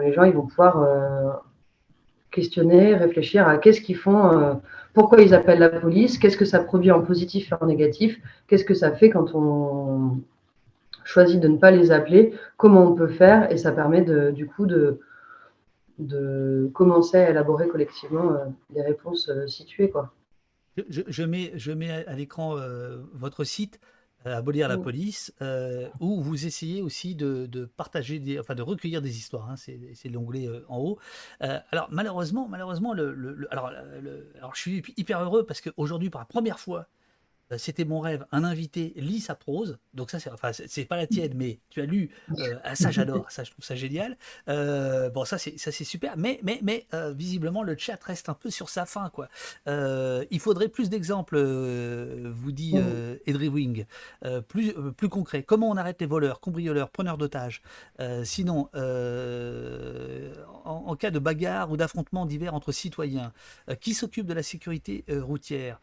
[0.00, 1.44] les gens ils vont pouvoir
[2.32, 4.60] questionner, réfléchir à qu'est-ce qu'ils font,
[4.94, 8.64] pourquoi ils appellent la police, qu'est-ce que ça produit en positif et en négatif, qu'est-ce
[8.64, 10.18] que ça fait quand on
[11.04, 14.02] choisit de ne pas les appeler, comment on peut faire, et ça permet
[14.32, 14.98] du coup de
[16.74, 19.90] commencer à élaborer collectivement euh, des réponses euh, situées.
[19.90, 20.12] Quoi.
[20.88, 23.80] Je, mets, je mets à l'écran euh, votre site
[24.36, 24.82] abolir la mm.
[24.82, 25.32] police,
[26.00, 29.50] où vous essayez aussi de, partager, des, enfin de recueillir des histoires.
[29.50, 30.98] Hein, c'est l'onglet en haut.
[31.40, 33.70] alors malheureusement, malheureusement, le, alors,
[34.36, 36.84] alors, je suis hyper heureux parce qu'aujourd'hui, pour la première fois, euh,
[37.56, 39.78] c'était mon rêve, un invité lit sa prose.
[39.94, 40.50] Donc ça, c'est enfin,
[40.88, 42.10] pas la tienne, mais tu as lu.
[42.38, 43.30] Euh, ah, ça, j'adore.
[43.30, 44.18] Ça, je trouve ça génial.
[44.48, 46.16] Euh, bon, ça, c'est ça, c'est super.
[46.16, 49.28] Mais, mais, mais visiblement, le chat reste un peu sur sa fin, quoi.
[49.66, 52.74] il faudrait plus d'exemples, vous dit
[53.26, 53.86] Edry Wing,
[54.48, 55.42] plus, plus concret.
[55.42, 57.62] Comment on arrête les voleurs, cambrioleurs, preneurs d'otages?
[58.24, 58.68] Sinon,
[60.64, 63.32] en, en, cas de bagarre ou d'affrontement divers entre citoyens,
[63.80, 65.80] qui s'occupe de la sécurité routière?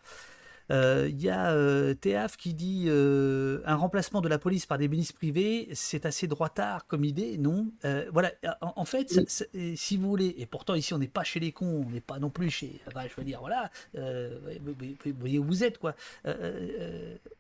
[0.70, 4.80] Il euh, y a euh, TAF qui dit euh, un remplacement de la police par
[4.80, 7.72] des ministres privés, c'est assez droitard comme idée, non?
[8.12, 8.32] Voilà,
[8.62, 9.14] en, fait,
[9.76, 12.18] si vous voulez, et pourtant ici on n'est pas chez les cons, on n'est pas
[12.18, 12.80] non plus chez.
[12.88, 14.76] je veux dire, voilà, vous
[15.20, 15.96] voyez où vous êtes, quoi.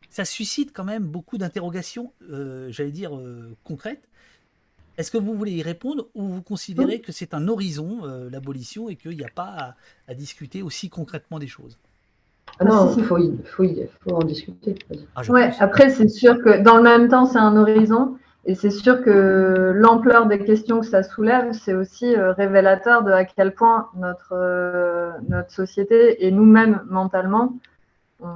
[0.10, 2.14] ça suscite quand même beaucoup d'interrogations,
[2.69, 3.11] j'allais dire,
[3.64, 4.07] concrètes.
[4.97, 8.95] Est-ce que vous voulez y répondre ou vous considérez que c'est un horizon, l'abolition, et
[8.95, 9.76] qu'il n'y a pas
[10.07, 11.77] à discuter aussi concrètement des choses?
[12.60, 14.76] Ah non, il faut, faut, en discuter.
[15.15, 18.18] Ah, ouais, après, c'est sûr que dans le même temps, c'est un horizon.
[18.48, 23.11] Et c'est sûr que l'ampleur des questions que ça soulève, c'est aussi euh, révélateur de
[23.11, 27.57] à quel point notre, euh, notre société et nous-mêmes mentalement,
[28.22, 28.30] on,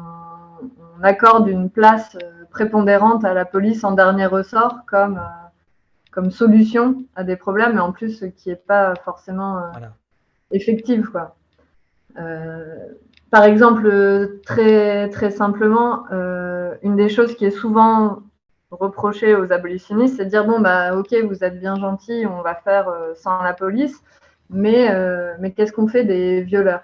[1.03, 5.21] accorde une place euh, prépondérante à la police en dernier ressort comme,
[6.11, 9.61] comme solution à des problèmes, et en plus qui n'est pas forcément
[10.51, 11.09] effective.
[11.11, 11.35] Quoi.
[13.31, 18.19] Par exemple, très, très simplement, euh, une des choses qui est souvent
[18.71, 22.55] reprochée aux abolitionnistes, c'est de dire bon, bah, ok, vous êtes bien gentil, on va
[22.55, 24.01] faire euh, sans la police,
[24.49, 26.81] mais, euh, mais qu'est-ce qu'on fait des violeurs?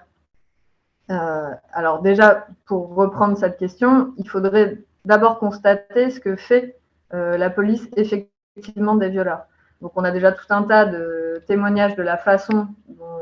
[1.08, 6.76] Alors, déjà, pour reprendre cette question, il faudrait d'abord constater ce que fait
[7.12, 9.44] la police effectivement des violeurs.
[9.80, 13.15] Donc, on a déjà tout un tas de témoignages de la façon dont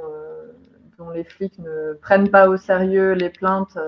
[0.98, 3.78] dont les flics ne prennent pas au sérieux les plaintes,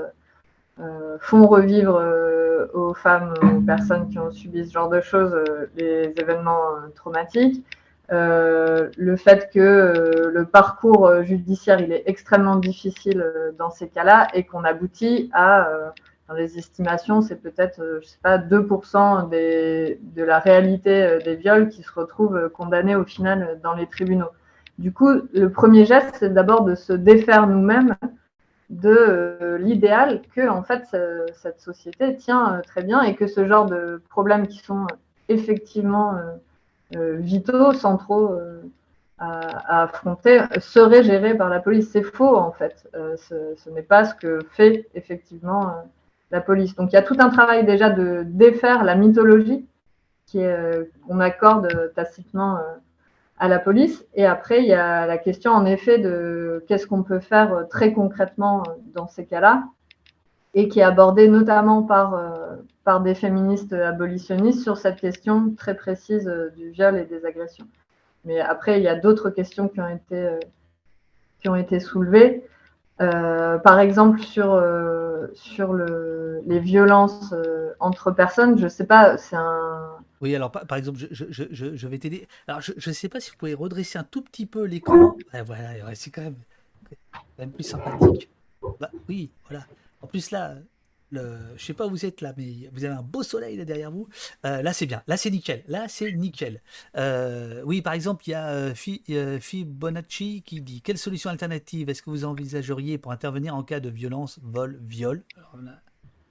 [0.78, 5.32] euh, font revivre euh, aux femmes, aux personnes qui ont subi ce genre de choses,
[5.32, 6.60] euh, les événements
[6.94, 7.64] traumatiques.
[8.10, 13.24] le fait que le parcours judiciaire est extrêmement difficile
[13.58, 15.70] dans ces cas-là et qu'on aboutit à,
[16.28, 21.68] dans les estimations, c'est peut-être, je sais pas, 2% des, de la réalité des viols
[21.70, 24.30] qui se retrouvent condamnés au final dans les tribunaux.
[24.78, 27.96] Du coup, le premier geste, c'est d'abord de se défaire nous-mêmes
[28.70, 30.84] de euh, l'idéal que en fait
[31.34, 34.86] cette société tient euh, très bien et que ce genre de problèmes qui sont
[35.28, 36.16] effectivement
[36.96, 38.38] euh, vitaux, centraux
[39.18, 41.90] à, affronter, seraient gérés par la police.
[41.90, 42.88] C'est faux en fait.
[42.92, 45.74] ce, n'est pas ce que fait effectivement
[46.30, 46.74] la police.
[46.76, 49.66] Donc il y a tout un travail déjà de défaire la mythologie
[50.30, 52.58] qu'on accorde tacitement
[53.38, 54.04] à la police.
[54.14, 57.64] Et après, il y a la question en effet de qu'est-ce qu'on peut faire euh,
[57.64, 59.64] très concrètement euh, dans ces cas-là.
[60.54, 62.18] et qui est abordée notamment par,
[62.82, 67.66] par des féministes abolitionnistes sur cette question très précise du viol et des agressions.
[68.24, 70.30] Mais après, il y a d'autres questions qui ont été,
[71.40, 72.42] qui ont été soulevées.
[72.98, 74.48] par exemple, sur,
[75.34, 77.34] sur le, les violences
[77.78, 82.26] entre personnes, je sais pas, c'est un, oui, alors par, exemple, je, vais t'aider.
[82.46, 85.16] Alors, je ne sais pas si vous pouvez redresser un tout petit peu l'écran.
[85.44, 86.36] voilà, c'est quand même,
[87.38, 88.30] même plus sympathique.
[88.80, 89.66] Bah, oui, voilà.
[90.02, 90.56] En plus, là,
[91.10, 93.64] le, je sais pas où vous êtes là, mais vous avez un beau soleil là
[93.64, 94.08] derrière vous.
[94.44, 95.02] Euh, là, c'est bien.
[95.06, 95.62] Là, c'est nickel.
[95.68, 96.60] Là, c'est nickel.
[96.96, 102.02] Euh, oui, par exemple, il y a euh, Bonacci qui dit Quelle solution alternative est-ce
[102.02, 105.22] que vous envisageriez pour intervenir en cas de violence, vol, viol?
[105.36, 105.56] Alors,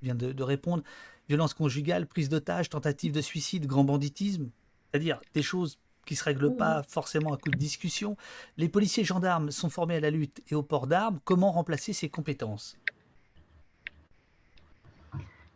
[0.02, 0.84] vient de répondre
[1.30, 4.50] violence conjugale, prise d'otage, tentative de suicide, grand banditisme,
[4.92, 8.16] c'est-à-dire des choses qui ne se règlent pas forcément à coup de discussion.
[8.58, 11.20] Les policiers et gendarmes sont formés à la lutte et au port d'armes.
[11.26, 12.78] Comment remplacer ces compétences?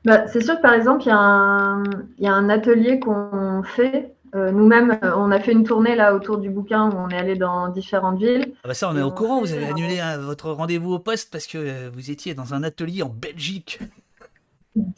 [0.05, 4.15] Bah, C'est sûr que par exemple, il y, a un atelier qu'on fait.
[4.35, 7.17] Euh, nous-mêmes, euh, on a fait une tournée là autour du bouquin où on est
[7.17, 8.53] allé dans différentes villes.
[8.63, 9.39] Ah bah ça, on est au courant.
[9.39, 13.01] Vous avez annulé hein, votre rendez-vous au poste parce que vous étiez dans un atelier
[13.01, 13.79] en Belgique.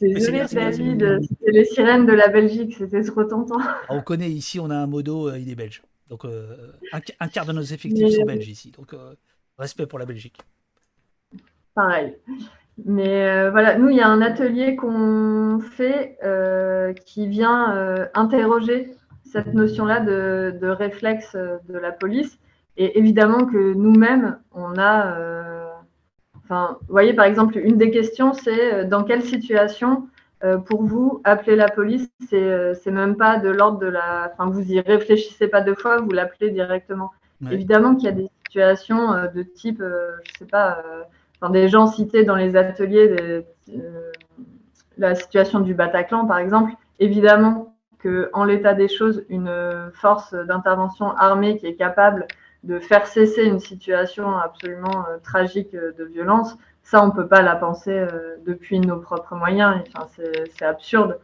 [0.00, 3.58] Désolé David, c'était les sirènes de la Belgique, c'était trop tentant.
[3.60, 5.82] Ah, on connaît ici, on a un modo, euh, il est belge.
[6.08, 8.70] Donc euh, un, quart de nos effectifs sont belges ici.
[8.70, 9.14] Donc euh,
[9.58, 10.38] respect pour la Belgique.
[11.74, 12.16] Pareil.
[12.84, 16.18] Mais voilà, nous, il y a un atelier qu'on fait
[17.04, 18.92] qui vient interroger
[19.24, 22.38] cette notion-là de, de, réflexe de la police.
[22.76, 25.51] Et évidemment que nous-mêmes, on a
[26.48, 30.08] vous voyez, par exemple, une des questions, c'est euh, dans quelle situation,
[30.44, 34.32] euh, pour vous, appeler la police, c'est euh, même pas de l'ordre de la.
[34.32, 37.12] Enfin, vous y réfléchissez pas deux fois, vous l'appelez directement.
[37.50, 40.80] Évidemment qu'il y a des situations de type, je sais pas,
[41.50, 43.44] des gens cités dans les ateliers,
[44.96, 46.70] la situation du Bataclan, par exemple.
[47.00, 49.50] Évidemment que, en l'état des choses, une
[49.92, 52.28] force d'intervention armée qui est capable
[52.64, 57.26] de faire cesser une situation absolument euh, tragique euh, de violence, ça, on ne peut
[57.26, 59.82] pas la penser euh, depuis nos propres moyens.
[59.94, 61.18] Enfin, c'est absurde.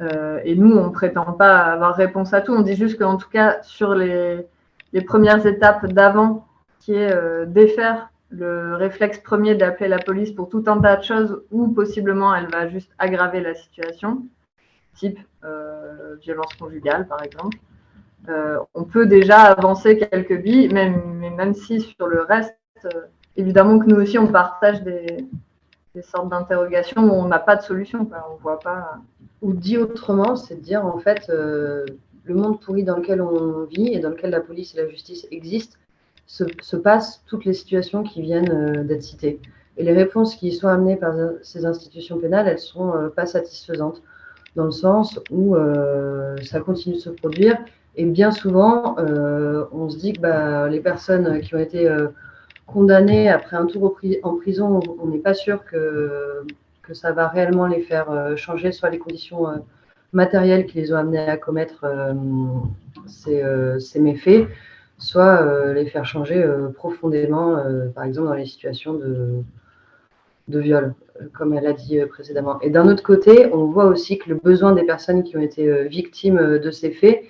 [0.00, 2.52] et nous, on ne prétend pas avoir réponse à tout.
[2.52, 4.46] On dit juste qu'en tout cas, sur les,
[4.92, 6.46] les premières étapes d'avant,
[6.80, 11.42] qui est défaire le réflexe premier d'appeler la police pour tout un tas de choses
[11.50, 14.26] où possiblement elle va juste aggraver la situation,
[14.94, 15.18] type
[16.20, 17.58] violence conjugale par exemple.
[18.28, 22.56] Euh, on peut déjà avancer quelques billes, même, mais même si sur le reste,
[22.86, 23.02] euh,
[23.36, 25.26] évidemment que nous aussi, on partage des,
[26.02, 28.08] sortes d'interrogations où on n'a pas de solution.
[28.30, 28.96] On voit pas.
[29.42, 31.84] Ou dit autrement, c'est de dire en fait, euh,
[32.24, 35.26] le monde pourri dans lequel on vit et dans lequel la police et la justice
[35.30, 35.76] existent,
[36.26, 39.38] se, se passent toutes les situations qui viennent d'être citées.
[39.76, 44.02] Et les réponses qui sont amenées par ces institutions pénales, elles sont pas satisfaisantes,
[44.56, 45.54] dans le sens où
[46.42, 47.58] ça continue de se produire
[47.96, 52.08] et bien souvent, euh, on se dit que bah, les personnes qui ont été euh,
[52.66, 56.42] condamnées après un tour en prison, on n'est pas sûr que,
[56.92, 59.46] ça va réellement les faire euh, changer, soit les conditions
[60.12, 61.86] matérielles qui les ont amenés à commettre
[63.06, 63.42] ces,
[63.80, 64.48] ces, méfaits,
[64.98, 67.60] soit les faire changer profondément,
[67.96, 69.42] par exemple dans les situations de,
[70.46, 70.94] de viol,
[71.32, 72.60] comme elle a dit précédemment.
[72.60, 75.88] Et d'un autre côté, on voit aussi que le besoin des personnes qui ont été
[75.88, 77.24] victimes de ces faits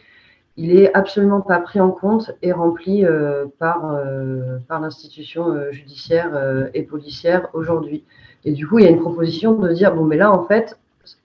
[0.57, 5.73] il est absolument pas pris en compte et rempli euh, par, euh, par l'institution euh,
[5.73, 8.05] judiciaire et policière aujourd'hui.
[8.45, 10.79] Et du coup, il y a une proposition de dire bon, mais là, en fait,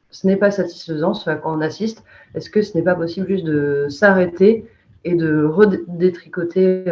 [0.10, 2.04] ce n'est pas satisfaisant ce à quoi on assiste.
[2.34, 4.66] Est-ce que ce n'est pas possible juste de s'arrêter
[5.04, 6.86] et de redétricoter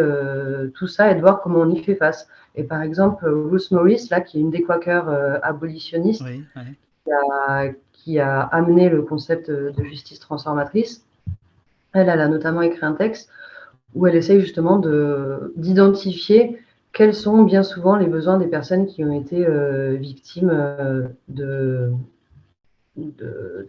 [0.76, 2.28] tout ça et de voir comment on y fait face?
[2.56, 5.10] Et par exemple, Ruth Morris, là, qui est une des Quakers
[5.44, 6.24] abolitionnistes,
[7.04, 11.07] Qui, a, qui a amené le concept de justice transformatrice,
[11.98, 13.30] elle, a notamment écrit un texte
[13.96, 14.82] où elle essaye justement
[15.56, 16.60] d'identifier
[16.98, 21.90] quels sont bien souvent les besoins des personnes qui ont été euh, victimes euh,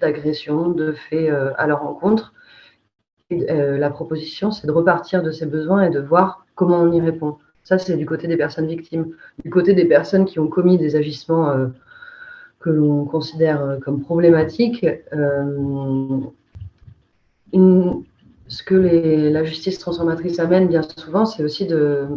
[0.00, 2.32] d'agressions, de, faits euh, à leur rencontre.
[3.30, 7.36] la proposition, c'est de repartir de ces besoins et de voir comment on y répond.
[7.64, 9.14] Ça, c'est du côté des personnes victimes.
[9.44, 11.54] Du côté des personnes qui ont commis des agissements
[12.60, 14.86] que l'on considère comme problématiques,
[18.48, 22.08] ce que la justice transformatrice amène bien souvent, c'est aussi de,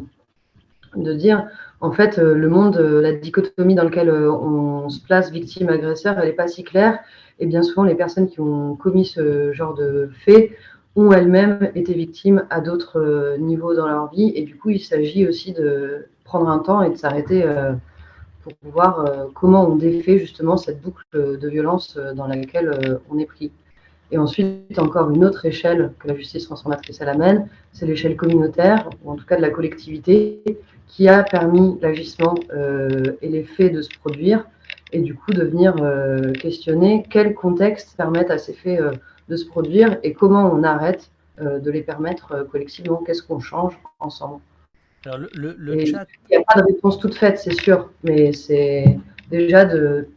[0.96, 1.48] dire,
[1.82, 6.18] en fait, euh, le monde, euh, la dichotomie dans laquelle euh, on se place victime-agresseur,
[6.20, 7.00] elle n'est pas si claire.
[7.40, 10.56] Et bien souvent, les personnes qui ont commis ce genre de fait
[10.96, 14.32] ont elles-mêmes été victimes à d'autres niveaux dans leur vie.
[14.36, 17.44] Et du coup, il s'agit aussi de prendre un temps et de s'arrêter
[18.44, 23.52] pour voir comment on défait justement cette boucle de violence dans laquelle on est pris.
[24.12, 28.90] Et ensuite, encore une autre échelle que la justice transformatrice elle amène, c'est l'échelle communautaire,
[29.04, 30.44] ou en tout cas de la collectivité,
[30.88, 34.46] qui a permis l'agissement euh, et les faits de se produire,
[34.92, 38.92] et du coup de venir euh, questionner quels contextes permettent à ces faits euh,
[39.30, 41.10] de se produire et comment on arrête
[41.40, 44.42] de les permettre collectivement, qu'est-ce qu'on change ensemble.
[45.06, 46.06] Alors le, chat...
[46.30, 49.00] Il n'y a pas de réponse toute faite, c'est sûr, mais c'est
[49.32, 50.08] déjà de,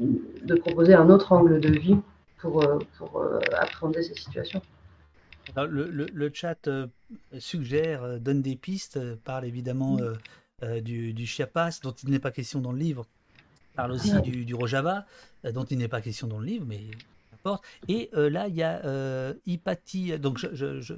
[0.00, 1.98] de proposer un autre angle de vie
[2.40, 4.62] pour, euh, pour euh, appréhender ces situations.
[5.56, 6.86] le, le, chat euh,
[7.38, 9.98] suggère, donne des pistes, parle évidemment
[10.62, 10.80] mm.
[10.80, 13.06] du, du, Chiapas, dont il n'est pas question dans le livre,
[13.74, 15.06] parle aussi du, du Rojava,
[15.52, 16.80] dont il n'est pas question dans le livre, mais
[17.88, 19.34] et euh, là, il y a euh,
[20.18, 20.92] Donc, je,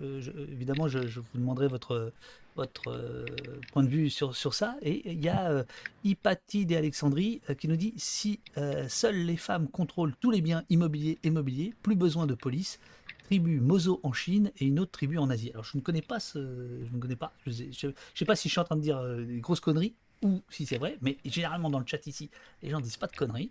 [0.53, 2.13] évidemment, je, vous demanderai votre,
[2.57, 3.25] votre euh,
[3.73, 4.77] point de vue sur, sur ça.
[4.83, 5.65] Et il y a euh,
[6.05, 8.41] Hypatie d'Alexandrie qui nous dit si
[8.89, 12.79] seules les femmes contrôlent tous les biens immobiliers et mobiliers, plus besoin de police.
[13.25, 15.51] Tribu Mozo en Chine et une autre tribu en Asie.
[15.53, 17.33] Alors je ne connais pas ce, je ne connais pas.
[17.47, 17.51] Je
[17.87, 20.67] ne sais, pas si je suis en train de dire des grosses conneries ou si
[20.67, 22.31] c'est vrai, mais généralement dans le chat ici,
[22.63, 23.51] les gens disent pas de conneries.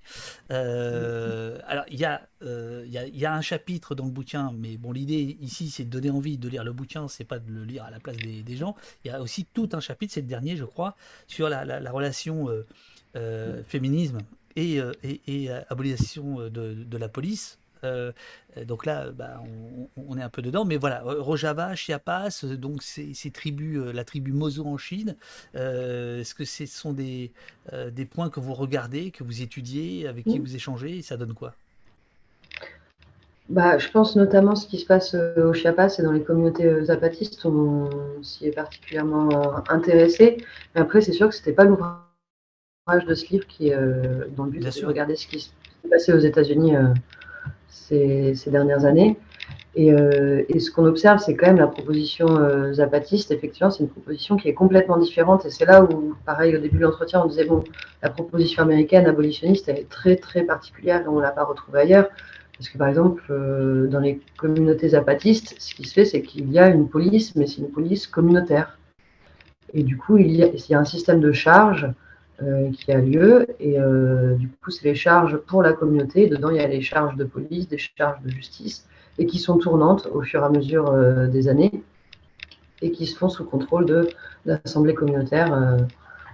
[0.52, 2.06] Euh, alors il y,
[2.44, 5.86] euh, y, a, y, a, un chapitre dans le bouquin, mais bon l'idée ici c'est
[5.86, 8.18] de donner envie de lire le bouquin, c'est pas de le lire à la place
[8.18, 8.76] des, gens.
[9.04, 10.96] Il y a aussi tout un chapitre, c'est le dernier je crois,
[11.28, 12.48] sur la, la, relation
[13.16, 14.20] euh, féminisme
[14.56, 14.80] et,
[15.70, 17.61] abolition de, la police.
[17.84, 18.12] Euh,
[18.66, 19.42] donc là, bah,
[19.98, 24.34] on, est un peu dedans, mais voilà, Rojava, Chiapas, donc ces, tribus, euh, la tribu
[24.34, 25.16] Mozo en Chine,
[25.56, 27.32] euh, est-ce que ce sont des,
[27.92, 31.34] des points que vous regardez, que vous étudiez, avec qui vous échangez, et ça donne
[31.34, 31.54] quoi?
[33.50, 37.46] Bah, je pense notamment ce qui se passe au Chiapas et dans les communautés zapatistes,
[37.46, 37.90] on
[38.24, 39.30] s'y est particulièrement
[39.70, 40.38] intéressé.
[40.74, 44.52] Mais après, c'est sûr que ce n'était pas l'ouvrage de ce livre qui, dans le
[44.52, 46.76] but de regarder ce qui s'est passé aux États-Unis
[47.72, 49.18] ces, dernières années.
[49.78, 53.32] Euh, et, ce qu'on observe, c'est quand même la proposition euh, zapatiste.
[53.32, 55.46] Effectivement, c'est une proposition qui est complètement différente.
[55.46, 57.64] Et c'est là où, pareil, au début de l'entretien, on disait bon,
[58.04, 62.10] la proposition américaine abolitionniste, elle est très très particulière on ne l'a pas retrouvée ailleurs.
[62.58, 66.52] Parce que par exemple, euh, dans les communautés zapatistes, ce qui se fait, c'est qu'il
[66.52, 68.78] y a une police, mais c'est une police communautaire.
[69.74, 71.90] Et du coup, il y a, il y a un système de charge
[72.74, 73.48] qui a lieu.
[73.60, 76.28] Et euh, du coup, c'est les charges pour la communauté.
[76.28, 78.88] Dedans, il y a les charges de police, des charges de justice,
[79.18, 81.84] et qui sont tournantes au fur et à mesure euh, des années,
[82.82, 84.10] et qui se font sous contrôle de
[84.46, 85.78] l'Assemblée communautaire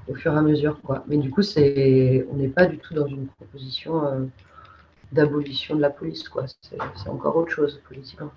[0.07, 0.79] au fur et à mesure.
[0.81, 1.03] Quoi.
[1.07, 4.29] Mais du coup, c'est, on n'est pas du tout dans une proposition
[5.11, 6.29] d'abolition de la police.
[6.29, 6.45] Quoi.
[6.47, 8.31] C'est, encore autre chose politiquement.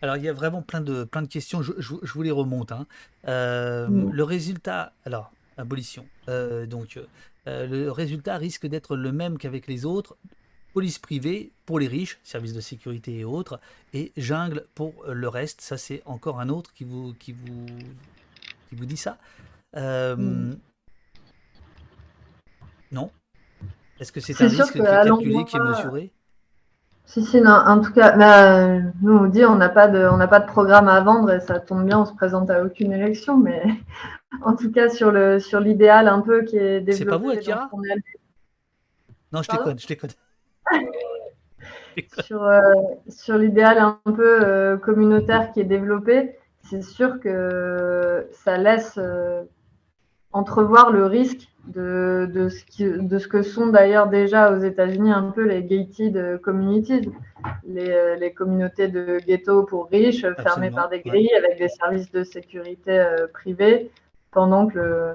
[0.00, 1.60] Alors, il y a vraiment plein de, plein de questions.
[1.60, 2.72] Je, vous les remonte.
[2.72, 2.86] Hein.
[3.26, 4.10] Mm.
[4.10, 5.30] Le résultat, alors,
[5.62, 6.06] abolition.
[6.28, 6.98] Euh, donc,
[7.46, 10.16] euh, le résultat risque d'être le même qu'avec les autres.
[10.74, 13.60] Police privée pour les riches, services de sécurité et autres,
[13.92, 15.60] et jungle pour le reste.
[15.60, 17.66] Ça, c'est encore un autre qui vous, qui vous,
[18.68, 19.18] qui vous dit ça.
[19.76, 20.56] Euh, hmm.
[22.90, 23.10] Non
[24.00, 26.12] Est-ce que c'est un risque qui est calculé, qui est mesuré?
[27.04, 30.26] Si, si, non, en tout cas, bah, nous, on dit on n'a pas, de, on
[30.26, 33.36] pas de programme à vendre et ça tombe bien, on se présente à aucune élection,
[33.36, 33.62] mais
[34.40, 36.92] en tout cas, sur le sur l'idéal un peu qui est développé.
[36.92, 37.70] C'est pas vous, Akira
[39.32, 40.10] Non, je déconne, je déconne.
[42.24, 42.60] sur euh,
[43.08, 49.42] sur l'idéal un peu euh, communautaire qui est développé, c'est sûr que ça laisse euh,
[50.32, 55.12] entrevoir le risque de, de, ce qui, de ce que sont d'ailleurs déjà aux États-Unis
[55.12, 57.08] un peu les gated communities,
[57.64, 62.24] les, les communautés de ghetto pour riches, fermées par des grilles avec des services de
[62.24, 63.92] sécurité privés
[64.32, 65.14] pendant que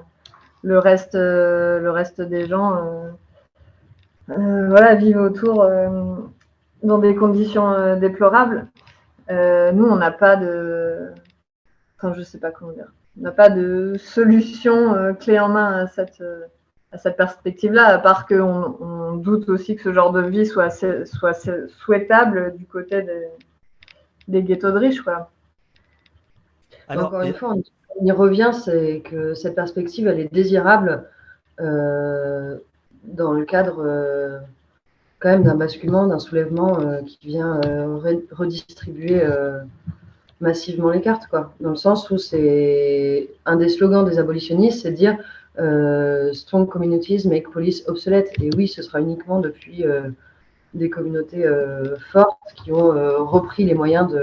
[0.62, 3.10] le, reste, euh, le reste des gens euh,
[4.30, 5.68] euh, voilà, vivent autour
[6.82, 8.68] dans des conditions déplorables.
[9.28, 11.12] nous, on n'a pas de.
[11.96, 12.92] Enfin, je sais pas comment dire.
[13.18, 16.22] On n'a pas de solution clé en main à cette,
[16.92, 20.70] à cette perspective-là, à part qu'on on doute aussi que ce genre de vie soit,
[20.70, 23.28] soit souhaitable du côté des,
[24.28, 25.00] des ghettos de riches.
[25.00, 25.30] Quoi.
[26.86, 27.62] Alors, Encore une fois, on
[28.00, 31.04] on y revient, c'est que cette perspective, elle est désirable
[31.60, 32.56] euh,
[33.04, 34.38] dans le cadre euh,
[35.18, 37.60] quand même d'un basculement, d'un soulèvement euh, qui vient
[38.30, 39.22] redistribuer
[40.40, 41.52] massivement les cartes, quoi.
[41.60, 45.18] Dans le sens où c'est un des slogans des abolitionnistes, c'est dire
[46.32, 48.30] strong communities make police obsolete.
[48.40, 49.84] Et oui, ce sera uniquement depuis
[50.74, 51.44] des communautés
[52.12, 52.92] fortes qui ont
[53.26, 54.14] repris les moyens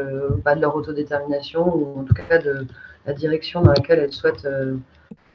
[0.45, 2.65] bah, de leur autodétermination ou en tout cas de
[3.05, 4.75] la direction dans laquelle elle souhaite, euh,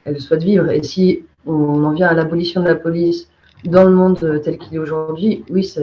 [0.05, 0.69] elle souhaite vivre.
[0.69, 3.29] Et si on en vient à l'abolition de la police
[3.63, 5.81] dans le monde tel qu'il est aujourd'hui, oui, ça,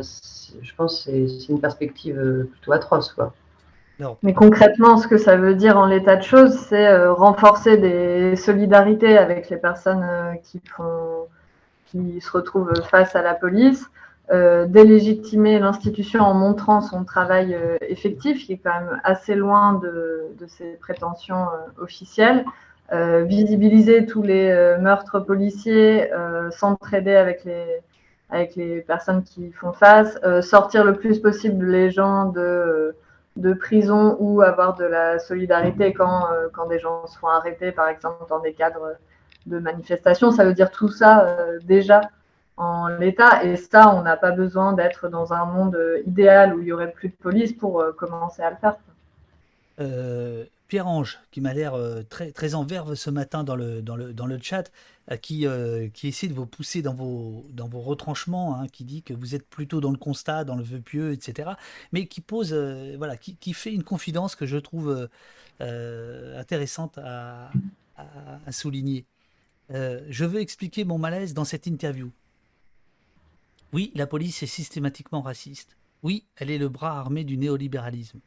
[0.00, 3.12] je pense que c'est une perspective plutôt atroce.
[3.12, 3.32] Quoi.
[4.22, 8.36] Mais concrètement, ce que ça veut dire en l'état de choses, c'est euh, renforcer des
[8.36, 11.26] solidarités avec les personnes euh, qui, font,
[11.86, 13.90] qui se retrouvent face à la police,
[14.30, 20.26] euh, délégitimer l'institution en montrant son travail effectif, qui est quand même assez loin de,
[20.38, 21.46] de ses prétentions
[21.78, 22.44] officielles,
[22.92, 26.10] visibiliser tous les meurtres policiers,
[26.50, 27.64] s'entraider avec les,
[28.30, 32.96] avec les personnes qui font face, sortir le plus possible les gens de
[33.36, 37.88] de prison ou avoir de la solidarité quand, euh, quand des gens sont arrêtés, par
[37.88, 38.96] exemple, dans des cadres
[39.46, 40.30] de manifestation.
[40.30, 42.02] Ça veut dire tout ça euh, déjà
[42.60, 43.42] en l'état.
[43.44, 46.72] Et ça, on n'a pas besoin d'être dans un monde euh, idéal où il y
[46.72, 48.76] aurait plus de police pour commencer à le faire.
[50.68, 51.74] Pierre-Ange, qui m'a l'air
[52.10, 54.70] très, très en verve ce matin dans le, dans le, dans le chat,
[55.22, 55.46] qui,
[55.94, 59.34] qui essaie de vous pousser dans vos, dans vos retranchements, hein, qui dit que vous
[59.34, 61.52] êtes plutôt dans le constat, dans le vœu pieux, etc.
[61.92, 62.52] Mais qui pose,
[62.98, 65.08] voilà, qui, qui, fait une confidence que je trouve
[65.60, 67.50] intéressante à,
[67.96, 69.06] à, souligner.
[69.70, 72.12] je veux expliquer mon malaise dans cette interview.
[73.72, 75.76] Oui, la police est systématiquement raciste.
[76.02, 78.20] Oui, elle est le bras armé du néolibéralisme.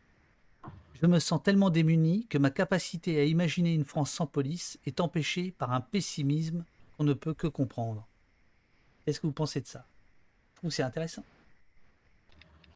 [1.02, 5.02] Je me sens tellement démuni que ma capacité à imaginer une France sans police est
[5.02, 6.64] empêchée par un pessimisme
[6.98, 8.08] qu'on ne peut que comprendre.
[9.06, 9.86] Qu'est-ce que vous pensez de ça?
[10.54, 11.24] Je trouve c'est intéressant.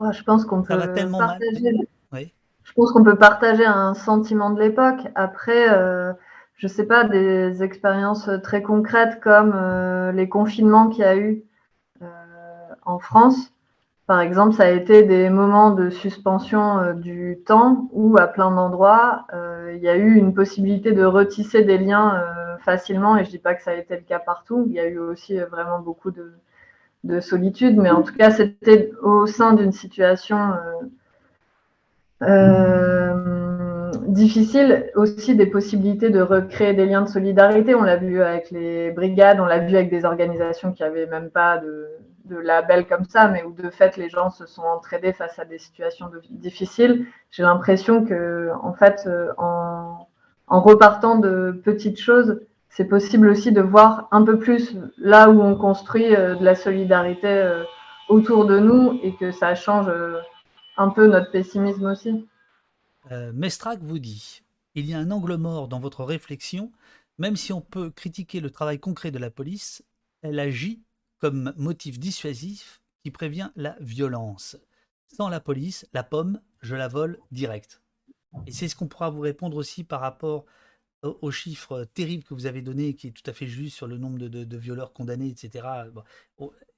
[0.01, 1.71] je pense qu'on peut partager.
[2.11, 4.99] Je pense qu'on peut partager un sentiment de l'époque.
[5.15, 6.11] Après, euh,
[6.57, 11.15] je ne sais pas, des expériences très concrètes comme euh, les confinements qu'il y a
[11.15, 11.43] eu
[12.87, 13.51] en France.
[14.07, 18.51] Par exemple, ça a été des moments de suspension euh, du temps où, à plein
[18.51, 23.17] d'endroits, euh, il y a eu une possibilité de retisser des liens euh, facilement.
[23.17, 24.63] Et je ne dis pas que ça a été le cas partout.
[24.67, 26.31] Il y a eu aussi vraiment beaucoup de,
[27.21, 27.77] solitude.
[27.77, 30.53] Mais en tout cas, c'était au sein d'une situation
[34.07, 37.75] difficile aussi des possibilités de recréer des liens de solidarité.
[37.75, 41.29] On l'a vu avec les brigades, on l'a vu avec des organisations qui n'avaient même
[41.29, 41.87] pas de,
[42.27, 45.45] de label comme ça, mais où de fait les gens se sont entraidés face à
[45.45, 47.07] des situations difficiles.
[47.31, 50.07] J'ai l'impression que, en fait, euh, en,
[50.47, 55.55] repartant de petites choses, c'est possible aussi de voir un peu plus là où on
[55.55, 57.63] construit euh, de la solidarité euh,
[58.09, 59.91] autour de nous et que ça change
[60.77, 62.27] un peu notre pessimisme aussi.
[63.33, 64.41] Mestrac vous dit
[64.77, 66.71] il y a un angle mort dans votre réflexion.
[67.17, 69.83] Même si on peut critiquer le travail concret de la police,
[70.21, 70.83] elle agit
[71.19, 74.57] comme motif dissuasif qui prévient la violence.
[75.07, 77.81] Sans la police, la pomme, je la vole direct.
[78.45, 80.45] Et c'est ce qu'on pourra vous répondre aussi par rapport
[81.03, 83.97] aux chiffres terribles que vous avez donnés, qui est tout à fait juste sur le
[83.97, 85.67] nombre de, violeurs condamnés, etc.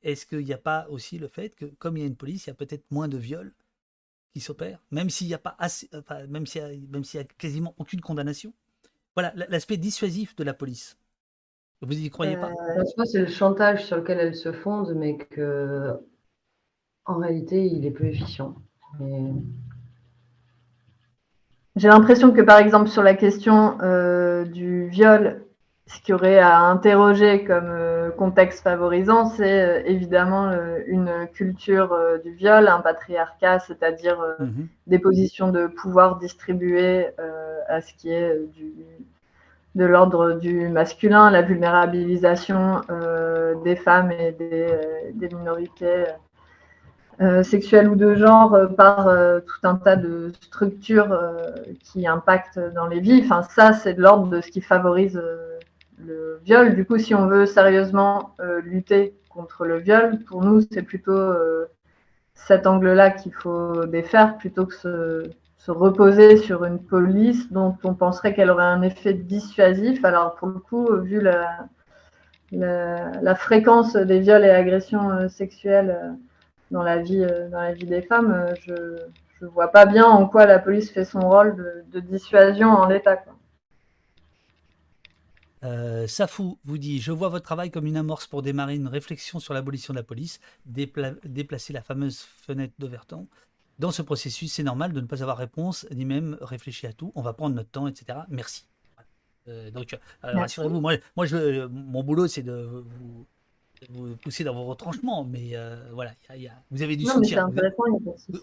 [0.04, 2.46] Est-ce qu'il n'y a pas aussi le fait que, comme il y a une police,
[2.46, 3.54] il y a peut-être moins de viols
[4.34, 5.90] qui s'opèrent, même s'il n'y a pas assez,
[6.28, 8.54] même s'il y, a quasiment aucune condamnation?
[9.16, 10.99] Voilà l'aspect dissuasif de la police.
[11.82, 12.52] Vous y croyez pas?
[12.78, 15.94] Euh, c'est le chantage sur lequel elle se fonde, mais que
[17.06, 18.56] en réalité, il est peu efficient.
[21.76, 25.42] J'ai l'impression que, par exemple, sur la question euh, du viol,
[25.88, 30.52] ce qu'il y aurait à interroger comme euh, contexte favorisant, c'est évidemment
[30.86, 34.68] une culture du viol, un patriarcat, c'est-à-dire mhm.
[34.88, 37.08] des positions de pouvoir distribuées
[37.70, 38.74] à ce qui est du,
[39.76, 46.06] de l'ordre du masculin, la vulnérabilisation euh, des femmes et des, euh, minorités
[47.22, 49.10] euh, sexuelles ou de genre par
[49.46, 51.18] tout un tas de structures
[51.82, 53.22] qui impactent dans les vies.
[53.24, 55.22] Enfin, ça, c'est de l'ordre de ce qui favorise
[55.98, 56.76] le viol.
[56.76, 61.34] Du coup, si on veut sérieusement lutter contre le viol, pour nous, c'est plutôt
[62.34, 65.30] cet angle-là qu'il faut défaire plutôt que ce,
[65.60, 70.04] se reposer sur une police dont on penserait qu'elle aurait un effet dissuasif.
[70.06, 71.22] Alors pour le coup, vu
[72.52, 76.12] la, fréquence des viols et agressions euh, sexuelles euh,
[76.72, 78.74] dans la vie, euh, dans la vie des femmes, je
[79.42, 83.22] ne vois pas bien en quoi la police fait son rôle de, dissuasion en l'état.
[86.08, 89.54] Safou vous dit Je vois votre travail comme une amorce pour démarrer une réflexion sur
[89.54, 93.28] l'abolition de la police, déplacer la fameuse fenêtre d'Overton,
[93.80, 97.12] dans ce processus, c'est normal de ne pas avoir réponse, ni même réfléchir à tout.
[97.16, 98.20] On va prendre notre temps, etc.
[98.30, 98.66] Merci.
[99.48, 103.26] Euh, donc, euh, rassurez-vous, moi, moi je, mon boulot, c'est de vous,
[103.90, 107.50] vous, pousser dans vos retranchements, mais euh, voilà, y a, vous avez du soutien.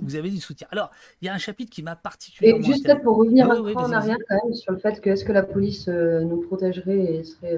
[0.00, 0.66] Vous, avez du soutien.
[0.70, 0.90] Alors,
[1.20, 2.60] il y a un chapitre qui m'a particulièrement.
[2.60, 5.24] Et juste pour revenir un peu en arrière, quand même, sur le fait que est-ce
[5.24, 7.56] que la police nous protégerait et serait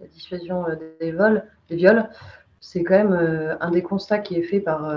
[0.00, 0.64] la dissuasion
[1.00, 2.08] des vols, des viols,
[2.66, 4.90] c'est quand même un des constats qui est fait par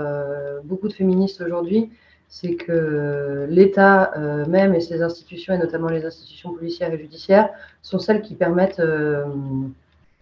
[0.64, 1.90] beaucoup de féministes aujourd'hui,
[2.28, 4.12] c'est que l'État
[4.48, 7.50] même et ses institutions, et notamment les institutions policières et judiciaires,
[7.82, 8.82] sont celles qui permettent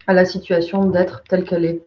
[0.07, 1.81] à la situation d'être telle qu'elle est.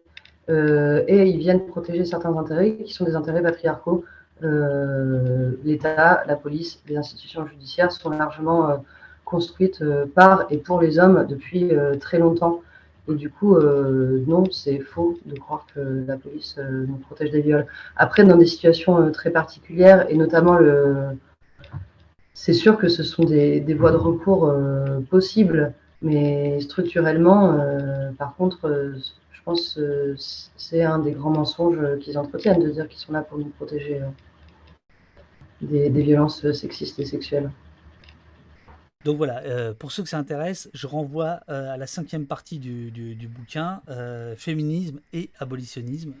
[0.49, 4.03] et ils viennent protéger certains intérêts qui sont des intérêts patriarcaux,
[4.43, 8.77] euh, l'État, la police, les institutions judiciaires sont largement euh,
[9.23, 12.61] construites euh, par et pour les hommes depuis très longtemps.
[13.09, 17.65] Et du coup, non, c'est faux de croire que la police nous protège des viols.
[17.95, 21.07] Après, dans des situations très particulières, et notamment le,
[22.33, 24.53] c'est sûr que ce sont des, des voies de recours
[25.09, 27.57] possibles, mais structurellement,
[28.17, 28.93] par contre,
[29.31, 30.15] je pense que
[30.55, 33.99] c'est un des grands mensonges qu'ils entretiennent de dire qu'ils sont là pour nous protéger
[35.61, 37.49] des, violences sexistes et sexuelles.
[39.03, 42.59] Donc voilà, euh, pour ceux que ça intéresse, je renvoie euh, à la cinquième partie
[42.59, 46.13] du, bouquin, euh, Féminisme et abolitionnisme,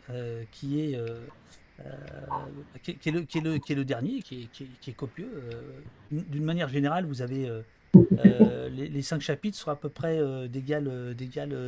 [0.51, 0.99] qui, est,
[2.81, 5.29] qui, est le, qui, est le, qui, est le, dernier, qui est, qui est copieux.
[6.11, 7.49] D'une manière générale, vous avez
[8.71, 10.89] les, cinq chapitres sont à peu près d'égal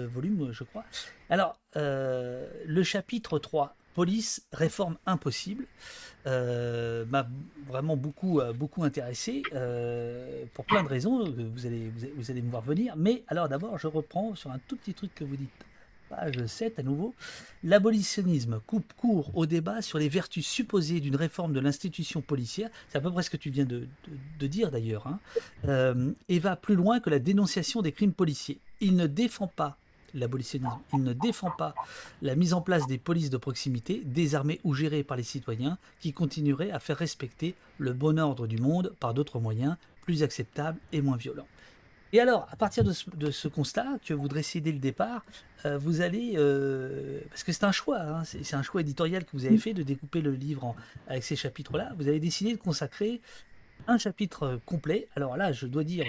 [0.08, 0.84] volume, je crois.
[1.30, 5.68] Alors, le chapitre 3, Police, réforme impossible,
[6.26, 7.28] euh, m'a
[7.68, 11.30] vraiment beaucoup, euh, intéressé euh, pour plein de raisons.
[11.30, 12.96] Vous allez, vous allez me voir venir.
[12.98, 15.50] Mais alors d'abord, je reprends sur un tout petit truc que vous dites.
[16.10, 17.16] Page 7 à nouveau.
[17.64, 22.70] L'abolitionnisme coupe court au débat sur les vertus supposées d'une réforme de l'institution policière.
[22.90, 23.88] C'est à peu près ce que tu viens de,
[24.40, 25.08] dire d'ailleurs.
[25.08, 26.14] Hein.
[26.30, 28.60] et va plus loin que la dénonciation des crimes policiers.
[28.80, 29.78] Il ne défend pas
[30.14, 30.80] l'abolitionnisme.
[30.94, 31.76] Il ne défend pas
[32.22, 36.14] la mise en place des polices de proximité, désarmées ou gérées par les citoyens, qui
[36.14, 41.02] continueraient à faire respecter le bon ordre du monde par d'autres moyens plus acceptables et
[41.02, 41.48] moins violents.
[42.14, 45.26] Et alors, à partir de ce, constat que vous dressez dès le départ,
[45.66, 49.32] euh, vous allez, euh, parce que c'est un choix, hein, c'est un choix éditorial que
[49.34, 50.76] vous avez fait de découper le livre
[51.08, 53.20] avec ces chapitres-là, vous avez décidé de consacrer
[53.88, 55.08] un chapitre complet.
[55.16, 56.06] Alors là, je dois dire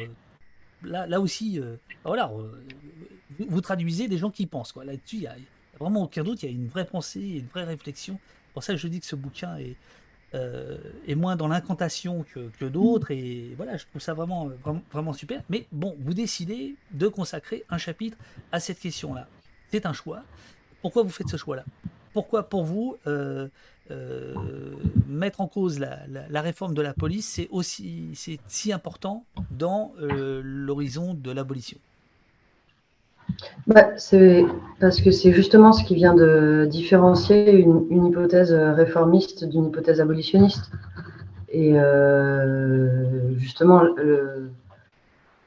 [0.85, 2.53] là, aussi, euh, voilà, euh,
[3.39, 4.75] vous, traduisez des gens qui pensent.
[4.77, 5.37] Là-dessus, il n'y a,
[5.79, 8.19] vraiment aucun doute, il y a une vraie pensée, une vraie réflexion.
[8.53, 9.77] pour ça que je dis que ce bouquin est,
[10.35, 10.79] euh,
[11.17, 13.11] moins dans l'incantation que, d'autres.
[13.11, 14.51] Et voilà, je trouve ça vraiment,
[15.13, 15.43] super.
[15.49, 18.17] Mais bon, vous décidez de consacrer un chapitre
[18.53, 19.29] à cette question-là.
[19.71, 20.23] C'est un choix.
[20.83, 21.65] Pourquoi vous faites ce choix-là?
[22.13, 22.97] Pourquoi pour vous
[25.15, 28.11] mettre en cause la, réforme de la police, c'est aussi
[28.47, 31.79] si important dans euh, l'horizon de l'abolition
[33.67, 34.45] bah, C'est
[34.81, 40.71] parce que c'est justement ce qui vient de différencier une, hypothèse réformiste d'une hypothèse abolitionniste.
[41.49, 44.51] Et euh, justement, le,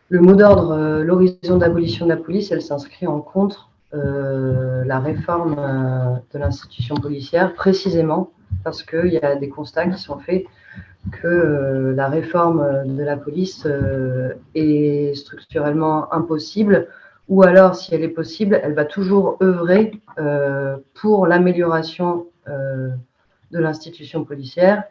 [0.10, 6.16] mot d'ordre, l'horizon d'abolition de la police, elle s'inscrit en contre euh, la réforme euh,
[6.34, 8.32] de l'institution policière, précisément
[8.64, 10.46] parce qu'il y a des constats qui sont faits
[11.12, 13.68] que euh, la réforme de la police
[14.56, 16.88] est structurellement impossible,
[17.28, 20.02] ou alors si elle est possible, elle va toujours œuvrer
[20.94, 24.84] pour l'amélioration de l'institution policière.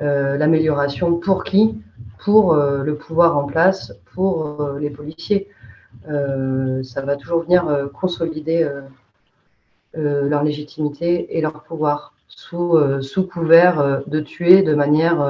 [0.00, 1.80] l'amélioration pour qui?
[2.18, 5.48] Pour le pouvoir en place, pour les policiers.
[6.08, 8.68] Euh, ça va toujours venir euh, consolider
[9.96, 15.20] euh, leur légitimité et leur pouvoir sous, couvert de tuer de manière,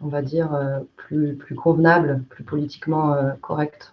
[0.00, 0.58] on va dire,
[0.96, 3.92] plus, convenable, plus politiquement correcte.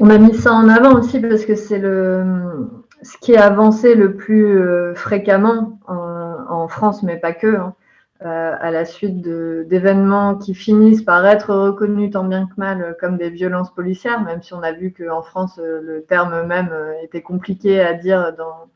[0.00, 4.14] On a mis ça en avant aussi parce que c'est ce qui est avancé le
[4.16, 7.56] plus fréquemment en, France, mais pas que.
[7.56, 7.74] Hein.
[8.22, 13.16] Euh, à la suite d'événements qui finissent par être reconnus tant bien que mal comme
[13.18, 16.92] des violences policières, même si on a vu qu'en France, euh, le terme même euh,
[17.02, 18.70] était compliqué à dire dans,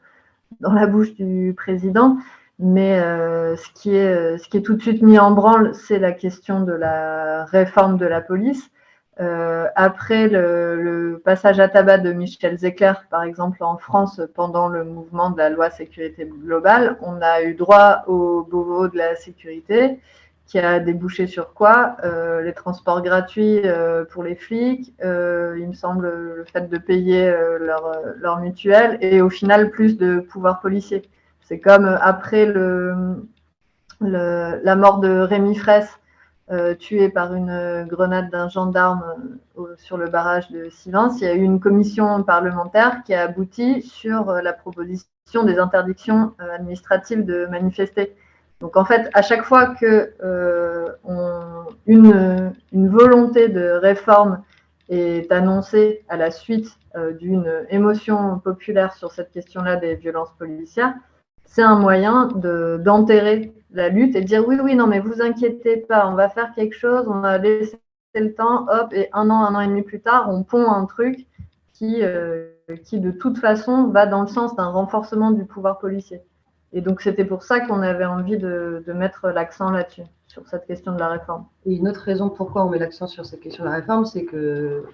[0.61, 2.17] dans la bouche du président.
[2.59, 6.11] Mais ce, qui est, ce qui est tout de suite mis en branle, c'est la
[6.11, 8.69] question de la réforme de la police.
[9.21, 14.85] Euh, après le, passage à tabac de Michel Zecler, par exemple en France, pendant le
[14.85, 19.99] mouvement de la loi sécurité globale, on a eu droit au Beauvau de la sécurité,
[20.47, 25.75] qui a débouché sur quoi euh, Les transports gratuits euh, pour les flics, il me
[25.75, 27.31] semble le fait de payer
[27.61, 31.03] leur, leur, mutuelle, et au final plus de pouvoir policier.
[31.41, 32.95] C'est comme après le,
[34.01, 35.99] le, la mort de Rémi Fraisse,
[36.51, 41.27] euh, tué par une grenade d'un gendarme euh, sur le barrage de Silence, il y
[41.27, 47.27] a eu une commission parlementaire qui a abouti sur euh, la proposition des interdictions administratives
[47.27, 48.17] de manifester.
[48.61, 50.15] Donc en fait, à chaque fois que
[52.73, 54.43] volonté de réforme
[54.89, 56.79] est annoncé à la suite
[57.21, 60.95] d'une émotion populaire sur cette question-là des violences policières,
[61.45, 62.29] c'est un moyen
[62.79, 66.55] d'enterrer la lutte et dire oui, oui, non, mais vous inquiétez pas, on va faire
[66.55, 67.79] quelque chose, on va laisser
[68.15, 70.87] le temps, hop, et un an, un an et demi plus tard, on pond un
[70.87, 71.27] truc
[71.75, 72.51] qui, euh,
[72.85, 76.23] qui de toute façon va dans le sens d'un renforcement du pouvoir policier.
[76.73, 80.67] Et donc c'était pour ça qu'on avait envie de, de mettre l'accent là-dessus, sur cette
[80.67, 81.47] question de la réforme.
[81.65, 84.25] Et une autre raison pourquoi on met l'accent sur cette question de la réforme, c'est
[84.25, 84.85] que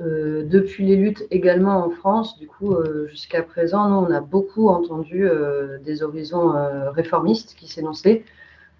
[0.00, 4.20] euh, depuis les luttes également en France, du coup, euh, jusqu'à présent, nous, on a
[4.20, 6.52] beaucoup entendu euh, des horizons
[6.92, 8.24] réformistes qui s'énonçaient,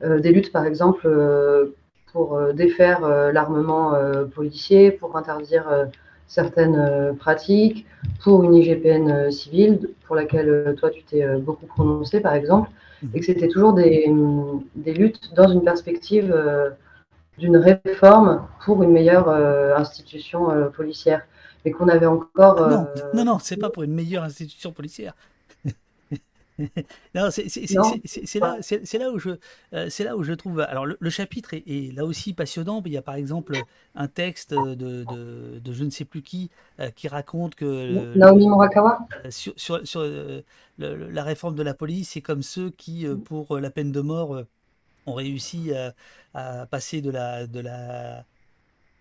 [0.03, 1.09] des luttes, par exemple,
[2.13, 3.01] pour défaire
[3.33, 3.95] l'armement
[4.33, 5.89] policier, pour interdire
[6.29, 7.85] certaines pratiques,
[8.23, 12.71] pour une IGPN civile, pour laquelle toi, tu t'es beaucoup prononcé, par exemple,
[13.03, 13.07] mmh.
[13.13, 14.09] et que c'était toujours des,
[14.77, 16.33] des, luttes dans une perspective
[17.39, 21.23] d'une réforme pour une meilleure euh, institution euh, policière.
[21.65, 22.69] Et qu'on avait encore.
[22.69, 25.15] Non, euh, non, non, c'est pas pour une meilleure institution policière.
[27.15, 27.49] non, c'est
[28.41, 28.59] là,
[29.01, 29.31] là où je,
[29.89, 30.61] c'est là où je trouve.
[30.61, 32.81] Alors le, chapitre est, là aussi passionnant.
[32.87, 33.57] Il y a par exemple
[33.97, 36.51] un texte de, de, je ne sais plus qui
[36.95, 39.01] qui raconte que Naomi Morakawa
[39.31, 40.05] sur, sur, sur
[40.79, 44.45] la réforme de la police, c'est comme ceux qui, pour la peine de mort,
[45.09, 45.73] ont réussi
[46.35, 48.25] à, passer de la, de la,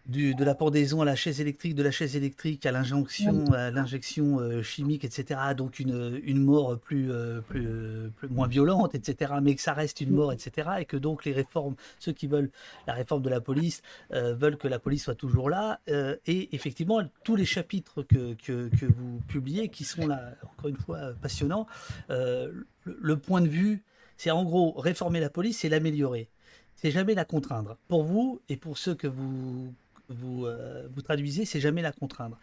[0.07, 3.71] du, de la pendaison à la chaise électrique, de la chaise électrique à l'injonction, à
[3.71, 5.39] l'injection euh, chimique, etc.
[5.55, 7.67] Donc une, une mort plus, euh, plus,
[8.15, 9.33] plus, moins violente, etc.
[9.41, 10.69] Mais que ça reste une mort, etc.
[10.79, 12.49] Et que donc les réformes, ceux qui veulent
[12.87, 13.81] la réforme de la police,
[14.13, 15.79] euh, veulent que la police soit toujours là.
[15.87, 20.77] et effectivement, tous les chapitres que, que, que, vous publiez, qui sont là, encore une
[20.77, 21.67] fois, passionnants,
[22.09, 23.83] le, le point de vue
[24.17, 26.29] c'est en gros réformer la police, c'est l'améliorer.
[26.75, 27.77] C'est jamais la contraindre.
[27.87, 29.73] Pour vous et pour ceux que vous
[30.09, 32.37] vous, euh, traduisez, c'est jamais la contraindre.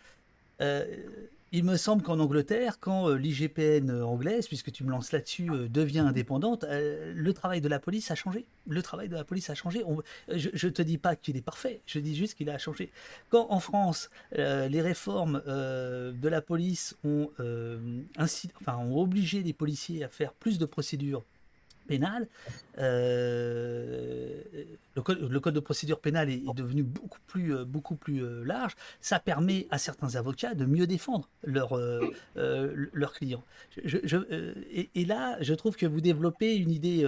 [0.61, 0.85] Euh,
[1.53, 6.01] il me semble qu'en Angleterre, quand euh, l'IGPN anglaise, puisque tu me lances là-dessus, devient
[6.01, 8.45] indépendante, le travail de la police a changé.
[8.69, 9.85] Le travail de la police a changé.
[10.29, 12.91] je ne te dis pas qu'il est parfait, je dis juste qu'il a changé.
[13.31, 17.31] Quand en France, les réformes de la police ont,
[18.19, 21.23] enfin, ont obligé les policiers à faire plus de procédures
[21.87, 22.27] pénal.
[22.79, 24.43] Euh,
[24.97, 25.03] le,
[25.41, 28.73] code, de procédure pénale est, devenu beaucoup plus, euh, beaucoup plus euh, large.
[29.01, 31.79] Ça permet à certains avocats de mieux défendre leurs
[32.35, 33.45] leur clients.
[33.85, 37.07] Et, là, je trouve que vous développez une idée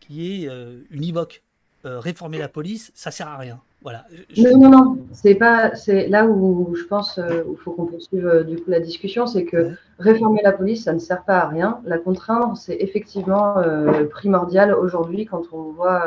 [0.00, 0.50] qui est
[0.90, 1.42] univoque.
[1.84, 3.60] réformer la police, ça sert à rien.
[3.86, 4.04] Voilà.
[4.36, 8.26] Non, non, non, c'est pas, c'est là où je pense euh, il faut qu'on poursuive
[8.26, 11.46] euh, du coup la discussion, c'est que réformer la police, ça ne sert pas à
[11.46, 11.78] rien.
[11.84, 16.02] La contraindre, c'est effectivement euh, primordial aujourd'hui quand on voit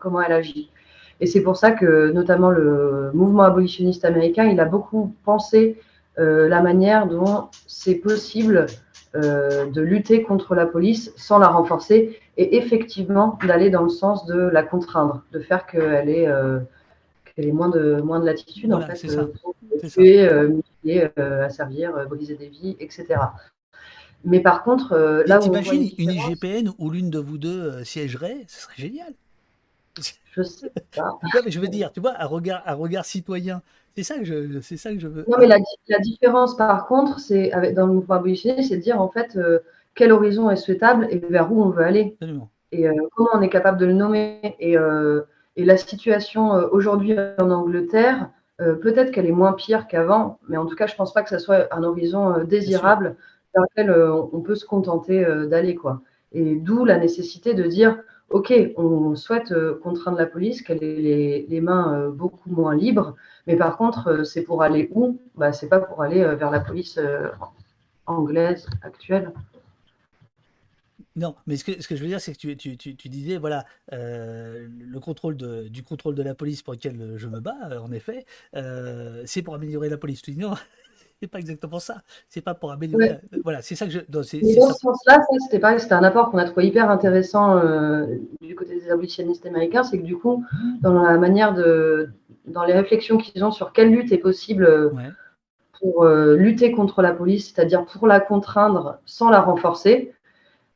[0.00, 0.72] comment elle agit.
[1.20, 5.78] Et c'est pour ça que notamment le mouvement abolitionniste américain, il a beaucoup pensé
[6.16, 8.66] la manière dont c'est possible
[9.14, 14.38] de lutter contre la police sans la renforcer et effectivement d'aller dans le sens de
[14.38, 16.60] la contraindre, de faire qu'elle ait, euh,
[17.36, 19.54] ait moins de, moins de latitude en fait, euh, pour
[19.88, 20.60] tuer, euh,
[21.18, 23.06] euh, asservir, briser des vies, etc.
[24.24, 24.96] Mais par contre,
[25.26, 25.42] là où.
[25.42, 29.12] T'imagines une IGPN où l'une de vous deux siégerait, ce serait génial.
[30.32, 31.18] Je sais pas.
[31.44, 33.62] mais je veux dire, tu vois, un regard, un regard citoyen,
[33.94, 35.24] c'est ça que je, c'est ça que je veux.
[35.28, 35.58] Non, mais la,
[35.88, 39.38] la différence, par contre, c'est avec dans le mouvement abolitionnaire, c'est de dire en fait,
[39.94, 42.16] quel horizon est souhaitable et vers où on veut aller.
[42.72, 44.56] Et euh, comment on est capable de le nommer.
[44.58, 45.22] Et, euh,
[45.56, 50.76] la situation euh, aujourd'hui en Angleterre, peut-être qu'elle est moins pire qu'avant, mais en tout
[50.76, 53.16] cas, je ne pense pas que ce soit un horizon désirable
[53.52, 53.90] vers lequel
[54.32, 55.74] on peut se contenter d'aller.
[55.74, 56.02] quoi.
[56.32, 57.98] Et d'où la nécessité de dire,
[58.30, 59.52] OK, on souhaite
[59.82, 63.16] contraindre la police, qu'elle ait les, mains beaucoup moins libres,
[63.48, 65.18] mais par contre, c'est pour aller où?
[65.34, 66.98] Bah, C'est pas pour aller vers la police
[68.06, 69.32] anglaise actuelle.
[71.16, 73.08] Non, mais ce que, ce que je veux dire, c'est que tu, tu, tu, tu
[73.08, 77.40] disais, voilà, euh, le contrôle de, du contrôle de la police pour lequel je me
[77.40, 78.24] bats, euh, en effet,
[78.56, 80.22] euh, c'est pour améliorer la police.
[80.22, 80.54] Tu dis non,
[81.22, 82.02] c'est pas exactement ça.
[82.28, 83.20] C'est pas pour améliorer.
[83.44, 84.00] Voilà, c'est ça que je.
[84.08, 87.60] dans ce sens-là, c'était pareil, c'était un apport qu'on a trouvé hyper intéressant
[88.40, 90.44] du côté des abolitionnistes américains, c'est que du coup,
[90.80, 92.10] dans la manière de,
[92.46, 94.92] dans les réflexions qu'ils ont sur quelle lutte est possible.
[95.80, 100.13] Pour lutter contre la police, c'est-à-dire pour la contraindre sans la renforcer,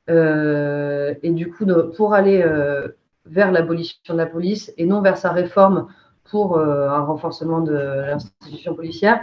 [0.09, 1.67] et du coup,
[1.97, 2.89] pour aller euh,
[3.27, 5.89] vers l'abolition de la police et non vers sa réforme
[6.31, 9.21] pour euh, un renforcement de l'institution policière,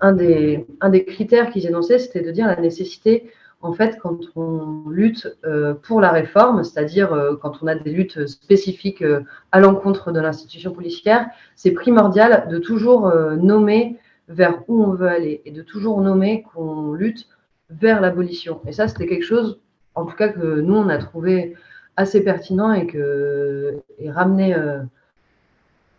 [0.00, 3.30] un des, un des critères qu'ils énonçaient, c'était de dire la nécessité
[3.62, 7.90] en fait, quand on lutte euh, pour la réforme, c'est-à-dire euh, quand on a des
[7.90, 13.98] luttes spécifiques euh, à l'encontre de l'institution policière, c'est primordial de toujours nommer
[14.28, 17.28] vers où on veut aller et de toujours nommer qu'on lutte
[17.70, 18.60] vers l'abolition.
[18.66, 19.60] Et ça, c'était quelque chose,
[19.96, 21.56] en tout cas, que nous, on a trouvé
[21.96, 24.54] assez pertinent et que et ramener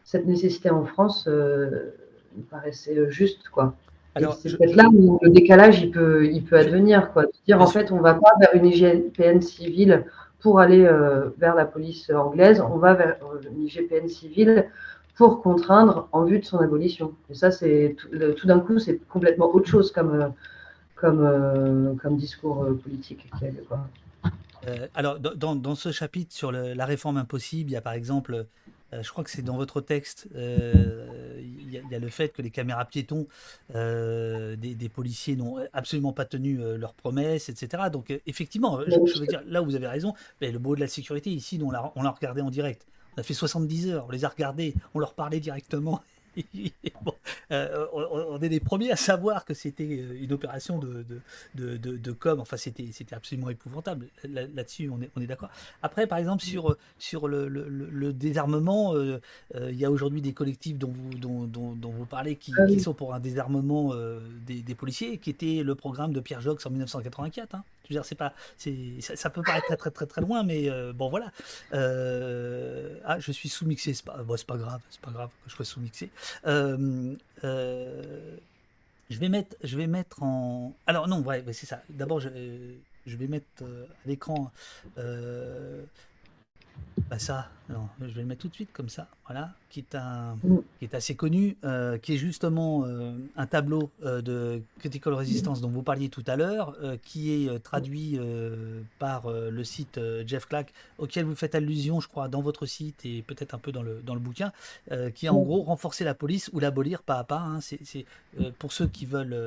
[0.04, 3.76] cette nécessité en France nous paraissait juste, quoi.
[4.40, 7.12] C'est peut-être là où le décalage il peut, il peut advenir.
[7.12, 7.26] Quoi.
[7.46, 10.06] Dire en fait, on ne va pas vers une IGPN civile
[10.40, 13.18] pour aller euh, vers la police anglaise, on va vers
[13.52, 14.70] une IGPN civile
[15.16, 17.14] pour contraindre en vue de son abolition.
[17.30, 20.28] Et ça, c'est tout, d'un coup, c'est complètement autre chose comme, euh,
[20.98, 23.30] comme, euh, comme discours politique.
[24.96, 28.46] alors, dans, dans, ce chapitre sur la réforme impossible, il y a par exemple
[28.94, 32.42] euh, je crois que c'est dans votre texte, euh, il y, a le fait que
[32.42, 33.28] les caméras piétons
[33.76, 37.84] euh, des, policiers n'ont absolument pas tenu leurs promesses, etc.
[37.92, 40.88] Donc effectivement, je, veux dire, là où vous avez raison, mais le beau de la
[40.88, 42.88] sécurité, ici, on l'a regardé en direct.
[43.16, 46.02] On a fait 70 heures, on les a regardés, on leur parlait directement.
[47.50, 51.06] Euh, on, est les premiers à savoir que c'était euh, une opération de,
[51.56, 52.42] de, de, com.
[52.42, 54.08] Enfin, c'était, c'était absolument épouvantable.
[54.26, 55.50] Là-dessus, on est, on est d'accord.
[55.82, 59.22] Après, par exemple, sur, sur le, le, désarmement, euh,
[59.56, 62.82] il y a aujourd'hui des collectifs dont vous, dont, dont, vous parlez qui, ah qui,
[62.82, 63.94] sont pour un désarmement
[64.46, 67.56] des, des, policiers, qui était le programme de Pierre Jox en 1984.
[67.56, 67.64] Hein.
[67.88, 70.70] Je veux dire, c'est pas, c'est, ça, peut paraître très très très très loin, mais
[70.94, 71.32] bon voilà.
[71.72, 75.66] ah, je suis sous-mixé, c'est pas, bon, pas grave, c'est pas grave que je sois
[75.66, 76.10] sous-mixé.
[76.46, 78.38] Euh, euh,
[79.10, 80.74] je vais mettre, je vais mettre en.
[80.86, 81.82] Alors non, ouais, c'est ça.
[81.90, 82.30] D'abord, je,
[83.06, 84.52] je, vais mettre euh, à l'écran
[87.10, 89.96] bah ça, non, je vais le mettre tout de suite comme ça, voilà, qui est,
[89.96, 90.58] un, mm.
[90.80, 95.62] qui est assez connu, euh, qui est justement euh, un tableau euh, de Critical Resistance
[95.62, 98.20] dont vous parliez tout à l'heure, qui est traduit
[99.00, 103.22] par le site Jeff Clack, auquel vous faites allusion, je crois, dans votre site et
[103.22, 104.52] peut-être un peu dans le, dans le bouquin,
[105.16, 105.46] qui est en mm.
[105.46, 107.40] gros renforcer la police ou l'abolir pas à pas.
[107.40, 108.06] Hein, c'est
[108.60, 109.38] pour ceux qui veulent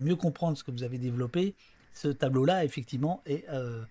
[0.00, 1.54] mieux comprendre ce que vous avez développé,
[1.98, 3.82] ce tableau-là, effectivement, est, euh,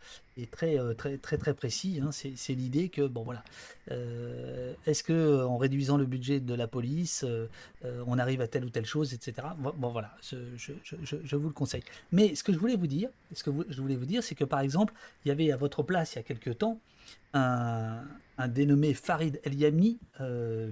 [0.49, 1.99] très, euh, très, très, très précis.
[2.01, 2.11] Hein.
[2.11, 3.43] C'est l'idée que, bon, voilà,
[3.91, 7.25] euh, est-ce que en réduisant le budget de la police,
[7.84, 9.47] on arrive à telle ou telle chose, etc.
[9.57, 11.84] Bon, voilà, je, vous le conseille.
[12.13, 14.45] Mais ce que je voulais vous dire, ce que je voulais vous dire, c'est que
[14.45, 14.93] par exemple,
[15.25, 16.79] il y avait à votre place il y a quelques temps
[17.34, 18.03] un,
[18.47, 19.99] dénommé Farid El Yami,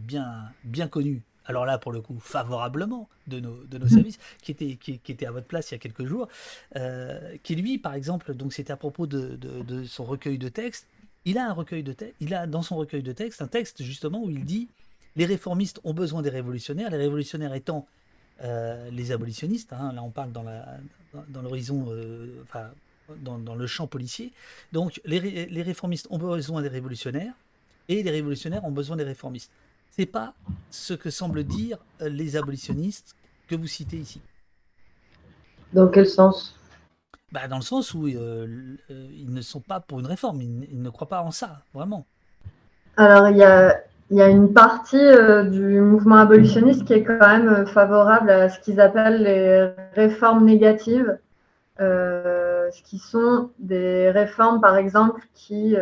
[0.02, 3.90] bien, bien connu alors là pour le coup favorablement de nos, de nos mmh.
[3.90, 6.28] services, qui était, qui, était à votre place il y a quelques jours,
[6.76, 10.88] euh, qui lui par exemple, donc c'était à propos de, de, son recueil de textes,
[11.26, 13.84] il a un recueil de textes, il a dans son recueil de textes un texte
[13.84, 14.68] justement où il dit
[15.16, 17.88] les réformistes ont besoin des révolutionnaires, les révolutionnaires étant
[18.44, 20.78] euh, les abolitionnistes, hein, là on parle dans la
[21.30, 22.70] dans, l'horizon, euh, enfin
[23.20, 24.34] dans, dans, le champ policier,
[24.74, 27.34] donc les, les réformistes ont besoin des révolutionnaires
[27.88, 29.52] et les révolutionnaires ont besoin des réformistes
[29.90, 30.34] c'est pas
[30.70, 33.16] ce que semblent dire euh, les abolitionnistes
[33.48, 34.22] que vous citez ici.
[35.74, 36.56] Dans quel sens?
[37.32, 40.82] Bah, Dans le sens où euh, euh, ils ne sont pas pour une réforme, ils,
[40.82, 42.06] ne croient pas en ça, vraiment.
[42.98, 43.82] Alors, il y a,
[44.12, 44.98] y a, une partie
[45.52, 51.18] du mouvement abolitionniste qui est quand même favorable à ce qu'ils appellent les réformes négatives,
[51.80, 55.76] ce qui sont des réformes, par exemple, qui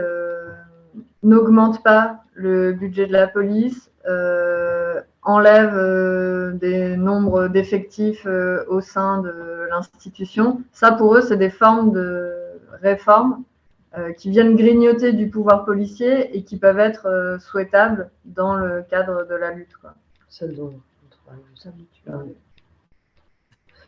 [1.23, 8.81] n'augmentent pas le budget de la police, euh, enlève euh, des nombres d'effectifs euh, au
[8.81, 10.61] sein de l'institution.
[10.73, 12.33] Ça, pour eux, c'est des formes de
[12.81, 13.43] réformes
[14.17, 19.35] qui viennent grignoter du pouvoir policier et qui peuvent être souhaitables dans le cadre de
[19.35, 19.75] la lutte.
[19.79, 19.93] Quoi.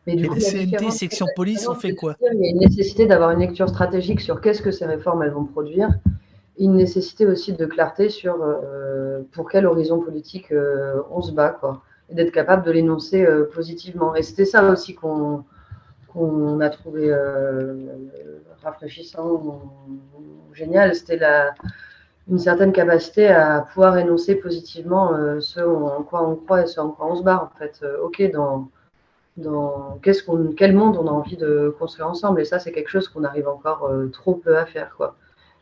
[0.05, 3.31] Mais du coup, CNT, section police, on fait quoi Il y a une nécessité d'avoir
[3.31, 5.89] une lecture stratégique sur qu'est-ce que ces réformes elles vont produire
[6.57, 11.49] une nécessité aussi de clarté sur euh, pour quel horizon politique euh, on se bat,
[11.49, 14.15] quoi, et d'être capable de l'énoncer euh, positivement.
[14.15, 15.43] Et c'était ça aussi qu'on
[16.61, 17.13] a trouvé
[18.63, 19.61] rafraîchissant,
[20.53, 21.19] génial, c'était
[22.29, 25.11] une certaine capacité à pouvoir énoncer positivement
[25.41, 27.85] ce en quoi on croit et ce en quoi on se bat, en fait.
[28.01, 28.69] ok, dans,
[29.35, 32.39] dans qu'est-ce qu'on, quel monde on a envie de construire ensemble?
[32.39, 35.17] Et ça, c'est quelque chose qu'on arrive encore trop peu à faire, quoi.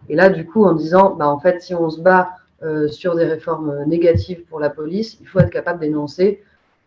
[0.09, 3.15] Et là, du coup, en disant, bah, en fait, si on se bat euh, sur
[3.15, 6.43] des réformes négatives pour la police, il faut être capable d'énoncer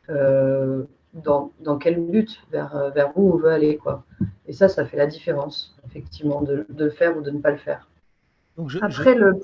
[0.08, 3.76] euh, dans, quel but, vers, euh, vers où on veut aller.
[3.76, 4.04] Quoi.
[4.46, 7.58] Et ça, ça fait la différence, effectivement, de, le faire ou de ne pas le
[7.58, 7.88] faire.
[8.80, 9.34] Après, le.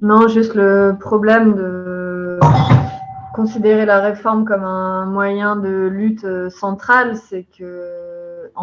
[0.00, 2.40] Non, juste le problème de
[3.34, 8.11] considérer la réforme comme un moyen de lutte centrale, c'est que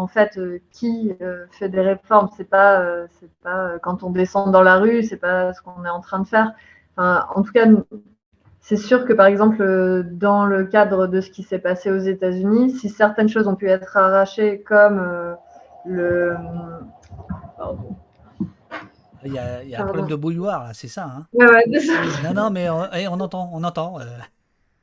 [0.00, 0.38] en fait,
[0.72, 1.12] qui
[1.52, 2.84] fait des réformes, c'est pas,
[3.20, 6.20] c'est pas quand on descend dans la rue, c'est pas ce qu'on est en train
[6.20, 6.52] de faire.
[6.96, 7.66] en tout cas,
[8.60, 12.72] c'est sûr que par exemple, dans le cadre de ce qui s'est passé aux États-Unis,
[12.72, 15.36] si certaines choses ont pu être arrachées, comme
[15.84, 16.34] le.
[19.24, 21.04] Il y a, il y a un problème de bouilloire, c'est ça.
[21.04, 21.92] Hein ouais, ouais, ça.
[22.24, 24.00] non, non, mais on, eh, on entend, on entend.
[24.00, 24.04] Euh,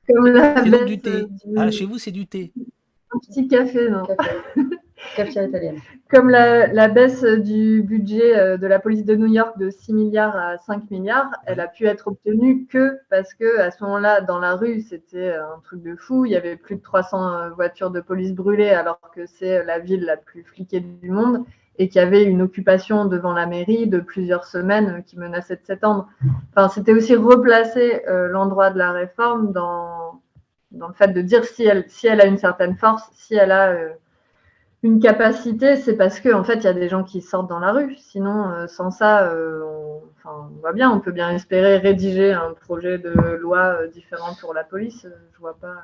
[0.07, 1.23] Comme la du thé.
[1.23, 2.53] du- Ah, chez vous, c'est du thé.
[3.11, 4.03] un petit café, non
[5.17, 5.79] italienne.
[6.09, 9.93] Comme la, la baisse du budget euh, de la police de New York de 6
[9.93, 14.21] milliards à 5 milliards, elle a pu être obtenue que parce que à ce moment-là,
[14.21, 16.25] dans la rue, c'était un truc de fou.
[16.25, 19.79] Il y avait plus de 300 euh, voitures de police brûlées, alors que c'est la
[19.79, 21.43] ville la plus fliquée du monde,
[21.77, 25.65] et qu'il y avait une occupation devant la mairie de plusieurs semaines qui menaçait de
[25.65, 26.07] s'étendre.
[26.51, 30.21] Enfin, c'était aussi replacer euh, l'endroit de la réforme dans,
[30.71, 33.51] dans le fait de dire si elle, si elle a une certaine force, si elle
[33.51, 33.89] a euh,
[34.83, 37.59] une capacité, c'est parce que en fait, il y a des gens qui sortent dans
[37.59, 37.95] la rue.
[37.97, 42.31] Sinon, euh, sans ça, euh, on, enfin, on voit bien, on peut bien espérer rédiger
[42.31, 45.07] un projet de loi euh, différent pour la police.
[45.33, 45.75] Je vois pas.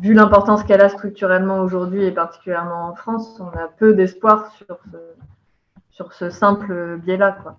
[0.00, 4.78] Vu l'importance qu'elle a structurellement aujourd'hui et particulièrement en France, on a peu d'espoir sur
[4.90, 4.96] ce,
[5.90, 7.38] sur ce simple biais-là.
[7.42, 7.58] Quoi.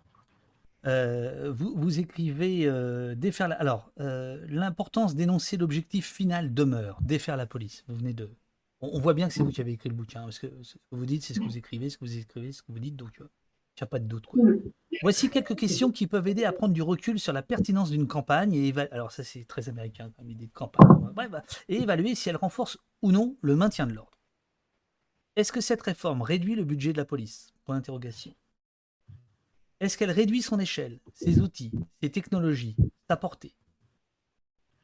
[1.52, 2.70] Vous, vous écrivez
[3.16, 3.56] défaire la...
[3.56, 7.86] Alors, l'importance d'énoncer l'objectif final demeure, défaire la police.
[7.88, 8.30] Vous venez de...
[8.86, 10.80] On, voit bien que c'est vous qui avez écrit le bouquin, parce que ce que
[10.92, 12.98] vous dites, c'est ce que vous écrivez, ce que vous écrivez, ce que vous dites,
[12.98, 13.30] donc euh,
[13.78, 14.26] il n'y a pas de doute.
[14.26, 14.44] quoi.
[15.02, 18.54] Voici quelques questions qui peuvent aider à prendre du recul sur la pertinence d'une campagne
[18.54, 22.28] et alors ça c'est très américain comme idée de campagne, Bref, bah, et évaluer si
[22.28, 24.20] elle renforce ou non le maintien de l'ordre.
[25.38, 27.54] Est-ce que cette réforme réduit le budget de la police?
[27.64, 28.36] Point d'interrogation.
[29.80, 32.76] Est-ce qu'elle réduit son échelle, ses outils, ses technologies,
[33.10, 33.56] sa portée?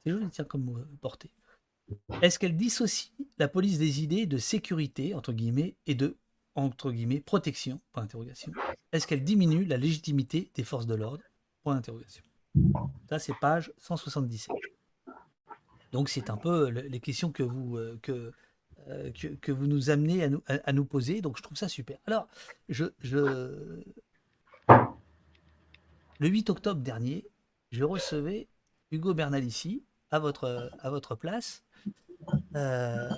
[0.04, 1.32] C'est joli, tiens, comme mot, euh, portée.
[2.22, 6.18] Est-ce qu'elle dissocie la police des idées de sécurité, entre guillemets, et de,
[6.56, 7.80] entre guillemets, protection?
[8.92, 11.24] Est-ce qu'elle diminue la légitimité des forces de l'ordre?
[13.10, 14.56] Ça, c'est page 177.
[15.92, 18.00] Donc, c'est un peu le- les questions que vous, euh,
[18.88, 19.12] euh,
[19.60, 21.22] nous amenez à nous, poser.
[21.22, 21.98] Donc, je trouve ça super.
[22.06, 22.28] Alors,
[26.20, 27.26] le 8 octobre dernier,
[27.72, 28.48] je recevais
[28.92, 31.64] Hugo Bernalici à votre, à votre place.
[32.56, 33.10] Euh,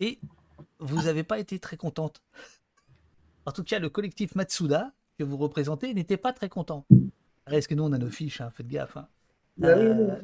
[0.00, 0.18] et
[0.78, 2.22] vous n'avez pas été très contente.
[3.46, 6.86] En tout cas, le collectif Matsuda que vous représentez n'était pas très content.
[7.50, 8.96] Est-ce que nous, on a nos fiches, hein, faites gaffe.
[8.96, 9.06] hein.
[9.62, 10.16] Euh,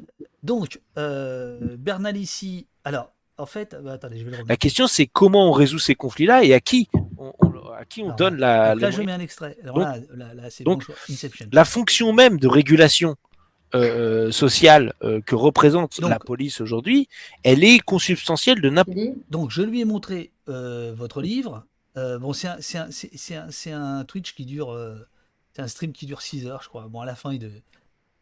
[0.43, 4.49] donc, euh, Bernalici, alors, en fait, bah, attendez, je vais le remettre.
[4.49, 8.01] La question, c'est comment on résout ces conflits-là et à qui on, on- à qui
[8.01, 9.57] on Alors, donne la, Donc là, je mets un extrait.
[9.63, 10.95] Alors Donc- là, là, là, c'est donc, bon choix.
[11.09, 11.47] Inception.
[11.51, 13.15] La fonction même de régulation
[13.75, 17.07] euh, sociale euh, que représente Donc- la police aujourd'hui,
[17.43, 18.97] elle est consubstantielle de n'importe
[19.29, 21.65] Donc, je lui ai montré euh, votre livre.
[21.97, 24.71] Euh, bon, c'est un, un, un, un Twitch qui dure.
[24.71, 24.95] euh,
[25.53, 26.87] c'est un stream qui dure 6 heures, je crois.
[26.87, 27.51] Bon, à la fin, il de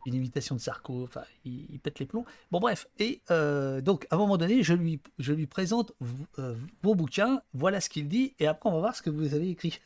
[0.06, 1.04] une imitation de Sarko.
[1.04, 2.26] Enfin, il, il pète les plombs.
[2.52, 2.88] Bon, bref.
[2.98, 5.92] Et euh, donc, à un moment donné, je lui, je lui présente
[6.40, 7.42] euh, vos bouquins.
[7.54, 8.34] Voilà ce qu'il dit.
[8.40, 9.80] Et après, on va voir ce que vous avez écrit.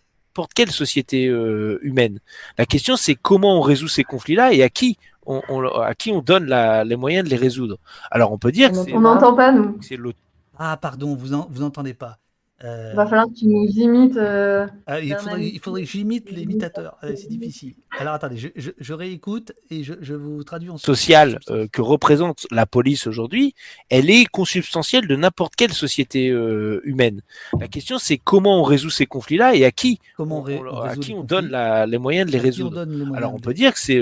[0.55, 2.19] quelle société euh, humaine?
[2.57, 4.97] La question, c'est comment on résout ces conflits-là et à qui?
[5.25, 7.77] On, on- à qui on donne la- les moyens de les résoudre.
[8.11, 9.77] Alors, on peut dire que On c'est On n'entend pas, nous.
[9.81, 10.19] c'est l'autre.
[10.57, 12.17] Ah, pardon, vous en, vous entendez pas.
[12.63, 14.15] Euh, Il va falloir que tu nous imites.
[14.15, 16.95] euh, Ah, il, faudrait, il faudrait que j'imite l'imitateur.
[17.01, 17.73] Ah, c'est difficile.
[17.99, 21.81] Alors attendez, je, je- je réécoute et je, je vous traduis en sociale euh, que
[21.81, 23.53] représente la police aujourd'hui,
[23.89, 27.21] elle est consubstantielle de n'importe quelle société euh, humaine.
[27.59, 30.59] La question, c'est comment on résout ces conflits-là et à qui Comment on, on- ré-
[30.63, 32.85] on- on à qui on donne la- les moyens de les résoudre.
[32.85, 33.99] les Alors on peut dire que c'est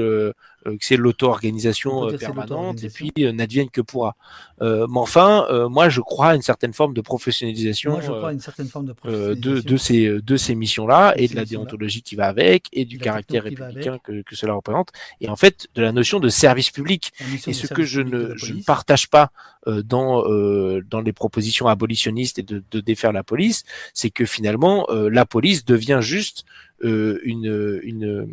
[0.65, 4.15] que c'est l'auto-organisation euh, permanente et puis euh, n'advienne que pourra.
[4.61, 8.07] Euh, mais enfin, euh, moi je crois à une certaine forme de professionnalisation Moi, je
[8.07, 11.35] crois à euh, une certaine forme de euh, de, ces de ces missions-là et de
[11.35, 14.89] la déontologie qui va avec et du caractère républicain que, que cela représente.
[15.19, 17.11] Et en fait de la notion de service public.
[17.47, 19.31] Et ce que je ne, je ne partage pas
[19.67, 23.63] euh, dans, euh, dans les propositions abolitionnistes et de, de défaire la police,
[23.93, 26.45] c'est que finalement euh, la police devient juste
[26.83, 28.27] euh, une, une,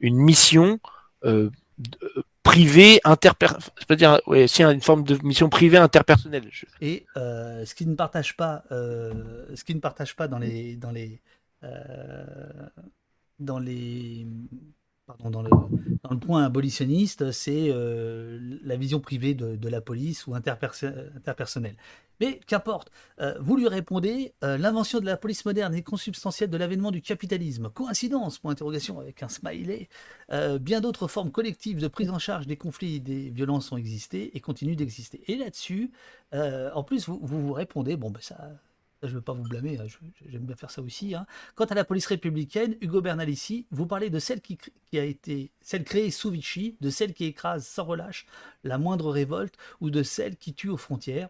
[0.00, 0.80] une mission
[1.24, 1.50] euh,
[2.42, 3.46] privée interper
[3.78, 6.44] c'est-à-dire ouais, c'est une forme de mission privée interpersonnelle.
[6.50, 10.38] Je- Et euh, ce qui ne partage pas, euh, ce qui ne partage pas dans
[10.38, 11.20] les, dans les,
[11.64, 12.26] euh,
[13.38, 14.26] dans les,
[15.06, 15.50] pardon, dans le,
[16.02, 20.92] dans le point abolitionniste, c'est euh, la vision privée de, de la police ou interperso-
[21.16, 21.76] interpersonnelle.
[22.20, 26.56] Mais qu'importe, euh, vous lui répondez, euh, l'invention de la police moderne est consubstantielle de
[26.56, 27.70] l'avènement du capitalisme.
[27.70, 29.88] Coïncidence Point d'interrogation avec un smiley.
[30.32, 33.76] Euh, bien d'autres formes collectives de prise en charge des conflits et des violences ont
[33.76, 35.22] existé et continuent d'exister.
[35.26, 35.90] Et là-dessus,
[36.32, 38.50] en plus, vous, vous vous répondez, bon, ben ça,
[39.06, 39.86] je ne veux pas vous blâmer, hein,
[40.26, 41.14] j'aime bien faire ça aussi.
[41.14, 41.26] Hein.
[41.54, 44.58] Quant à la police républicaine, Hugo Bernalici, vous parlez de celle qui,
[44.94, 48.26] a été, celle créée sous Vichy, de celle qui écrase sans relâche
[48.62, 51.28] la moindre révolte, ou de celle qui tue aux frontières.